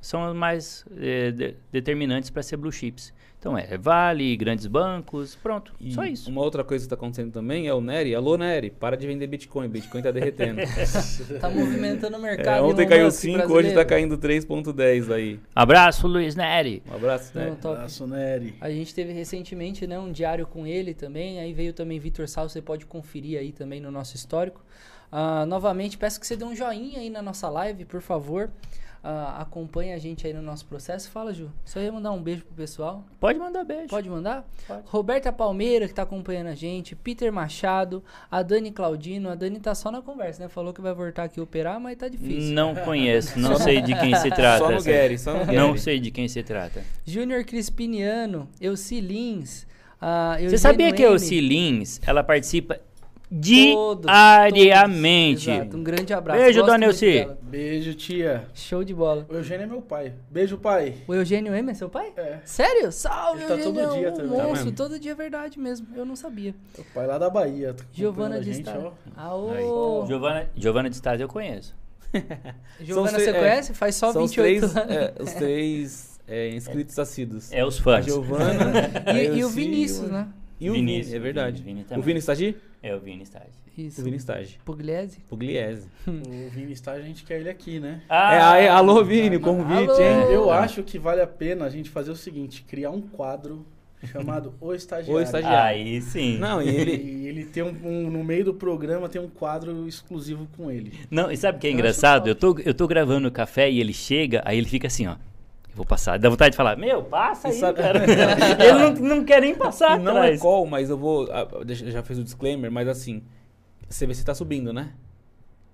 são 0.01 0.25
as 0.25 0.35
mais 0.35 0.83
eh, 0.97 1.31
de- 1.31 1.55
determinantes 1.71 2.29
para 2.29 2.41
ser 2.43 2.57
blue 2.57 2.71
chips. 2.71 3.13
Então 3.39 3.57
é 3.57 3.75
Vale, 3.75 4.37
grandes 4.37 4.67
bancos, 4.67 5.35
pronto. 5.35 5.73
E 5.81 5.91
Só 5.93 6.03
isso. 6.05 6.29
Uma 6.29 6.41
outra 6.41 6.63
coisa 6.63 6.83
que 6.83 6.85
está 6.85 6.95
acontecendo 6.95 7.31
também 7.31 7.67
é 7.67 7.73
o 7.73 7.81
Nery. 7.81 8.13
Alô, 8.13 8.37
Nery, 8.37 8.69
para 8.69 8.95
de 8.95 9.07
vender 9.07 9.25
Bitcoin. 9.25 9.67
Bitcoin 9.67 10.01
tá 10.03 10.11
derretendo. 10.11 10.61
Tá 11.41 11.49
movimentando 11.49 12.17
o 12.17 12.19
É, 12.19 12.23
mercado. 12.35 12.65
ontem 12.65 12.81
Elon 12.83 12.89
caiu 12.89 13.05
Musk 13.05 13.19
5, 13.19 13.37
hoje 13.37 13.47
brasileiro. 13.47 13.79
tá 13.79 13.85
caindo 13.85 14.15
3,10 14.17 15.11
aí. 15.11 15.39
Abraço, 15.55 16.07
Luiz 16.07 16.35
Neri. 16.35 16.83
Um 16.87 16.93
abraço, 16.95 17.31
Não, 17.37 17.55
top. 17.55 17.75
abraço, 17.77 18.05
Nery. 18.05 18.53
A 18.61 18.69
gente 18.69 18.93
teve 18.93 19.11
recentemente 19.11 19.87
né, 19.87 19.97
um 19.97 20.11
diário 20.11 20.45
com 20.45 20.67
ele 20.67 20.93
também. 20.93 21.39
Aí 21.39 21.51
veio 21.51 21.73
também 21.73 21.97
Vitor 21.99 22.27
Sal, 22.27 22.47
você 22.47 22.61
pode 22.61 22.85
conferir 22.85 23.39
aí 23.39 23.51
também 23.51 23.81
no 23.81 23.89
nosso 23.89 24.15
histórico. 24.15 24.63
Ah, 25.11 25.47
novamente, 25.47 25.97
peço 25.97 26.19
que 26.19 26.27
você 26.27 26.35
dê 26.37 26.45
um 26.45 26.55
joinha 26.55 26.99
aí 26.99 27.09
na 27.09 27.23
nossa 27.23 27.49
live, 27.49 27.85
por 27.85 28.01
favor. 28.01 28.51
Ah, 29.03 29.41
acompanhe 29.41 29.93
a 29.93 29.97
gente 29.97 30.27
aí 30.27 30.33
no 30.33 30.43
nosso 30.43 30.63
processo. 30.67 31.09
Fala, 31.09 31.33
Ju. 31.33 31.49
Só 31.65 31.79
ia 31.79 31.91
mandar 31.91 32.11
um 32.11 32.21
beijo 32.21 32.43
pro 32.45 32.53
pessoal. 32.53 33.03
Pode 33.19 33.39
mandar 33.39 33.63
beijo. 33.63 33.87
Pode 33.87 34.07
mandar? 34.07 34.47
Pode. 34.67 34.83
Roberta 34.85 35.31
Palmeira, 35.33 35.87
que 35.87 35.93
tá 35.93 36.03
acompanhando 36.03 36.47
a 36.47 36.53
gente. 36.55 36.95
Peter 36.95 37.31
Machado. 37.33 38.03
A 38.29 38.43
Dani 38.43 38.71
Claudino. 38.71 39.29
A 39.29 39.33
Dani 39.35 39.59
tá 39.59 39.73
só 39.73 39.89
na 39.91 40.03
conversa, 40.03 40.43
né? 40.43 40.49
Falou 40.49 40.71
que 40.71 40.81
vai 40.81 40.93
voltar 40.93 41.23
aqui 41.23 41.41
operar, 41.41 41.79
mas 41.79 41.97
tá 41.97 42.07
difícil. 42.07 42.53
Não 42.53 42.75
conheço, 42.85 43.39
não 43.39 43.55
sei 43.59 43.81
de 43.81 43.95
quem 43.99 44.15
se 44.15 44.29
trata. 44.29 44.59
Só 44.65 44.71
no 44.71 44.83
Gary, 44.83 45.17
só 45.17 45.33
no 45.33 45.39
Gary. 45.45 45.57
Não 45.57 45.75
sei 45.77 45.99
de 45.99 46.11
quem 46.11 46.27
se 46.27 46.43
trata. 46.43 46.83
Júnior 47.03 47.43
Crispiniano. 47.43 48.47
Euci 48.61 49.01
Lins. 49.01 49.65
ah, 49.99 50.37
Você 50.39 50.59
sabia 50.59 50.91
que 50.93 51.01
a 51.03 51.07
M. 51.07 51.13
Elci 51.15 51.41
Lins, 51.41 51.99
ela 52.05 52.23
participa 52.23 52.79
diariamente? 53.32 55.46
todos. 55.46 55.60
Exato, 55.62 55.78
um 55.78 55.84
grande 55.84 56.13
abraço. 56.13 56.39
Beijo, 56.41 56.60
Gosto 56.60 56.72
dona 56.72 56.86
muito 56.86 57.04
Elci. 57.04 57.20
dela. 57.20 57.38
Beijo, 57.41 57.94
tia. 57.94 58.44
Show 58.54 58.84
de 58.84 58.94
bola. 58.94 59.26
O 59.30 59.36
Eugênio 59.36 59.63
é 59.63 59.67
meu 59.67 59.82
pai. 59.82 60.13
Beijo, 60.30 60.58
pai. 60.58 60.96
O 61.08 61.13
Eugênio 61.13 61.56
M 61.56 61.72
é 61.72 61.74
seu 61.74 61.89
pai? 61.89 62.12
É. 62.17 62.39
Sério? 62.44 62.91
Salve, 62.91 63.44
Ele 63.44 63.48
tá 63.48 63.54
Eugênio. 63.54 63.74
todo 63.74 63.94
dia 63.96 64.08
é 64.08 64.12
um 64.12 64.13
também. 64.13 64.38
Tá 64.38 64.44
monstro, 64.44 64.65
mesmo? 64.65 64.72
todo 64.74 65.00
dia 65.00 65.12
é 65.12 65.15
verdade 65.15 65.60
mesmo. 65.60 65.88
Eu 65.96 66.06
não 66.06 66.15
sabia. 66.15 66.54
O 66.78 66.84
pai 66.94 67.08
lá 67.08 67.17
da 67.17 67.30
Bahia. 67.30 67.74
tá 67.74 67.84
Giovana 67.94 68.41
de 68.41 68.63
ó. 68.67 68.91
Aô. 69.15 70.06
Giovana, 70.06 70.50
Giovana 70.56 70.89
de 70.89 70.96
Stasi 70.96 71.22
eu 71.22 71.30
conheço. 71.30 71.76
Giovana, 72.82 73.17
você 73.17 73.30
é, 73.30 73.34
conhece? 73.34 73.74
Faz 73.74 73.96
só 73.96 74.12
São 74.12 74.24
os 74.24 74.32
28 74.32 74.60
três, 74.60 74.78
anos. 74.78 74.96
é, 74.96 75.13
os 75.20 75.34
três 75.34 76.20
é, 76.28 76.50
inscritos 76.50 77.00
assíduos. 77.00 77.52
É 77.52 77.65
os 77.65 77.79
A 77.79 77.84
fãs. 77.84 78.06
Giovana. 78.06 78.71
a 79.06 79.13
E, 79.13 79.40
e 79.40 79.46
o 79.46 79.50
Vinícius, 79.50 80.10
né? 80.10 80.27
E 80.62 80.69
o 80.69 80.73
Vinícius, 80.73 81.07
Vini, 81.07 81.17
é 81.17 81.19
verdade. 81.19 81.62
Vini 81.63 81.81
o 81.81 81.83
também. 81.85 82.03
Vini 82.03 82.19
está 82.19 82.33
aqui? 82.33 82.55
É 82.83 82.95
o 82.95 82.99
Vini 82.99 83.23
estágio. 83.23 83.49
Isso. 83.77 84.01
O 84.01 84.03
Vini 84.03 84.17
Stage. 84.17 84.59
Pugliese? 84.65 85.19
Pugliese. 85.29 85.87
O 86.07 86.49
Vini 86.49 86.73
está, 86.73 86.91
a 86.91 87.01
gente 87.01 87.23
quer 87.23 87.39
ele 87.39 87.49
aqui, 87.49 87.79
né? 87.79 88.01
é, 88.09 88.15
aí, 88.41 88.67
alô, 88.67 89.03
Vini, 89.03 89.37
Alô. 89.37 89.39
convite, 89.45 89.91
hein? 90.01 90.31
Eu 90.31 90.51
acho 90.51 90.83
que 90.83 90.99
vale 90.99 91.21
a 91.21 91.27
pena 91.27 91.65
a 91.65 91.69
gente 91.69 91.89
fazer 91.89 92.12
o 92.12 92.15
seguinte, 92.15 92.63
criar 92.67 92.91
um 92.91 93.01
quadro 93.01 93.65
chamado 94.12 94.53
O 94.59 94.73
Estagiário. 94.73 95.15
O 95.19 95.21
Estagiário. 95.23 95.57
Aí 95.79 96.01
sim. 96.01 96.37
Não, 96.37 96.62
e 96.62 96.67
ele. 96.69 96.91
E 96.97 97.27
ele 97.27 97.45
tem 97.45 97.63
um, 97.63 97.69
um- 97.83 98.09
no 98.09 98.23
meio 98.23 98.43
do 98.45 98.53
programa 98.53 99.07
tem 99.07 99.21
um 99.21 99.29
quadro 99.29 99.87
exclusivo 99.87 100.47
com 100.57 100.69
ele. 100.69 100.91
Não, 101.09 101.31
e 101.31 101.37
sabe 101.37 101.57
o 101.57 101.62
que 101.62 101.67
é 101.67 101.69
Eu 101.69 101.73
engraçado? 101.75 102.27
Eu 102.27 102.35
tô, 102.35 102.57
eu 102.65 102.73
tô 102.73 102.87
gravando 102.87 103.27
o 103.27 103.31
café 103.31 103.69
e 103.71 103.79
ele 103.79 103.93
chega, 103.93 104.41
aí 104.45 104.57
ele 104.57 104.67
fica 104.67 104.87
assim, 104.87 105.07
ó. 105.07 105.15
Eu 105.72 105.78
vou 105.78 105.86
passar. 105.86 106.19
Dá 106.19 106.30
vontade 106.30 106.52
de 106.52 106.58
falar, 106.58 106.78
meu, 106.78 107.02
passa 107.04 107.48
aí, 107.48 107.54
sabe- 107.56 107.82
cara. 107.82 108.04
ele 108.63 109.00
não, 109.00 109.15
não 109.17 109.24
quer 109.26 109.42
nem 109.42 109.56
passar 109.56 109.98
não 110.00 110.12
é 110.13 110.17
atrás. 110.19 110.42
call, 110.42 110.65
mas 110.67 110.90
eu 110.90 110.98
vou. 110.98 111.30
ah, 111.32 111.48
Já 111.67 112.04
fez 112.04 112.19
o 112.19 112.24
disclaimer, 112.24 112.69
mas 112.72 112.88
assim. 112.88 113.24
CVC 113.90 114.24
tá 114.24 114.34
subindo, 114.34 114.72
né? 114.72 114.92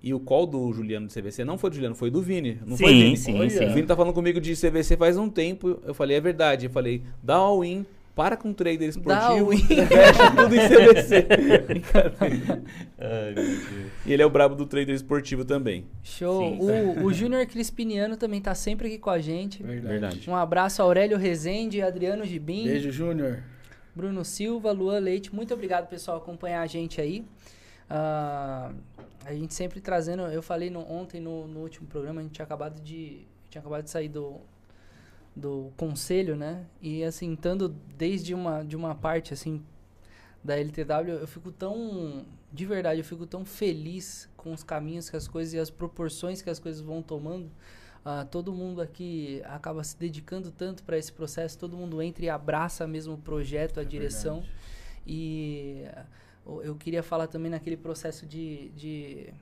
E 0.02 0.14
o 0.14 0.20
call 0.20 0.46
do 0.46 0.72
Juliano 0.72 1.08
de 1.08 1.14
CVC 1.14 1.44
não 1.44 1.58
foi 1.58 1.70
do 1.72 1.76
Juliano, 1.76 1.96
foi 1.96 2.10
do 2.12 2.22
Vini. 2.22 2.60
Não 2.66 2.78
foi 2.78 2.90
Sim, 2.90 3.00
Vini? 3.04 3.18
sim, 3.18 3.40
Olha. 3.40 3.50
sim. 3.50 3.66
O 3.66 3.74
Vini 3.74 3.88
tá 3.88 3.96
falando 3.96 4.14
comigo 4.14 4.40
de 4.40 4.54
CVC 4.56 4.96
faz 4.96 5.18
um 5.18 5.28
tempo. 5.30 5.80
Eu 5.84 5.94
falei, 5.94 6.18
é 6.18 6.22
verdade. 6.22 6.68
Eu 6.68 6.70
falei, 6.72 7.04
dá 7.22 7.36
all-in, 7.36 7.86
para 8.18 8.36
com 8.36 8.52
trader 8.52 8.90
esportivo, 8.90 9.26
all-in. 9.52 9.58
investe 9.62 10.22
tudo 10.36 10.56
em 10.56 10.68
CVC. 10.68 11.22
Brincadeira. 11.68 12.64
Ai, 13.00 13.34
meu 13.34 13.36
Deus. 13.36 13.64
e 14.08 14.12
ele 14.14 14.22
é 14.24 14.26
o 14.26 14.30
brabo 14.30 14.56
do 14.56 14.66
trader 14.66 14.96
esportivo 14.96 15.46
também. 15.46 15.86
Show. 16.04 16.42
Sim. 16.42 16.58
O, 16.60 17.06
o 17.06 17.14
Júnior 17.14 17.46
Crispiniano 17.46 18.18
também 18.18 18.42
tá 18.42 18.56
sempre 18.56 18.88
aqui 18.88 18.98
com 18.98 19.12
a 19.12 19.20
gente. 19.20 19.62
Verdade. 19.62 20.28
Um 20.28 20.36
abraço 20.36 20.82
a 20.82 20.86
Aurélio 20.86 21.16
Rezende, 21.18 21.80
Adriano 21.82 22.26
Gibim, 22.26 22.64
Beijo, 22.66 22.92
Júnior. 22.92 23.44
Bruno 23.96 24.26
Silva, 24.26 24.72
Luan 24.72 25.00
Leite. 25.00 25.34
Muito 25.34 25.54
obrigado, 25.54 25.88
pessoal, 25.88 26.18
acompanhar 26.18 26.62
a 26.62 26.68
gente 26.68 27.00
aí. 27.00 27.24
Ah, 27.90 28.72
a 29.26 29.34
gente 29.34 29.54
sempre 29.54 29.80
trazendo. 29.80 30.24
Eu 30.24 30.42
falei 30.42 30.70
no- 30.72 30.90
ontem 30.92 31.22
no, 31.22 31.48
no 31.48 31.60
último 31.60 31.88
programa, 31.88 32.20
a 32.20 32.24
gente 32.24 32.34
tinha 32.34 32.46
acabado 32.46 32.82
de. 32.82 33.28
Tinha 33.50 33.62
acabado 33.62 33.84
de 33.84 33.90
sair 33.90 34.10
do, 34.10 34.42
do 35.38 35.72
conselho, 35.78 36.36
né? 36.36 36.66
E 36.82 37.04
assim, 37.04 37.34
estando 37.34 37.70
desde 37.70 38.34
uma, 38.34 38.64
de 38.64 38.76
uma 38.76 38.96
parte 38.96 39.34
assim 39.34 39.64
da 40.44 40.58
LTW, 40.58 41.12
eu 41.22 41.28
fico 41.28 41.52
tão. 41.52 42.26
De 42.52 42.66
verdade, 42.66 43.00
eu 43.02 43.04
fico 43.04 43.26
tão 43.26 43.46
feliz 43.46 44.30
com 44.36 44.52
os 44.54 44.64
caminhos 44.64 45.10
que 45.10 45.16
as 45.16 45.28
coisas 45.28 45.54
e 45.54 45.60
as 45.60 45.70
proporções 45.70 46.42
que 46.42 46.50
as 46.50 46.60
coisas 46.60 46.82
vão 46.82 47.02
tomando. 47.02 47.52
Ah, 48.04 48.26
todo 48.26 48.54
mundo 48.54 48.82
aqui 48.82 49.42
acaba 49.46 49.84
se 49.84 49.98
dedicando 49.98 50.50
tanto 50.50 50.84
para 50.84 50.98
esse 50.98 51.12
processo, 51.12 51.58
todo 51.58 51.76
mundo 51.76 52.02
entra 52.02 52.26
e 52.26 52.30
abraça 52.30 52.88
mesmo 52.88 53.16
o 53.16 53.18
projeto, 53.18 53.80
a 53.80 53.84
direção. 53.84 54.44
E 55.06 55.84
ah, 55.94 56.06
eu 56.64 56.76
queria 56.76 57.04
falar 57.04 57.28
também 57.28 57.52
naquele 57.52 57.78
processo 57.78 58.26
de, 58.26 58.70
de 58.70 59.34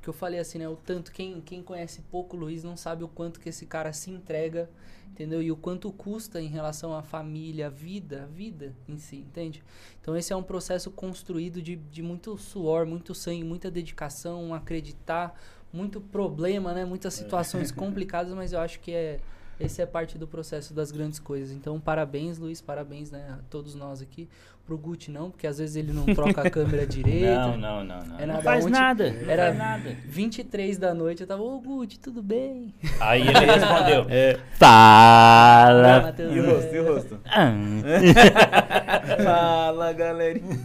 que 0.00 0.08
eu 0.08 0.12
falei 0.12 0.38
assim, 0.38 0.58
né? 0.58 0.68
O 0.68 0.76
tanto 0.76 1.12
quem, 1.12 1.40
quem 1.40 1.62
conhece 1.62 2.02
pouco 2.10 2.36
o 2.36 2.40
Luiz 2.40 2.62
não 2.62 2.76
sabe 2.76 3.04
o 3.04 3.08
quanto 3.08 3.40
que 3.40 3.48
esse 3.48 3.66
cara 3.66 3.92
se 3.92 4.10
entrega, 4.10 4.70
entendeu? 5.10 5.42
E 5.42 5.50
o 5.50 5.56
quanto 5.56 5.90
custa 5.92 6.40
em 6.40 6.48
relação 6.48 6.94
à 6.94 7.02
família, 7.02 7.66
à 7.66 7.70
vida, 7.70 8.22
a 8.22 8.26
vida 8.26 8.74
em 8.88 8.98
si, 8.98 9.16
entende? 9.16 9.62
Então 10.00 10.16
esse 10.16 10.32
é 10.32 10.36
um 10.36 10.42
processo 10.42 10.90
construído 10.90 11.60
de, 11.60 11.76
de 11.76 12.02
muito 12.02 12.36
suor, 12.38 12.86
muito 12.86 13.14
sangue, 13.14 13.44
muita 13.44 13.70
dedicação, 13.70 14.54
acreditar, 14.54 15.38
muito 15.72 16.00
problema, 16.00 16.72
né? 16.72 16.84
Muitas 16.84 17.14
situações 17.14 17.70
complicadas, 17.72 18.32
mas 18.34 18.52
eu 18.52 18.60
acho 18.60 18.80
que 18.80 18.92
é 18.92 19.18
esse 19.60 19.82
é 19.82 19.86
parte 19.86 20.16
do 20.16 20.26
processo 20.26 20.72
das 20.72 20.92
grandes 20.92 21.18
coisas. 21.18 21.50
Então, 21.50 21.80
parabéns, 21.80 22.38
Luiz, 22.38 22.60
parabéns, 22.60 23.10
né, 23.10 23.36
a 23.38 23.42
todos 23.50 23.74
nós 23.74 24.00
aqui. 24.00 24.28
Pro 24.68 24.76
Guti 24.76 25.10
não, 25.10 25.30
porque 25.30 25.46
às 25.46 25.56
vezes 25.56 25.76
ele 25.76 25.94
não 25.94 26.04
troca 26.14 26.42
a 26.42 26.50
câmera 26.50 26.84
direito. 26.86 27.24
Não, 27.26 27.56
não, 27.56 27.82
não, 27.84 28.04
não. 28.04 28.18
É 28.18 28.26
não 28.26 28.34
nada, 28.34 28.42
faz 28.42 28.66
ontem 28.66 28.72
nada. 28.78 29.04
era- 29.26 29.50
Não 29.50 29.56
faz 29.58 29.82
nada. 29.84 29.96
23 30.04 30.76
da 30.76 30.92
noite, 30.92 31.22
eu 31.22 31.26
tava, 31.26 31.40
ô 31.42 31.58
Guti, 31.58 31.98
tudo 31.98 32.22
bem? 32.22 32.74
Aí 33.00 33.22
ele 33.22 33.32
respondeu. 33.50 34.06
É. 34.10 34.38
Fala. 34.56 36.02
Matheus, 36.02 36.36
E 36.36 36.40
o 36.40 36.50
rosto, 36.54 36.74
e 36.74 36.78
o 36.80 36.92
rosto? 36.94 37.20
Ah. 37.24 37.50
Fala, 39.24 39.92
galerinha. 39.94 40.58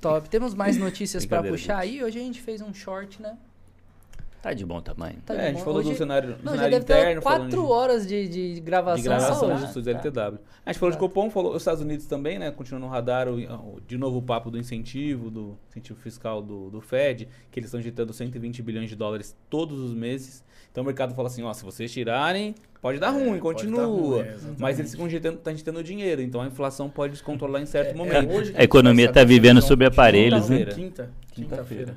Top. 0.00 0.28
Temos 0.28 0.54
mais 0.54 0.76
notícias 0.76 1.26
pra 1.26 1.38
Brincadeira, 1.40 1.56
puxar 1.62 1.78
aí. 1.78 2.04
Hoje 2.04 2.18
a 2.18 2.22
gente 2.22 2.40
fez 2.40 2.60
um 2.60 2.72
short, 2.72 3.20
né? 3.20 3.36
Tá 4.42 4.52
de 4.52 4.64
bom 4.64 4.80
tamanho. 4.80 5.16
Tá 5.26 5.34
é, 5.34 5.36
de 5.38 5.42
a 5.42 5.46
gente 5.48 5.58
bom. 5.58 5.64
falou 5.64 5.80
Hoje- 5.80 5.90
do 5.90 5.96
cenário, 5.96 6.28
do 6.34 6.44
Não, 6.44 6.52
já 6.52 6.62
cenário 6.62 6.70
deve 6.84 7.00
interno, 7.00 7.22
quatro 7.22 7.48
de- 7.48 7.56
horas 7.56 8.06
de, 8.06 8.28
de 8.54 8.60
gravação, 8.60 8.96
de 8.96 9.02
gravação 9.02 9.48
dos 9.54 9.62
estudos 9.64 9.88
LTW. 9.88 10.38
A 10.64 10.70
gente 10.72 10.78
falou 10.78 10.92
de 10.92 10.98
Copom, 10.98 11.30
falou 11.30 11.52
os 11.52 11.62
Estados 11.62 11.80
Unidos 11.82 12.06
também, 12.06 12.38
né? 12.38 12.50
Continua 12.52 12.78
no 12.80 12.86
radar 12.86 13.28
o, 13.28 13.34
o- 13.38 13.80
de 13.86 13.98
novo 13.98 14.18
o 14.18 14.22
papo 14.22 14.50
do 14.50 14.58
incentivo, 14.58 15.30
do 15.30 15.58
incentivo 15.70 15.98
fiscal 16.00 16.40
do, 16.42 16.70
do 16.70 16.80
Fed, 16.80 17.26
que 17.50 17.58
eles 17.58 17.68
estão 17.68 17.80
injetando 17.80 18.12
120 18.12 18.62
bilhões 18.62 18.88
de 18.88 18.94
dólares 18.96 19.36
todos 19.50 19.78
os 19.80 19.92
meses. 19.94 20.44
Então 20.70 20.82
o 20.82 20.86
mercado 20.86 21.14
fala 21.14 21.28
assim, 21.28 21.42
ó, 21.42 21.52
se 21.52 21.64
vocês 21.64 21.90
tirarem, 21.90 22.54
pode 22.82 22.98
dar 23.00 23.08
É, 23.08 23.10
ruim, 23.10 23.40
pode 23.40 23.62
continua. 23.64 23.80
dar 23.80 23.86
ruim. 23.86 24.56
Mas 24.60 24.78
eles 24.78 24.90
ficam 24.92 25.06
injetando, 25.06 25.38
tá 25.38 25.50
injetando 25.50 25.82
dinheiro, 25.82 26.20
então 26.22 26.40
a 26.40 26.46
inflação 26.46 26.88
pode 26.90 27.14
descontrolar 27.14 27.62
em 27.62 27.66
certo 27.66 27.90
É, 27.90 27.94
momento. 27.94 28.30
é 28.30 28.36
hoje 28.36 28.54
A 28.56 28.62
economia 28.62 29.08
tá 29.08 29.20
saber 29.20 29.26
vivendo 29.34 29.60
se 29.62 29.68
sobre 29.68 29.86
aparelhos, 29.86 30.48
né? 30.50 30.58
Quinta, 30.66 30.74
Quinta, 30.74 31.10
Quinta-feira. 31.32 31.96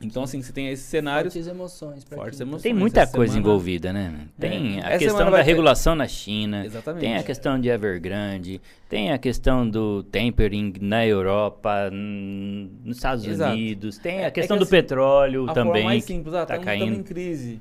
Então 0.00 0.24
assim, 0.24 0.42
você 0.42 0.52
tem 0.52 0.68
esses 0.68 0.84
cenários. 0.84 1.32
Fortes 1.32 1.48
emoções. 1.50 2.04
Fortes 2.04 2.38
quem- 2.38 2.46
emoções. 2.46 2.62
Tem 2.62 2.74
muita 2.74 3.00
Essa 3.00 3.16
coisa 3.16 3.32
semana- 3.32 3.48
envolvida, 3.48 3.92
né? 3.94 4.26
Tem 4.38 4.78
É. 4.78 4.84
a 4.84 4.88
Essa 4.90 4.98
questão 4.98 5.30
da 5.30 5.38
ter- 5.38 5.42
regulação 5.44 5.94
na 5.94 6.06
China, 6.06 6.66
Exatamente. 6.66 7.00
tem 7.00 7.16
a 7.16 7.22
questão 7.22 7.58
de 7.58 7.68
Evergrande, 7.70 8.60
tem 8.90 9.10
a 9.10 9.16
questão 9.18 9.68
do 9.68 10.02
tempering 10.02 10.74
na 10.82 11.06
Europa, 11.06 11.90
nos 11.90 12.96
Estados 12.96 13.26
Exato. 13.26 13.52
Unidos, 13.54 13.96
tem 13.98 14.18
É- 14.18 14.24
a 14.24 14.26
é 14.26 14.30
questão 14.30 14.56
que 14.56 14.60
do 14.60 14.64
assim, 14.64 14.70
petróleo 14.70 15.48
A 15.48 15.54
também. 15.54 15.72
forma 15.72 15.88
mais 15.88 16.04
simples, 16.04 16.34
ah, 16.34 16.44
tá 16.44 16.56
estamos 16.56 16.64
caindo. 16.64 17.00
em 17.00 17.02
crise. 17.02 17.60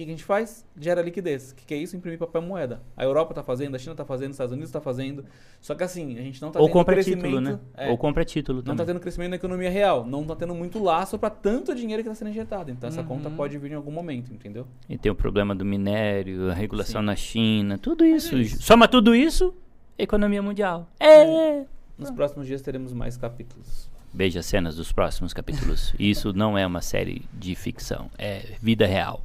O 0.00 0.02
que, 0.02 0.06
que 0.06 0.12
a 0.12 0.14
gente 0.16 0.24
faz? 0.24 0.64
Gera 0.78 1.02
liquidez. 1.02 1.50
O 1.50 1.56
que, 1.56 1.66
que 1.66 1.74
é 1.74 1.76
isso? 1.76 1.94
Imprimir 1.94 2.18
papel 2.18 2.40
moeda. 2.40 2.80
A 2.96 3.04
Europa 3.04 3.32
está 3.32 3.42
fazendo, 3.42 3.74
a 3.74 3.78
China 3.78 3.92
está 3.92 4.02
fazendo, 4.02 4.30
os 4.30 4.34
Estados 4.36 4.52
Unidos 4.52 4.70
está 4.70 4.80
fazendo. 4.80 5.26
Só 5.60 5.74
que 5.74 5.84
assim, 5.84 6.18
a 6.18 6.22
gente 6.22 6.40
não 6.40 6.48
está 6.48 6.58
Ou 6.58 6.66
tendo 6.68 6.72
compra 6.72 6.94
crescimento. 6.94 7.22
título, 7.24 7.40
né? 7.42 7.58
é, 7.76 7.90
Ou 7.90 7.98
compra 7.98 8.24
título 8.24 8.56
não 8.58 8.62
também. 8.62 8.76
está 8.76 8.86
tendo 8.86 9.00
crescimento 9.02 9.28
na 9.30 9.36
economia 9.36 9.68
real. 9.68 10.06
Não 10.06 10.22
está 10.22 10.34
tendo 10.36 10.54
muito 10.54 10.82
laço 10.82 11.18
para 11.18 11.28
tanto 11.28 11.74
dinheiro 11.74 12.02
que 12.02 12.08
está 12.08 12.18
sendo 12.18 12.30
injetado. 12.30 12.70
Então 12.70 12.88
essa 12.88 13.02
Uhum. 13.02 13.06
conta 13.08 13.28
pode 13.28 13.58
vir 13.58 13.72
em 13.72 13.74
algum 13.74 13.90
momento, 13.92 14.32
entendeu? 14.32 14.66
E 14.88 14.96
tem 14.96 15.12
o 15.12 15.14
problema 15.14 15.54
do 15.54 15.66
minério, 15.66 16.50
a 16.50 16.54
regulação 16.54 17.02
Sim. 17.02 17.06
na 17.06 17.16
China, 17.16 17.76
tudo 17.76 18.02
isso. 18.02 18.34
é 18.36 18.38
isso. 18.38 18.62
Soma 18.62 18.88
tudo 18.88 19.14
isso, 19.14 19.52
economia 19.98 20.40
mundial. 20.42 20.88
É. 20.98 21.64
Nos 21.98 22.10
próximos 22.10 22.46
dias 22.46 22.62
teremos 22.62 22.94
mais 22.94 23.18
capítulos. 23.18 23.90
Veja 24.14 24.40
as 24.40 24.46
cenas 24.46 24.76
dos 24.76 24.90
próximos 24.92 25.34
capítulos. 25.34 25.94
Isso 26.00 26.32
não 26.32 26.58
é 26.58 26.66
uma 26.66 26.80
série 26.80 27.22
de 27.32 27.54
ficção, 27.54 28.10
é 28.18 28.54
vida 28.60 28.84
real. 28.84 29.22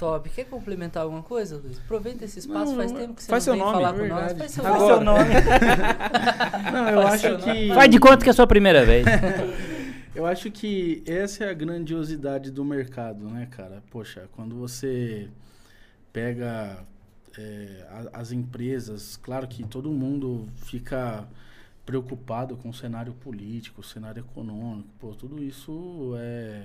Top. 0.00 0.30
Quer 0.30 0.46
complementar 0.46 1.02
alguma 1.02 1.22
coisa, 1.22 1.58
Luiz? 1.58 1.78
Aproveita 1.78 2.24
esse 2.24 2.38
espaço, 2.38 2.72
Não, 2.72 2.76
faz 2.76 2.90
tempo 2.90 3.14
que 3.14 3.22
você 3.22 3.28
faz 3.28 3.46
não 3.46 3.54
seu 3.54 3.62
vem 3.62 3.72
nome, 3.72 3.84
falar 3.84 3.98
com 3.98 4.06
nós. 4.06 4.38
Faz 4.38 4.50
seu 4.50 4.66
Agora. 4.66 5.04
nome. 5.04 5.30
Não, 6.72 6.88
eu 6.88 7.02
Faz 7.02 7.12
acho 7.14 7.20
seu 7.20 7.38
nome. 7.38 7.52
que... 7.52 7.74
Faz 7.74 7.90
de 7.90 8.00
conta 8.00 8.16
que 8.24 8.28
é 8.28 8.30
a 8.30 8.34
sua 8.34 8.46
primeira 8.46 8.84
vez. 8.84 9.04
Eu 10.12 10.26
acho 10.26 10.50
que 10.50 11.04
essa 11.06 11.44
é 11.44 11.50
a 11.50 11.54
grandiosidade 11.54 12.50
do 12.50 12.64
mercado, 12.64 13.28
né, 13.28 13.46
cara? 13.48 13.82
Poxa, 13.90 14.28
quando 14.32 14.56
você 14.56 15.28
pega 16.12 16.84
é, 17.38 17.86
as 18.12 18.32
empresas, 18.32 19.16
claro 19.16 19.46
que 19.46 19.62
todo 19.64 19.90
mundo 19.90 20.48
fica 20.56 21.28
preocupado 21.86 22.56
com 22.56 22.70
o 22.70 22.74
cenário 22.74 23.12
político, 23.12 23.82
o 23.82 23.84
cenário 23.84 24.20
econômico, 24.20 24.88
pô, 24.98 25.14
tudo 25.14 25.42
isso 25.42 26.14
é 26.18 26.64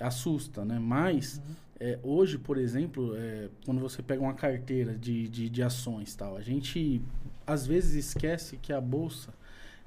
assusta, 0.00 0.64
né? 0.64 0.78
Mas 0.78 1.40
é, 1.84 1.98
hoje, 2.02 2.38
por 2.38 2.56
exemplo, 2.58 3.14
é, 3.16 3.48
quando 3.64 3.80
você 3.80 4.00
pega 4.02 4.22
uma 4.22 4.34
carteira 4.34 4.92
de, 4.96 5.28
de, 5.28 5.48
de 5.50 5.62
ações 5.62 6.14
tal, 6.14 6.36
a 6.36 6.40
gente 6.42 7.02
às 7.46 7.66
vezes 7.66 8.06
esquece 8.06 8.56
que 8.56 8.72
a 8.72 8.80
bolsa 8.80 9.30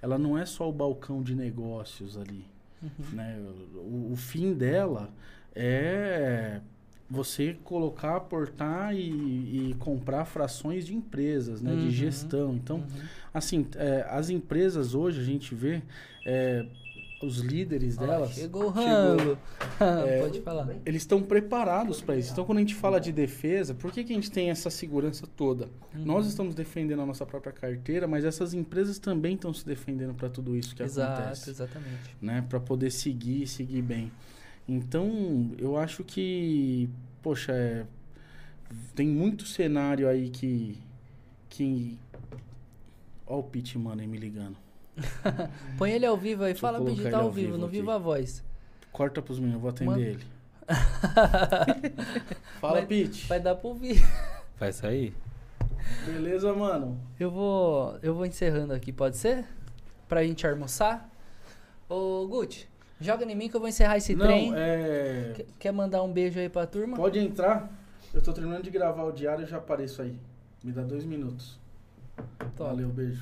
ela 0.02 0.18
não 0.18 0.38
é 0.38 0.46
só 0.46 0.70
o 0.70 0.74
balcão 0.74 1.24
de 1.24 1.34
negócios 1.34 2.18
ali, 2.18 2.46
né? 3.14 3.39
O, 3.76 4.12
o 4.12 4.16
fim 4.16 4.54
dela 4.54 5.10
é 5.56 6.60
você 7.10 7.56
colocar, 7.64 8.16
aportar 8.18 8.96
e, 8.96 9.70
e 9.70 9.76
comprar 9.80 10.26
frações 10.26 10.86
de 10.86 10.93
empresas, 10.96 11.62
né? 11.62 11.72
Uhum. 11.72 11.80
De 11.88 11.91
gestão. 11.91 12.54
Então, 12.56 12.78
Uhum. 12.78 13.02
assim, 13.34 13.66
é, 13.76 14.06
as 14.10 14.30
empresas 14.30 14.93
hoje 14.93 15.22
a 15.22 15.24
gente 15.24 15.54
vê 15.56 15.82
é, 16.26 16.66
os 17.22 17.38
líderes 17.39 17.97
Ó, 17.97 18.01
delas. 18.01 18.32
chegou 18.34 18.70
o 18.70 18.74
chegou- 18.74 18.84
Rambo. 18.84 19.38
É, 20.07 20.22
Pode 20.22 20.41
falar. 20.41 20.70
eles 20.86 21.01
estão 21.01 21.22
preparados 21.22 21.99
para 22.01 22.16
isso. 22.16 22.32
Então, 22.32 22.45
quando 22.45 22.59
a 22.59 22.61
gente 22.61 22.76
fala 22.76 22.99
de 22.99 23.11
defesa, 23.11 23.74
por 23.74 23.91
que, 23.91 24.03
que 24.03 24.13
a 24.13 24.16
gente 24.16 24.32
tem 24.32 24.49
essa 24.49 24.70
segurança 24.70 25.28
toda? 25.36 25.66
Uhum. 25.93 26.05
Nós 26.05 26.28
estamos 26.28 26.55
defendendo 26.55 27.01
a 27.01 27.05
nossa 27.05 27.26
própria 27.26 27.51
carteira, 27.51 28.07
mas 28.07 28.24
essas 28.24 28.53
empresas 28.53 28.99
também 28.99 29.36
estão 29.36 29.53
se 29.53 29.66
defendendo 29.66 30.13
para 30.13 30.30
tudo 30.30 30.55
isso 30.55 30.76
que 30.76 30.82
Exato, 30.84 31.20
acontece, 31.22 31.49
exatamente. 31.49 32.16
né? 32.22 32.45
Para 32.47 32.59
poder 32.59 32.91
seguir 32.91 33.43
e 33.43 33.47
seguir 33.47 33.82
bem. 33.82 34.11
Então, 34.68 35.51
eu 35.57 35.78
acho 35.78 36.03
que, 36.03 36.89
poxa, 37.22 37.51
é, 37.51 37.86
tem 38.95 39.07
muito 39.07 39.45
cenário 39.45 40.07
aí 40.07 40.30
que 40.30 40.78
que 41.49 41.97
Ó 43.26 43.78
o 43.78 43.80
Money 43.80 44.07
me 44.07 44.18
ligando. 44.18 44.57
Põe 45.78 45.91
ele 45.91 46.06
ao 46.06 46.16
vivo 46.18 46.43
aí. 46.43 46.54
Deixa 46.54 46.62
Fala, 46.62 46.78
tá 46.78 47.18
ao 47.18 47.32
vivo, 47.32 47.48
vivo 47.48 47.58
no 47.58 47.66
aqui. 47.66 47.76
Viva 47.78 47.96
a 47.96 47.98
Voz. 47.98 48.43
Corta 48.91 49.22
pros 49.22 49.39
meninos, 49.39 49.56
eu 49.58 49.62
vou 49.62 49.70
atender 49.70 49.91
Manda. 49.91 50.02
ele. 50.02 50.24
Fala, 52.60 52.74
Vai- 52.80 52.86
Pete. 52.86 53.28
Vai 53.28 53.39
dar 53.39 53.56
pra 53.56 53.68
ouvir. 53.68 54.02
Vai 54.60 54.72
sair? 54.72 55.14
Beleza, 56.06 56.54
mano? 56.54 56.98
Eu 57.20 57.30
vou, 57.30 57.98
eu 58.02 58.14
vou 58.16 58.26
encerrando 58.26 58.74
aqui, 58.74 58.91
pode 58.91 59.18
ser? 59.18 59.46
Pra 60.08 60.24
gente 60.24 60.46
almoçar. 60.48 61.10
Ô, 61.89 62.26
Gucci, 62.28 62.68
joga 63.00 63.26
em 63.26 63.36
mim 63.36 63.50
que 63.50 63.56
eu 63.56 63.60
vou 63.60 63.70
encerrar 63.70 63.98
esse 63.98 64.16
Não, 64.16 64.26
trem. 64.26 64.52
é... 64.56 65.34
Quer- 65.36 65.46
Quer 65.60 65.72
mandar 65.72 66.02
um 66.04 66.12
beijo 66.12 66.39
aí 66.39 66.50
pra 66.50 66.66
turma? 66.66 66.96
Pode 66.98 67.20
entrar. 67.20 67.70
Eu 68.14 68.22
tô 68.22 68.32
terminando 68.34 68.64
de 68.64 68.72
gravar 68.72 69.04
o 69.04 69.12
diário 69.12 69.43
e 69.43 69.48
já 69.48 69.58
apareço 69.58 70.02
aí. 70.02 70.18
Me 70.64 70.72
dá 70.72 70.82
dois 70.82 71.04
minutos. 71.06 71.60
Top. 72.56 72.70
Valeu, 72.70 72.89
beijo. 72.89 73.22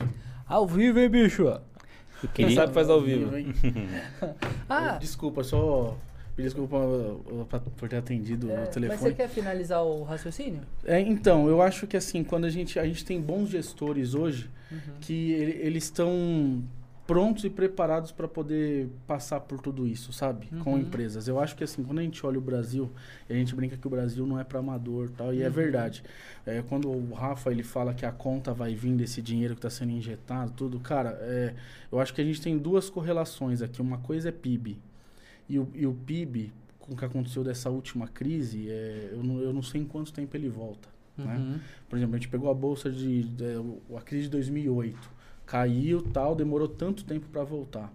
Ao 0.54 0.68
vivo, 0.68 1.00
hein, 1.00 1.10
bicho? 1.10 1.46
Quem 2.34 2.46
Queria- 2.46 2.56
sabe 2.56 2.74
faz 2.74 2.90
ao 2.90 3.02
vivo. 3.02 3.32
Ah, 4.70 4.98
Desculpa, 5.00 5.44
só... 5.44 5.98
pedir 6.36 6.48
Desculpa 6.50 6.78
uh, 6.78 7.46
pra- 7.50 7.60
por 7.60 7.90
ter 7.90 7.98
atendido 7.98 8.50
é, 8.50 8.54
o 8.54 8.58
mas 8.60 8.68
você 8.70 8.80
telefone. 8.80 9.14
quer 9.16 9.30
finalizar 9.30 9.84
o 9.84 10.04
raciocínio? 10.04 10.62
É, 10.86 11.00
então, 11.00 11.48
eu 11.48 11.62
acho 11.62 11.88
que 11.88 11.98
assim, 11.98 12.24
quando 12.24 12.46
a 12.46 12.50
gente, 12.50 12.78
a 12.80 12.86
gente 12.86 13.04
tem 13.04 13.20
bons 13.20 13.50
gestores 13.50 14.14
hoje, 14.14 14.50
Uhum. 14.72 14.78
que 15.02 15.32
ele- 15.34 15.60
eles 15.68 15.84
estão 15.86 16.64
prontos 17.06 17.44
e 17.44 17.50
preparados 17.50 18.12
para 18.14 18.28
poder 18.30 18.88
passar 19.06 19.42
por 19.42 19.60
tudo 19.60 19.86
isso, 19.86 20.14
sabe? 20.14 20.48
Com 20.64 20.74
Uhum. 20.74 20.80
empresas. 20.80 21.28
Eu 21.28 21.38
acho 21.40 21.56
que 21.56 21.64
assim, 21.64 21.84
quando 21.84 22.00
a 22.00 22.02
gente 22.02 22.26
olha 22.26 22.38
o 22.38 22.42
Brasil, 22.42 22.90
a 23.30 23.34
gente 23.34 23.54
brinca 23.54 23.76
que 23.76 23.86
o 23.86 23.90
Brasil 23.90 24.26
não 24.26 24.40
é 24.40 24.44
para 24.46 24.60
amador, 24.60 25.10
tal, 25.10 25.34
e 25.34 25.42
é 25.42 25.48
Uhum. 25.48 25.52
verdade. 25.54 26.02
É, 26.46 26.62
quando 26.62 26.90
o 26.90 27.14
Rafa 27.14 27.52
ele 27.52 27.62
fala 27.64 27.94
que 27.94 28.06
a 28.06 28.12
conta 28.12 28.54
vai 28.54 28.74
vir 28.74 28.96
desse 28.96 29.22
dinheiro 29.22 29.54
que 29.54 29.60
está 29.60 29.70
sendo 29.70 29.92
injetado, 29.92 30.52
tudo, 30.56 30.80
cara, 30.80 31.10
é, 31.22 31.54
eu 31.92 32.00
acho 32.00 32.14
que 32.14 32.22
a 32.22 32.24
gente 32.24 32.42
tem 32.42 32.58
duas 32.58 32.90
correlações 32.90 33.62
aqui. 33.62 33.82
Uma 33.82 33.98
coisa 33.98 34.30
é 34.30 34.32
PIB 34.32 34.78
e 35.50 35.60
o, 35.60 35.68
e 35.76 35.86
o 35.86 35.94
PIB 35.94 36.54
com 36.80 36.94
o 36.94 36.98
que 36.98 37.06
aconteceu 37.06 37.44
dessa 37.44 37.70
última 37.70 38.08
crise, 38.08 38.68
é, 38.70 39.10
eu, 39.14 39.24
não, 39.24 39.40
eu 39.40 39.52
não 39.54 39.62
sei 39.62 39.82
em 39.82 39.86
quanto 39.86 40.12
tempo 40.14 40.36
ele 40.38 40.48
volta. 40.50 40.88
né? 41.18 41.38
Uhum. 41.38 41.60
Por 41.90 41.98
exemplo, 41.98 42.16
a 42.16 42.18
gente 42.18 42.28
pegou 42.30 42.50
a 42.50 42.54
bolsa 42.54 42.90
de, 42.90 43.24
de 43.24 43.46
a 43.96 44.02
crise 44.02 44.24
de 44.24 44.30
2008, 44.32 44.98
caiu 45.46 46.02
tal, 46.02 46.36
demorou 46.36 46.68
tanto 46.68 47.04
tempo 47.04 47.28
para 47.32 47.44
voltar. 47.44 47.92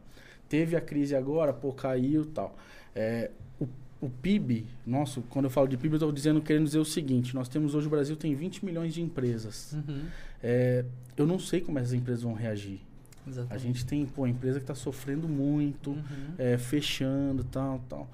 Teve 0.49 0.76
a 0.76 0.80
crise 0.80 1.14
agora, 1.14 1.53
pô, 1.53 1.72
caiu 1.72 2.24
tal. 2.26 2.57
É, 2.94 3.30
o, 3.61 3.66
o 4.01 4.09
PIB, 4.09 4.66
nosso, 4.86 5.22
quando 5.28 5.44
eu 5.46 5.51
falo 5.51 5.68
de 5.68 5.76
PIB, 5.76 5.94
eu 5.94 5.96
estou 5.96 6.12
dizendo 6.12 6.40
querendo 6.40 6.64
dizer 6.64 6.78
o 6.78 6.84
seguinte: 6.84 7.34
nós 7.34 7.49
temos 7.49 7.74
hoje 7.74 7.86
o 7.86 7.90
Brasil 7.90 8.16
tem 8.16 8.34
20 8.34 8.64
milhões 8.64 8.94
de 8.94 9.03
empresas. 9.03 9.72
Uhum. 9.74 10.05
É, 10.42 10.84
eu 11.16 11.26
não 11.26 11.38
sei 11.38 11.61
como 11.61 11.78
essas 11.78 11.92
empresas 11.92 12.22
vão 12.22 12.32
reagir. 12.32 12.80
A 13.26 13.30
Exatamente. 13.30 13.62
gente 13.62 13.84
tem, 13.84 14.07
pô, 14.07 14.26
empresa 14.26 14.59
que 14.59 14.62
está 14.64 14.74
sofrendo 14.74 15.28
muito, 15.28 15.90
Uhum. 15.90 16.05
é, 16.38 16.57
fechando, 16.57 17.44
tal, 17.44 17.80
tal. 17.88 18.09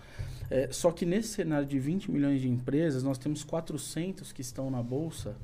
É, 0.51 0.69
só 0.73 0.91
que 0.91 1.07
nesse 1.07 1.29
cenário 1.29 1.67
de 1.67 1.79
20 1.79 2.11
milhões 2.11 2.41
de 2.41 2.49
empresas, 2.49 3.03
nós 3.05 3.17
temos 3.17 3.45
400 3.45 4.33
que 4.33 4.41
estão 4.41 4.71
na 4.71 4.83
bolsa, 4.83 5.37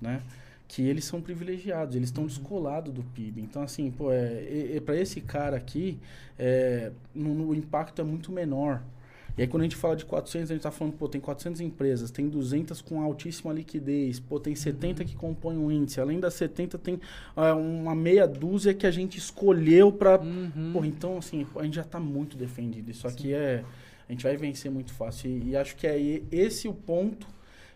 né? 0.00 0.20
Que 0.66 0.82
eles 0.82 1.04
são 1.04 1.20
privilegiados, 1.20 1.94
eles 1.94 2.08
estão 2.08 2.26
descolados 2.26 2.92
do 2.92 3.02
PIB. 3.02 3.42
Então, 3.42 3.62
assim, 3.62 3.90
pô, 3.90 4.10
é, 4.10 4.80
para 4.84 4.96
esse 4.96 5.20
cara 5.20 5.56
aqui, 5.56 5.98
é, 6.38 6.90
no, 7.14 7.48
o 7.48 7.54
impacto 7.54 8.00
é 8.00 8.04
muito 8.04 8.32
menor. 8.32 8.82
E 9.36 9.42
aí, 9.42 9.48
quando 9.48 9.62
a 9.62 9.64
gente 9.64 9.74
fala 9.74 9.96
de 9.96 10.04
400, 10.04 10.50
a 10.50 10.54
gente 10.54 10.60
está 10.60 10.70
falando, 10.70 10.94
pô, 10.94 11.08
tem 11.08 11.20
400 11.20 11.60
empresas, 11.60 12.10
tem 12.10 12.28
200 12.28 12.80
com 12.80 13.02
altíssima 13.02 13.52
liquidez, 13.52 14.20
pô, 14.20 14.38
tem 14.38 14.54
70 14.54 15.04
que 15.04 15.16
compõem 15.16 15.58
o 15.58 15.72
índice. 15.72 16.00
Além 16.00 16.20
das 16.20 16.34
70, 16.34 16.78
tem 16.78 17.00
ah, 17.34 17.54
uma 17.54 17.96
meia 17.96 18.28
dúzia 18.28 18.72
que 18.72 18.86
a 18.86 18.92
gente 18.92 19.18
escolheu 19.18 19.90
para 19.90 20.14
Uhum. 20.20 20.72
Porra, 20.72 20.86
então 20.86 21.18
assim, 21.18 21.44
a 21.56 21.64
gente 21.64 21.74
já 21.74 21.82
tá 21.82 21.98
muito 21.98 22.36
defendido. 22.36 22.90
Isso 22.90 23.06
aqui 23.08 23.34
é. 23.34 23.64
A 24.08 24.12
gente 24.12 24.22
vai 24.22 24.36
vencer 24.36 24.70
muito 24.70 24.92
fácil. 24.92 25.28
E, 25.28 25.50
e 25.50 25.56
acho 25.56 25.74
que 25.74 25.86
é 25.86 25.98
esse 26.30 26.68
o 26.68 26.74
ponto 26.74 27.26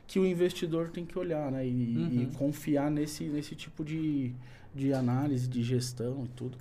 que 0.09 0.19
o 0.19 0.27
investidor 0.27 0.89
tem 0.89 1.05
que 1.07 1.17
olhar, 1.19 1.53
né? 1.53 1.65
E, 1.65 1.71
e 1.71 2.19
Uhum. 2.25 2.31
confiar 2.33 2.91
nesse, 2.91 3.25
nesse 3.25 3.55
tipo 3.55 3.85
de, 3.85 4.33
de 4.75 4.93
análise, 4.93 5.47
de 5.47 5.63
gestão 5.63 6.25
e 6.25 6.29
tudo. 6.29 6.59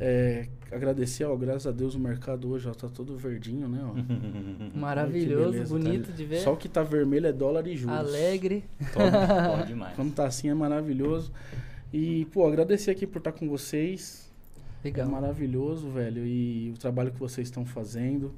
É, 0.00 0.46
agradecer, 0.70 1.24
ó, 1.24 1.34
graças 1.36 1.66
a 1.66 1.72
Deus 1.72 1.96
o 1.96 1.98
mercado 1.98 2.48
hoje 2.48 2.68
ó, 2.68 2.72
tá 2.72 2.88
todo 2.88 3.16
verdinho, 3.16 3.68
né? 3.68 3.80
ó. 3.82 3.92
Maravilhoso, 4.78 5.50
beleza, 5.52 5.74
bonito 5.76 6.06
tá? 6.10 6.12
de 6.12 6.24
ver. 6.24 6.38
Só 6.40 6.52
o 6.52 6.56
que 6.56 6.68
tá 6.68 6.82
vermelho 6.84 7.26
é 7.26 7.32
dólar 7.32 7.66
e 7.66 7.76
juros. 7.76 7.96
Alegre. 7.98 8.62
Top, 8.92 9.10
bom 9.60 9.66
demais. 9.66 9.94
Quando 9.96 10.14
tá 10.14 10.26
assim 10.26 10.48
é 10.48 10.54
maravilhoso. 10.54 11.32
E, 11.92 12.26
pô, 12.26 12.46
agradecer 12.46 12.90
aqui 12.92 13.06
por 13.06 13.18
estar 13.18 13.32
com 13.32 13.48
vocês. 13.48 14.30
Legal. 14.84 15.08
É 15.08 15.10
maravilhoso, 15.10 15.88
velho. 15.90 16.24
E 16.24 16.70
o 16.70 16.78
trabalho 16.78 17.10
que 17.10 17.18
vocês 17.18 17.48
estão 17.48 17.64
fazendo. 17.64 18.32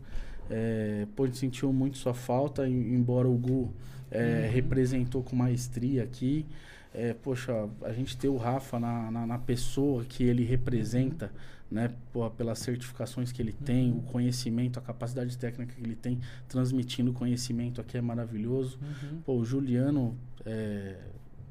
É, 0.49 1.07
pô, 1.14 1.24
a 1.24 1.26
gente 1.26 1.36
sentiu 1.38 1.70
muito 1.72 1.99
sua 1.99 2.14
falta, 2.14 2.66
em- 2.66 2.95
embora 2.95 3.28
o 3.28 3.34
Gu 3.36 3.70
é, 4.11 4.44
Uhum. 4.46 4.52
representou 4.52 5.22
com 5.22 5.36
maestria 5.36 6.02
aqui. 6.02 6.46
É, 6.92 7.14
poxa, 7.14 7.52
a 7.82 7.92
gente 7.92 8.16
ter 8.16 8.28
o 8.28 8.36
Rafa 8.36 8.78
na, 8.80 9.11
na, 9.11 9.26
na 9.26 9.38
pessoa 9.38 10.04
que 10.04 10.24
ele 10.24 10.42
representa, 10.44 11.30
né? 11.70 11.92
Pô, 12.12 12.28
pelas 12.30 12.58
certificações 12.58 13.30
que 13.30 13.40
ele 13.40 13.52
tem, 13.52 13.92
o 13.92 14.02
conhecimento, 14.02 14.78
a 14.80 14.82
capacidade 14.82 15.38
técnica 15.38 15.72
que 15.76 15.82
ele 15.82 15.94
tem, 15.94 16.18
transmitindo 16.48 17.12
conhecimento 17.12 17.80
aqui 17.80 17.96
é 17.96 18.00
maravilhoso. 18.00 18.76
Uhum. 18.82 19.20
Pô, 19.24 19.34
o 19.36 19.44
Juliano, 19.44 20.16
é, 20.44 20.96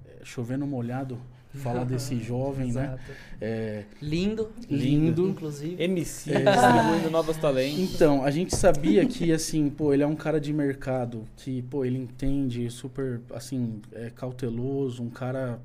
é, 0.06 0.26
chovendo 0.26 0.68
molhado, 0.68 1.18
falar 1.54 1.84
desse 1.84 2.16
jovem, 2.22 2.72
né? 2.72 2.98
É, 3.42 3.84
Lindo. 4.02 4.50
Lindo. 4.70 5.30
Inclusive. 5.30 5.82
MC, 5.84 6.32
É. 6.32 6.40
distribuindo 6.44 7.10
novos 7.10 7.38
talentos. 7.38 7.80
Então, 7.80 8.24
a 8.24 8.32
gente 8.32 8.56
sabia 8.56 9.06
que, 9.06 9.32
assim, 9.32 9.70
pô, 9.70 9.94
ele 9.94 10.04
é 10.04 10.08
um 10.08 10.16
cara 10.16 10.40
de 10.40 10.54
mercado, 10.54 11.26
que, 11.38 11.62
pô, 11.64 11.84
ele 11.86 11.98
entende, 11.98 12.70
super, 12.70 13.22
assim, 13.34 13.82
é 13.94 14.10
cauteloso, 14.10 15.02
um 15.04 15.10
cara... 15.10 15.60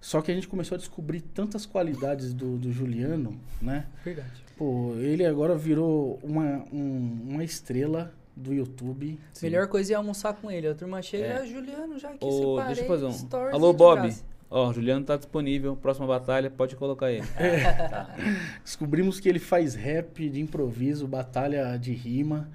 Só 0.00 0.20
que 0.20 0.30
a 0.30 0.34
gente 0.34 0.46
começou 0.46 0.76
a 0.76 0.78
descobrir 0.78 1.20
tantas 1.20 1.64
qualidades 1.66 2.32
do, 2.32 2.56
do 2.58 2.70
Juliano, 2.70 3.36
né? 3.60 3.86
Verdade. 4.04 4.44
Pô, 4.56 4.94
ele 4.98 5.24
agora 5.26 5.56
virou 5.56 6.20
uma, 6.22 6.62
um- 6.72 7.18
uma 7.30 7.42
estrela 7.42 8.12
do 8.36 8.52
YouTube. 8.54 9.18
Melhor 9.42 9.66
coisa 9.66 9.94
é 9.94 9.96
almoçar 9.96 10.34
com 10.34 10.50
ele. 10.50 10.68
A 10.68 10.74
turma 10.74 11.00
chega, 11.02 11.24
É. 11.24 11.36
ah, 11.38 11.44
Juliano, 11.46 11.98
já 11.98 12.10
que 12.12 12.24
Ô, 12.24 12.30
separei 12.56 12.66
deixa 12.66 12.82
eu 12.82 12.86
fazer 12.86 13.04
um. 13.06 13.12
stories 13.12 13.54
Alô, 13.54 13.72
Bob. 13.72 14.02
graça. 14.02 14.22
Ó, 14.50 14.72
Juliano 14.72 15.04
tá 15.04 15.16
disponível. 15.16 15.76
Próxima 15.76 16.06
batalha, 16.06 16.50
pode 16.50 16.76
colocar 16.76 17.10
ele. 17.10 17.26
Tá. 17.90 18.14
Descobrimos 18.62 19.18
que 19.20 19.28
ele 19.28 19.38
faz 19.38 19.74
rap 19.74 20.28
de 20.28 20.40
improviso, 20.40 21.06
batalha 21.06 21.76
de 21.76 21.92
rima. 21.92 22.48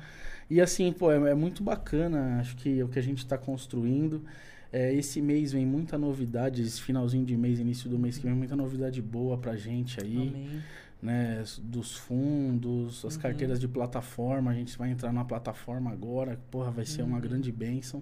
E 0.49 0.59
assim, 0.59 0.91
pô, 0.91 1.11
é, 1.11 1.31
é 1.31 1.35
muito 1.35 1.63
bacana, 1.63 2.39
acho 2.39 2.55
que 2.57 2.79
é 2.79 2.83
o 2.83 2.87
que 2.87 2.99
a 2.99 3.03
gente 3.03 3.19
está 3.19 3.37
construindo. 3.37 4.23
É, 4.71 4.93
esse 4.93 5.21
mês 5.21 5.51
vem 5.51 5.65
muita 5.65 5.97
novidade, 5.97 6.61
esse 6.61 6.81
finalzinho 6.81 7.25
de 7.25 7.35
mês, 7.35 7.59
início 7.59 7.89
do 7.89 7.99
mês 7.99 8.17
que 8.17 8.25
vem, 8.25 8.33
muita 8.35 8.55
novidade 8.55 9.01
boa 9.01 9.37
pra 9.37 9.55
gente 9.57 9.99
aí, 10.01 10.29
Amém. 10.29 10.61
né? 11.01 11.43
Dos 11.61 11.95
fundos, 11.97 13.03
as 13.05 13.15
Uhum. 13.15 13.21
carteiras 13.21 13.59
de 13.59 13.67
plataforma, 13.67 14.51
a 14.51 14.53
gente 14.53 14.77
vai 14.77 14.89
entrar 14.91 15.11
na 15.11 15.25
plataforma 15.25 15.91
agora, 15.91 16.39
porra, 16.49 16.71
vai 16.71 16.85
ser 16.85 17.01
uma 17.01 17.15
Uhum. 17.15 17.21
grande 17.21 17.51
bênção. 17.51 18.01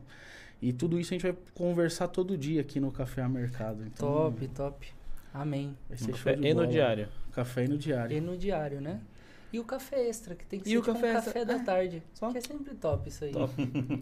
E 0.61 0.73
tudo 0.73 0.99
isso 0.99 1.13
a 1.13 1.15
gente 1.17 1.23
vai 1.23 1.35
conversar 1.53 2.07
todo 2.09 2.37
dia 2.37 2.61
aqui 2.61 2.79
no 2.79 2.91
Café 2.91 3.21
a 3.21 3.29
Mercado. 3.29 3.83
Então, 3.85 4.07
Top, 4.07 4.47
top. 4.49 4.93
Amém. 5.33 5.77
Vai 5.87 5.97
ser 5.97 6.05
show 6.05 6.13
café 6.13 6.35
de 6.35 6.47
e 6.47 6.53
no 6.53 6.67
diário. 6.67 7.07
Café 7.31 7.65
e 7.65 7.67
no 7.67 7.77
diário. 7.77 8.17
E 8.17 8.21
no 8.21 8.37
diário, 8.37 8.81
né? 8.81 8.99
E 9.51 9.59
o 9.59 9.63
café 9.63 10.07
extra, 10.07 10.35
que 10.35 10.45
tem 10.45 10.59
que 10.59 10.67
E 10.67 10.71
ser 10.71 10.77
o 10.77 10.81
tipo 10.81 10.93
café 10.93 11.11
um 11.11 11.13
café 11.13 11.45
da 11.45 11.55
é. 11.55 11.63
tarde. 11.63 12.03
Só? 12.13 12.31
Que 12.31 12.37
é 12.37 12.41
sempre 12.41 12.75
top 12.75 13.09
isso 13.09 13.23
aí. 13.23 13.31
Top. 13.31 13.53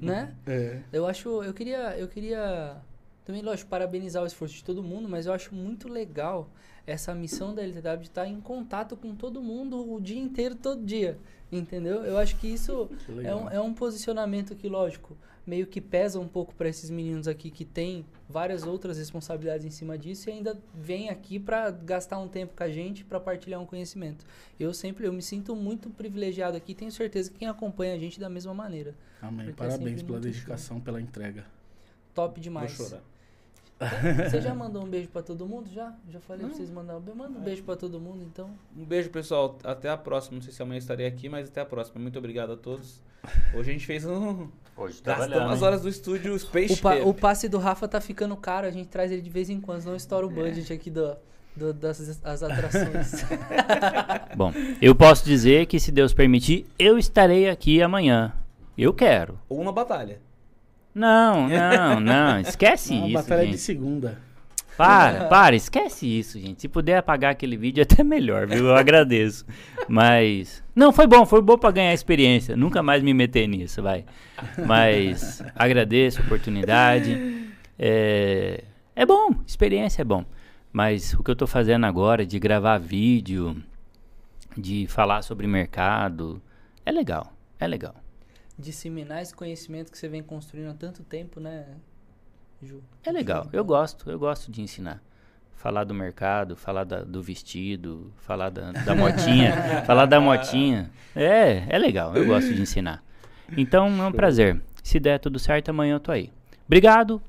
Né? 0.01 0.33
É. 0.47 0.79
Eu 0.91 1.05
acho, 1.05 1.43
eu 1.43 1.53
queria, 1.53 1.97
eu 1.97 2.07
queria 2.07 2.77
também, 3.23 3.41
lógico, 3.41 3.69
parabenizar 3.69 4.23
o 4.23 4.25
esforço 4.25 4.55
de 4.55 4.63
todo 4.63 4.81
mundo, 4.81 5.07
mas 5.07 5.25
eu 5.25 5.33
acho 5.33 5.53
muito 5.53 5.89
legal 5.89 6.49
essa 6.85 7.13
missão 7.13 7.53
da 7.53 7.61
LTW 7.61 7.97
de 7.97 8.07
estar 8.07 8.25
em 8.25 8.39
contato 8.39 8.95
com 8.95 9.13
todo 9.13 9.41
mundo 9.41 9.93
o 9.93 9.99
dia 9.99 10.19
inteiro, 10.19 10.55
todo 10.55 10.81
dia, 10.81 11.17
entendeu? 11.51 12.05
Eu 12.05 12.17
acho 12.17 12.37
que 12.37 12.47
isso 12.47 12.89
Que 13.05 13.27
é 13.27 13.35
um, 13.35 13.49
é 13.49 13.59
um 13.59 13.73
posicionamento 13.73 14.55
que, 14.55 14.69
lógico, 14.69 15.17
meio 15.47 15.65
que 15.65 15.79
pesa 15.79 16.19
um 16.19 16.27
pouco 16.27 16.53
para 16.53 16.67
esses 16.67 16.89
meninos 16.89 17.27
aqui 17.27 17.49
que 17.49 17.63
tem 17.63 18.05
várias 18.27 18.63
outras 18.63 18.97
responsabilidades 18.97 19.65
em 19.65 19.69
cima 19.69 19.97
disso 19.97 20.29
e 20.29 20.33
ainda 20.33 20.59
vem 20.75 21.09
aqui 21.09 21.39
para 21.39 21.71
gastar 21.71 22.19
um 22.19 22.27
tempo 22.27 22.53
com 22.53 22.63
a 22.63 22.69
gente 22.69 23.05
para 23.05 23.17
partilhar 23.17 23.61
um 23.61 23.65
conhecimento. 23.65 24.25
Eu 24.59 24.73
sempre, 24.73 25.07
eu 25.07 25.13
me 25.13 25.21
sinto 25.21 25.55
muito 25.55 25.89
privilegiado 25.89 26.57
aqui, 26.57 26.75
tenho 26.75 26.91
certeza 26.91 27.31
que 27.31 27.39
quem 27.39 27.47
acompanha 27.47 27.93
a 27.93 27.97
gente 27.97 28.19
da 28.19 28.29
mesma 28.29 28.53
maneira. 28.53 28.93
Amém. 29.21 29.47
É 29.47 29.51
Parabéns 29.53 29.91
sempre 29.91 30.03
pela 30.03 30.19
dedicação, 30.19 30.81
pela 30.81 30.99
entrega. 30.99 31.45
Top 32.13 32.39
demais. 32.41 32.75
Vou 32.75 32.87
chorar. 32.87 33.03
Você 34.29 34.41
já 34.41 34.53
mandou 34.55 34.83
um 34.83 34.87
beijo 34.87 35.07
pra 35.09 35.21
todo 35.21 35.45
mundo? 35.45 35.69
Já? 35.69 35.93
Já 36.09 36.19
falei 36.19 36.41
Não. 36.43 36.49
pra 36.49 36.57
vocês 36.57 36.69
mandar 36.71 36.97
um 36.97 36.99
beijo. 36.99 37.17
Manda 37.17 37.37
um 37.37 37.41
beijo 37.41 37.63
pra 37.63 37.75
todo 37.75 37.99
mundo, 37.99 38.23
então. 38.23 38.49
Um 38.75 38.83
beijo, 38.83 39.09
pessoal. 39.09 39.57
Até 39.63 39.89
a 39.89 39.95
próxima. 39.97 40.35
Não 40.37 40.41
sei 40.41 40.51
se 40.51 40.61
amanhã 40.63 40.79
estarei 40.79 41.05
aqui, 41.05 41.29
mas 41.29 41.47
até 41.47 41.61
a 41.61 41.65
próxima. 41.65 42.01
Muito 42.01 42.17
obrigado 42.17 42.53
a 42.53 42.57
todos. 42.57 43.01
Hoje 43.53 43.69
a 43.69 43.73
gente 43.73 43.85
fez 43.85 44.03
um. 44.05 44.47
Hoje 44.75 45.01
Gastamos 45.03 45.27
trabalhando. 45.27 45.53
as 45.53 45.61
horas 45.61 45.81
do 45.81 45.89
estúdio 45.89 46.37
Space 46.39 46.73
O, 46.73 46.77
pa- 46.77 46.95
o 46.97 47.13
passe 47.13 47.47
do 47.49 47.57
Rafa 47.57 47.87
tá 47.87 47.99
ficando 48.01 48.35
caro, 48.37 48.65
a 48.67 48.71
gente 48.71 48.87
traz 48.87 49.11
ele 49.11 49.21
de 49.21 49.29
vez 49.29 49.49
em 49.49 49.59
quando, 49.59 49.83
não 49.85 49.95
estoura 49.95 50.25
o 50.25 50.29
budget 50.29 50.71
aqui 50.71 50.89
do, 50.91 51.15
do- 51.55 51.73
das 51.73 52.21
as 52.23 52.43
atrações. 52.43 53.25
Bom, 54.37 54.53
eu 54.81 54.93
posso 54.95 55.25
dizer 55.25 55.65
que 55.65 55.79
se 55.79 55.91
Deus 55.91 56.13
permitir, 56.13 56.65
eu 56.79 56.97
estarei 56.97 57.49
aqui 57.49 57.81
amanhã. 57.81 58.33
Eu 58.77 58.93
quero. 58.93 59.39
Ou 59.49 59.63
na 59.63 59.71
batalha. 59.71 60.19
Não, 60.97 61.47
não, 61.47 61.99
não. 61.99 62.39
Esquece 62.41 62.93
Uma 62.93 63.05
isso, 63.05 63.13
batalha 63.13 63.45
de 63.45 63.51
gente. 63.51 63.61
segunda. 63.61 64.17
Para, 64.75 65.25
para, 65.25 65.55
esquece 65.55 66.05
isso, 66.05 66.39
gente. 66.39 66.61
Se 66.61 66.67
puder 66.67 66.97
apagar 66.97 67.31
aquele 67.31 67.57
vídeo, 67.57 67.81
é 67.81 67.83
até 67.83 68.03
melhor, 68.03 68.45
viu? 68.45 68.65
Eu 68.67 68.75
agradeço. 68.75 69.45
Mas. 69.87 70.63
Não, 70.75 70.91
foi 70.91 71.07
bom, 71.07 71.25
foi 71.25 71.41
bom 71.41 71.57
pra 71.57 71.71
ganhar 71.71 71.93
experiência. 71.93 72.55
Nunca 72.55 72.83
mais 72.83 73.01
me 73.01 73.13
meter 73.13 73.47
nisso, 73.47 73.81
vai. 73.81 74.05
Mas 74.65 75.41
agradeço 75.55 76.21
a 76.21 76.25
oportunidade. 76.25 77.47
É, 77.77 78.63
é 78.95 79.05
bom, 79.05 79.35
experiência 79.45 80.01
é 80.01 80.05
bom. 80.05 80.23
Mas 80.71 81.13
o 81.13 81.23
que 81.23 81.31
eu 81.31 81.35
tô 81.35 81.47
fazendo 81.47 81.85
agora 81.85 82.23
de 82.23 82.37
gravar 82.37 82.77
vídeo, 82.77 83.55
de 84.55 84.85
falar 84.87 85.23
sobre 85.23 85.47
mercado, 85.47 86.39
é 86.85 86.91
legal, 86.91 87.33
é 87.59 87.67
legal. 87.67 87.95
Disseminar 88.57 89.21
esse 89.21 89.35
conhecimento 89.35 89.91
que 89.91 89.97
você 89.97 90.07
vem 90.07 90.23
construindo 90.23 90.69
há 90.69 90.73
tanto 90.73 91.03
tempo, 91.03 91.39
né, 91.39 91.65
Ju? 92.61 92.81
É 93.05 93.11
legal, 93.11 93.47
eu 93.53 93.63
gosto, 93.63 94.09
eu 94.09 94.17
gosto 94.17 94.51
de 94.51 94.61
ensinar. 94.61 95.01
Falar 95.55 95.83
do 95.83 95.93
mercado, 95.93 96.55
falar 96.55 96.83
da- 96.83 97.03
do 97.03 97.21
vestido, 97.21 98.11
falar 98.17 98.49
da, 98.49 98.71
da 98.71 98.95
motinha, 98.95 99.53
falar 99.85 100.05
da 100.05 100.19
motinha. 100.19 100.89
É, 101.15 101.63
é 101.69 101.77
legal, 101.77 102.15
eu 102.15 102.25
gosto 102.25 102.53
de 102.53 102.61
ensinar. 102.61 103.03
Então 103.55 103.87
é 104.03 104.07
um 104.07 104.11
prazer. 104.11 104.59
Se 104.83 104.99
der 104.99 105.19
tudo 105.19 105.37
certo, 105.39 105.69
amanhã 105.69 105.95
eu 105.95 105.99
tô 105.99 106.11
aí. 106.11 106.31
Obrigado. 106.65 107.21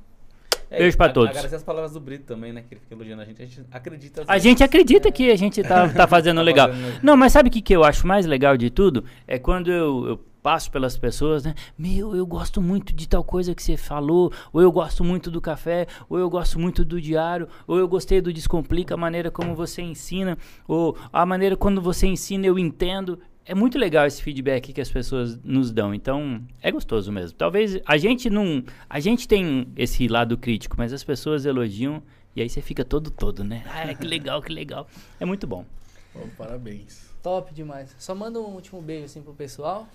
É, 0.71 0.79
Beijo 0.81 0.97
pra 0.99 1.07
a- 1.07 1.13
todos. 1.13 1.31
Agradecer 1.31 1.57
as 1.57 1.63
palavras 1.63 1.93
do 1.93 2.01
Brito 2.01 2.25
também, 2.25 2.53
né? 2.53 2.63
Que 2.69 2.75
ele 2.75 2.81
fica 2.83 2.95
elogiando 2.95 3.23
a 3.23 3.25
gente. 3.25 3.41
A 3.43 3.47
gente 3.47 3.61
acredita. 3.71 4.25
A 4.29 4.39
gente 4.39 4.63
acredita 4.63 5.11
que 5.13 5.31
a 5.31 5.37
gente 5.37 5.63
tá, 5.63 5.89
tá 5.89 6.07
fazendo 6.09 6.37
Tá 6.37 6.43
legal. 6.43 6.69
fazendo- 6.69 7.01
Não, 7.03 7.17
mas 7.17 7.33
sabe 7.33 7.49
o 7.49 7.53
que, 7.53 7.63
que 7.63 7.75
eu 7.75 7.85
acho 7.85 8.07
mais 8.07 8.27
legal 8.27 8.57
de 8.57 8.69
tudo? 8.69 9.05
É 9.27 9.39
quando 9.39 9.71
eu, 9.73 10.07
eu 10.07 10.28
passo 10.49 10.71
pelas 10.71 10.97
pessoas, 10.97 11.45
né? 11.45 11.55
Meu, 11.77 12.17
eu 12.17 12.25
gosto 12.25 12.63
muito 12.63 12.95
de 12.95 13.07
tal 13.07 13.23
coisa 13.23 13.55
que 13.55 13.63
você 13.63 13.77
falou, 13.77 14.33
ou 14.51 14.63
eu 14.63 14.73
gosto 14.73 15.05
muito 15.05 15.31
do 15.31 15.43
café, 15.43 15.87
ou 16.09 16.19
eu 16.19 16.31
gosto 16.31 16.59
muito 16.59 16.87
do 16.87 16.99
diário, 16.99 17.47
ou 17.67 17.77
eu 17.77 17.87
gostei 17.87 18.19
do 18.19 18.33
Descomplica, 18.33 18.95
a 18.95 18.97
maneira 18.97 19.31
como 19.31 19.55
você 19.55 19.83
ensina, 19.83 20.39
ou 20.67 20.97
a 21.13 21.27
maneira 21.27 21.55
quando 21.55 21.83
você 21.83 22.07
ensina 22.07 22.47
eu 22.47 22.59
entendo. 22.59 23.21
É 23.45 23.55
muito 23.55 23.79
legal 23.79 24.07
esse 24.07 24.23
feedback 24.23 24.73
que 24.73 24.81
as 24.81 24.91
pessoas 24.91 25.39
nos 25.45 25.71
dão, 25.71 25.93
então 25.93 26.43
é 26.63 26.73
gostoso 26.73 27.13
mesmo. 27.13 27.37
Talvez 27.37 27.79
a 27.85 27.99
gente 27.99 28.31
não. 28.31 28.65
A 28.89 29.01
gente 29.01 29.29
tem 29.29 29.69
esse 29.77 30.09
lado 30.09 30.39
crítico, 30.39 30.77
mas 30.79 30.95
as 30.95 31.05
pessoas 31.05 31.45
elogiam 31.45 32.03
e 32.35 32.41
aí 32.41 32.49
você 32.49 32.63
fica 32.63 32.87
todo 32.87 33.11
todo, 33.11 33.45
né? 33.45 33.65
Ah, 33.69 33.95
que 33.95 34.07
legal, 34.07 34.41
que 34.41 34.51
legal. 34.51 34.89
É 35.21 35.27
muito 35.27 35.47
bom. 35.47 35.67
Pô, 36.15 36.21
parabéns. 36.39 37.15
Top 37.23 37.53
demais. 37.53 37.95
Só 37.99 38.15
manda 38.15 38.41
um 38.41 38.55
último 38.55 38.81
beijo 38.81 39.05
assim 39.05 39.21
pro 39.21 39.35
pessoal 39.35 39.87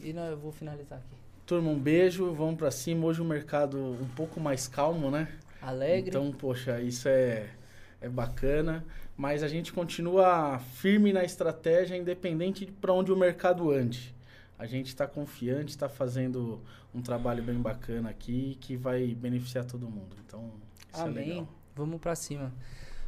e 0.00 0.12
não, 0.12 0.24
eu 0.26 0.36
vou 0.36 0.52
finalizar 0.52 0.98
aqui. 0.98 1.16
Turma, 1.46 1.70
um 1.70 1.78
beijo, 1.78 2.32
vamos 2.32 2.56
pra 2.56 2.70
cima. 2.70 3.06
Hoje 3.06 3.20
o 3.20 3.24
mercado 3.24 3.78
um 3.78 4.08
pouco 4.16 4.40
mais 4.40 4.66
calmo, 4.66 5.10
né? 5.10 5.28
Alegre. 5.60 6.08
Então, 6.08 6.32
poxa, 6.32 6.80
isso 6.80 7.08
é, 7.08 7.50
é 8.00 8.08
bacana. 8.08 8.84
Mas 9.16 9.42
a 9.42 9.48
gente 9.48 9.72
continua 9.72 10.58
firme 10.58 11.12
na 11.12 11.22
estratégia, 11.22 11.96
independente 11.96 12.64
de 12.64 12.72
para 12.72 12.92
onde 12.92 13.12
o 13.12 13.16
mercado 13.16 13.70
ande. 13.70 14.14
A 14.58 14.66
gente 14.66 14.88
está 14.88 15.06
confiante, 15.06 15.70
está 15.70 15.88
fazendo 15.88 16.60
um 16.94 17.02
trabalho 17.02 17.42
bem 17.42 17.60
bacana 17.60 18.08
aqui 18.10 18.56
que 18.60 18.76
vai 18.76 19.14
beneficiar 19.14 19.64
todo 19.64 19.88
mundo. 19.88 20.16
Então, 20.26 20.50
isso 20.92 21.02
é 21.02 21.04
Amém. 21.04 21.28
legal. 21.28 21.48
Vamos 21.76 22.00
pra 22.00 22.14
cima. 22.14 22.52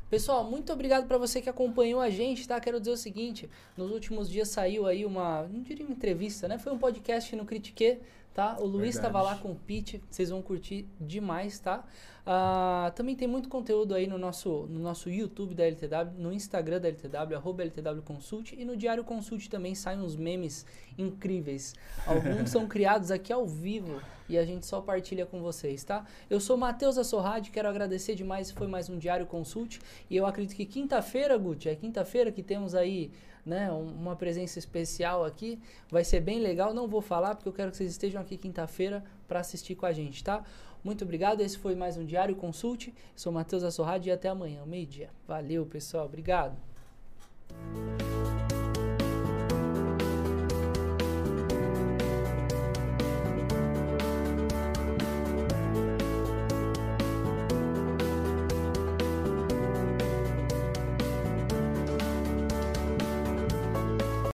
Pessoal, 0.09 0.45
muito 0.45 0.73
obrigado 0.73 1.09
pra 1.09 1.19
você 1.19 1.43
que 1.43 1.51
acompanhou 1.51 2.01
a 2.01 2.09
gente, 2.09 2.47
tá? 2.47 2.61
Quero 2.61 2.79
dizer 2.79 2.93
o 2.93 2.97
seguinte, 2.97 3.51
nos 3.77 3.91
últimos 3.91 4.31
dias 4.31 4.49
saiu 4.49 4.87
aí 4.87 5.05
uma, 5.05 5.43
não 5.49 5.63
diria 5.63 5.85
uma 5.85 5.93
entrevista, 5.93 6.47
né? 6.47 6.59
Foi 6.59 6.73
um 6.73 6.79
podcast 6.79 7.35
no 7.35 7.45
Critique, 7.45 7.99
tá? 8.37 8.55
O 8.61 8.67
Luiz 8.67 8.95
estava 8.95 9.23
lá 9.23 9.35
com 9.37 9.53
o 9.53 9.55
Pete, 9.55 10.03
vocês 10.11 10.29
vão 10.29 10.43
curtir 10.43 10.87
demais, 11.01 11.59
tá? 11.59 11.83
Ah, 12.27 12.93
também 12.95 13.17
tem 13.17 13.27
muito 13.27 13.49
conteúdo 13.49 13.95
aí 13.95 14.07
no 14.07 14.19
nosso, 14.19 14.67
no 14.69 14.79
nosso 14.79 15.09
YouTube 15.09 15.55
da 15.55 15.65
LTW, 15.65 16.19
no 16.19 16.31
Instagram 16.31 16.79
da 16.79 16.89
LTW, 16.89 17.35
arroba 17.35 17.63
LTW 17.63 18.03
Consult, 18.03 18.53
e 18.53 18.63
no 18.63 18.77
Diário 18.77 19.03
Consult 19.05 19.49
também 19.49 19.75
saem 19.75 20.01
uns 20.01 20.15
memes 20.15 20.67
incríveis. 20.99 21.75
Alguns 22.07 22.51
são 22.51 22.69
criados 22.69 23.11
aqui 23.11 23.33
ao 23.33 23.47
vivo 23.47 24.03
e 24.29 24.37
a 24.37 24.45
gente 24.45 24.67
só 24.67 24.83
partilha 24.83 25.25
com 25.25 25.41
vocês, 25.41 25.83
tá? 25.83 26.05
Eu 26.29 26.39
sou 26.39 26.59
Matheus 26.59 26.99
Assorrade, 26.99 27.51
quero 27.51 27.71
agradecer 27.71 28.15
demais, 28.15 28.51
foi 28.51 28.67
mais 28.67 28.91
um 28.91 28.99
Diário 28.99 29.25
Consult, 29.25 29.79
e 30.11 30.17
eu 30.17 30.27
acredito 30.27 30.55
que 30.55 30.67
quinta-feira, 30.67 31.39
Guti, 31.39 31.71
é 31.71 31.75
quinta-feira 31.75 32.31
que 32.31 32.43
temos 32.43 32.75
aí 32.75 33.11
né, 33.47 33.71
um- 33.73 33.87
uma 33.87 34.17
presença 34.17 34.59
especial 34.59 35.25
aqui, 35.25 35.59
vai 35.91 36.03
ser 36.05 36.21
bem 36.21 36.41
legal, 36.41 36.75
não 36.75 36.89
vou 36.89 37.01
falar 37.01 37.37
porque 37.37 37.49
eu 37.49 37.53
quero 37.53 37.71
que 37.71 37.77
vocês 37.77 37.93
estejam 37.93 38.21
aqui 38.21 38.37
quinta-feira 38.37 39.05
para 39.29 39.39
assistir 39.41 39.77
com 39.77 39.87
a 39.87 39.93
gente, 39.93 40.23
tá? 40.25 40.43
Muito 40.83 41.05
obrigado, 41.05 41.41
esse 41.41 41.57
foi 41.57 41.75
mais 41.75 41.97
um 41.97 42.05
Diário 42.05 42.35
Consult, 42.37 42.93
sou 43.15 43.33
Matheus 43.33 43.63
Assorrade 43.63 44.09
e 44.09 44.13
até 44.13 44.29
amanhã, 44.29 44.65
meio-dia. 44.67 45.11
Valeu, 45.27 45.65
pessoal, 45.65 46.07
obrigado. 46.07 46.57